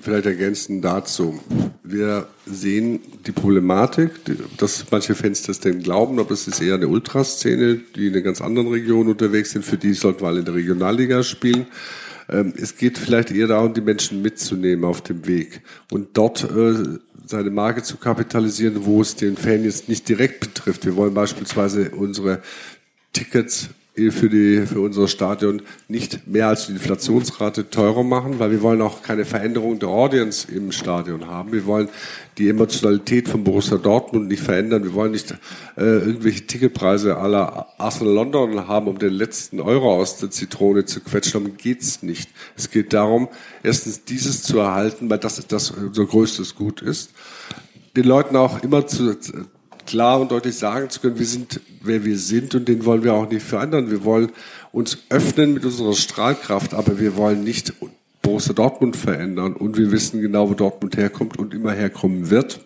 [0.00, 1.40] Vielleicht ergänzend dazu.
[1.84, 4.12] Wir sehen die Problematik,
[4.56, 8.22] dass manche Fans das denn glauben, aber es ist eher eine Ultraszene, die in einer
[8.22, 9.64] ganz anderen Region unterwegs sind.
[9.64, 11.66] Für die sollten wir alle in der Regionalliga spielen.
[12.28, 16.98] Ähm, es geht vielleicht eher darum, die Menschen mitzunehmen auf dem Weg und dort äh,
[17.28, 20.86] seine Marke zu kapitalisieren, wo es den Fan jetzt nicht direkt betrifft.
[20.86, 22.40] Wir wollen beispielsweise unsere
[23.12, 23.68] Tickets
[24.10, 28.80] für, die, für unser Stadion nicht mehr als die Inflationsrate teurer machen, weil wir wollen
[28.80, 31.52] auch keine Veränderung der Audience im Stadion haben.
[31.52, 31.88] Wir wollen
[32.38, 34.84] die Emotionalität von Borussia Dortmund nicht verändern.
[34.84, 35.32] Wir wollen nicht
[35.76, 41.00] äh, irgendwelche Ticketpreise aller Arsenal London haben, um den letzten Euro aus der Zitrone zu
[41.00, 41.42] quetschen.
[41.42, 42.30] Darum geht's nicht.
[42.56, 43.28] Es geht darum,
[43.62, 47.10] erstens dieses zu erhalten, weil das das unser größtes Gut ist.
[47.96, 49.16] Den Leuten auch immer zu,
[49.88, 53.14] klar und deutlich sagen zu können, wir sind, wer wir sind und den wollen wir
[53.14, 53.90] auch nicht verändern.
[53.90, 54.30] Wir wollen
[54.70, 57.72] uns öffnen mit unserer Strahlkraft, aber wir wollen nicht
[58.20, 62.60] Borussia Dortmund verändern und wir wissen genau, wo Dortmund herkommt und immer herkommen wird.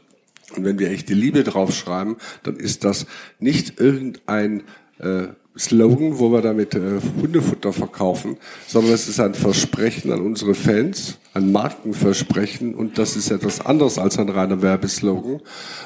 [0.56, 3.06] Und wenn wir echte Liebe draufschreiben, dann ist das
[3.38, 4.64] nicht irgendein
[4.98, 5.28] äh,
[5.58, 11.18] Slogan, wo wir damit äh, Hundefutter verkaufen, sondern es ist ein Versprechen an unsere Fans,
[11.34, 15.40] ein Markenversprechen und das ist etwas anderes als ein reiner Werbeslogan,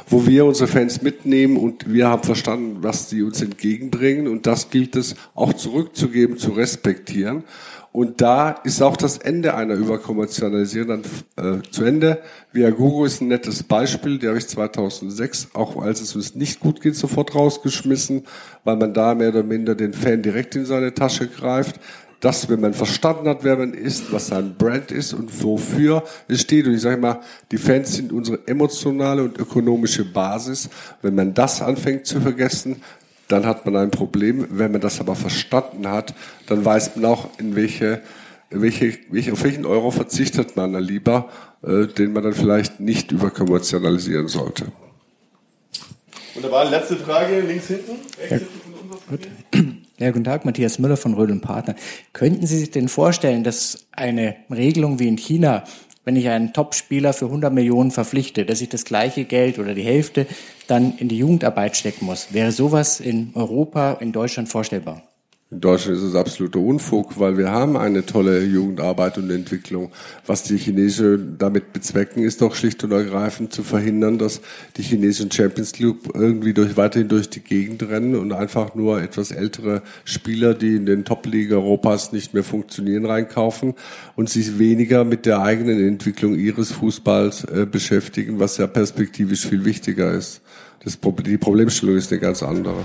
[0.08, 4.70] wo wir unsere Fans mitnehmen und wir haben verstanden, was die uns entgegenbringen und das
[4.70, 7.44] gilt es auch zurückzugeben, zu respektieren.
[7.96, 11.02] Und da ist auch das Ende einer Überkommerzialisierung
[11.36, 12.20] dann äh, zu Ende.
[12.52, 16.82] Viagogo ist ein nettes Beispiel, die habe ich 2006, auch als es uns nicht gut
[16.82, 18.24] geht, sofort rausgeschmissen,
[18.64, 21.80] weil man da mehr oder minder den Fan direkt in seine Tasche greift.
[22.20, 26.42] Das, wenn man verstanden hat, wer man ist, was sein Brand ist und wofür es
[26.42, 26.66] steht.
[26.66, 27.20] Und ich sage immer,
[27.50, 30.68] die Fans sind unsere emotionale und ökonomische Basis.
[31.02, 32.76] Wenn man das anfängt zu vergessen,
[33.28, 34.46] dann hat man ein Problem.
[34.50, 36.14] Wenn man das aber verstanden hat,
[36.46, 38.00] dann weiß man auch, in welche,
[38.50, 41.28] welche, welche auf welchen Euro verzichtet man dann lieber,
[41.62, 44.66] äh, den man dann vielleicht nicht überkommerzialisieren sollte.
[46.36, 47.96] Wunderbar, letzte Frage, links hinten.
[48.30, 48.38] Ja,
[49.98, 51.74] ja, guten Tag, Matthias Müller von Rödel Partner.
[52.12, 55.64] Könnten Sie sich denn vorstellen, dass eine Regelung wie in China
[56.06, 59.82] wenn ich einen Top-Spieler für 100 Millionen verpflichte, dass ich das gleiche Geld oder die
[59.82, 60.26] Hälfte
[60.68, 62.32] dann in die Jugendarbeit stecken muss.
[62.32, 65.02] Wäre sowas in Europa, in Deutschland vorstellbar?
[65.48, 69.92] In Deutschland ist es absoluter Unfug, weil wir haben eine tolle Jugendarbeit und Entwicklung.
[70.26, 74.40] Was die Chinesische damit bezwecken, ist doch schlicht und ergreifend zu verhindern, dass
[74.76, 79.30] die chinesischen Champions League irgendwie durch, weiterhin durch die Gegend rennen und einfach nur etwas
[79.30, 83.74] ältere Spieler, die in den Top-Ligen Europas nicht mehr funktionieren, reinkaufen
[84.16, 89.64] und sich weniger mit der eigenen Entwicklung ihres Fußballs äh, beschäftigen, was ja perspektivisch viel
[89.64, 90.40] wichtiger ist.
[90.82, 92.84] Das, die Problemstellung ist eine ganz andere.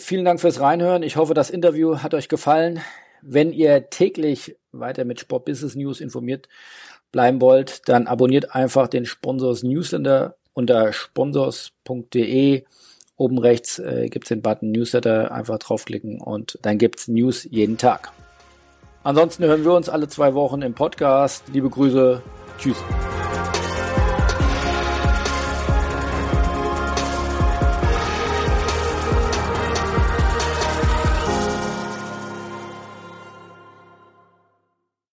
[0.00, 1.02] Vielen Dank fürs Reinhören.
[1.02, 2.80] Ich hoffe, das Interview hat euch gefallen.
[3.22, 6.48] Wenn ihr täglich weiter mit Sport Business News informiert
[7.12, 12.64] bleiben wollt, dann abonniert einfach den Sponsors Newsletter unter sponsors.de.
[13.16, 17.46] Oben rechts äh, gibt es den Button Newsletter, einfach draufklicken und dann gibt es News
[17.50, 18.10] jeden Tag.
[19.02, 21.44] Ansonsten hören wir uns alle zwei Wochen im Podcast.
[21.52, 22.22] Liebe Grüße,
[22.58, 22.76] tschüss.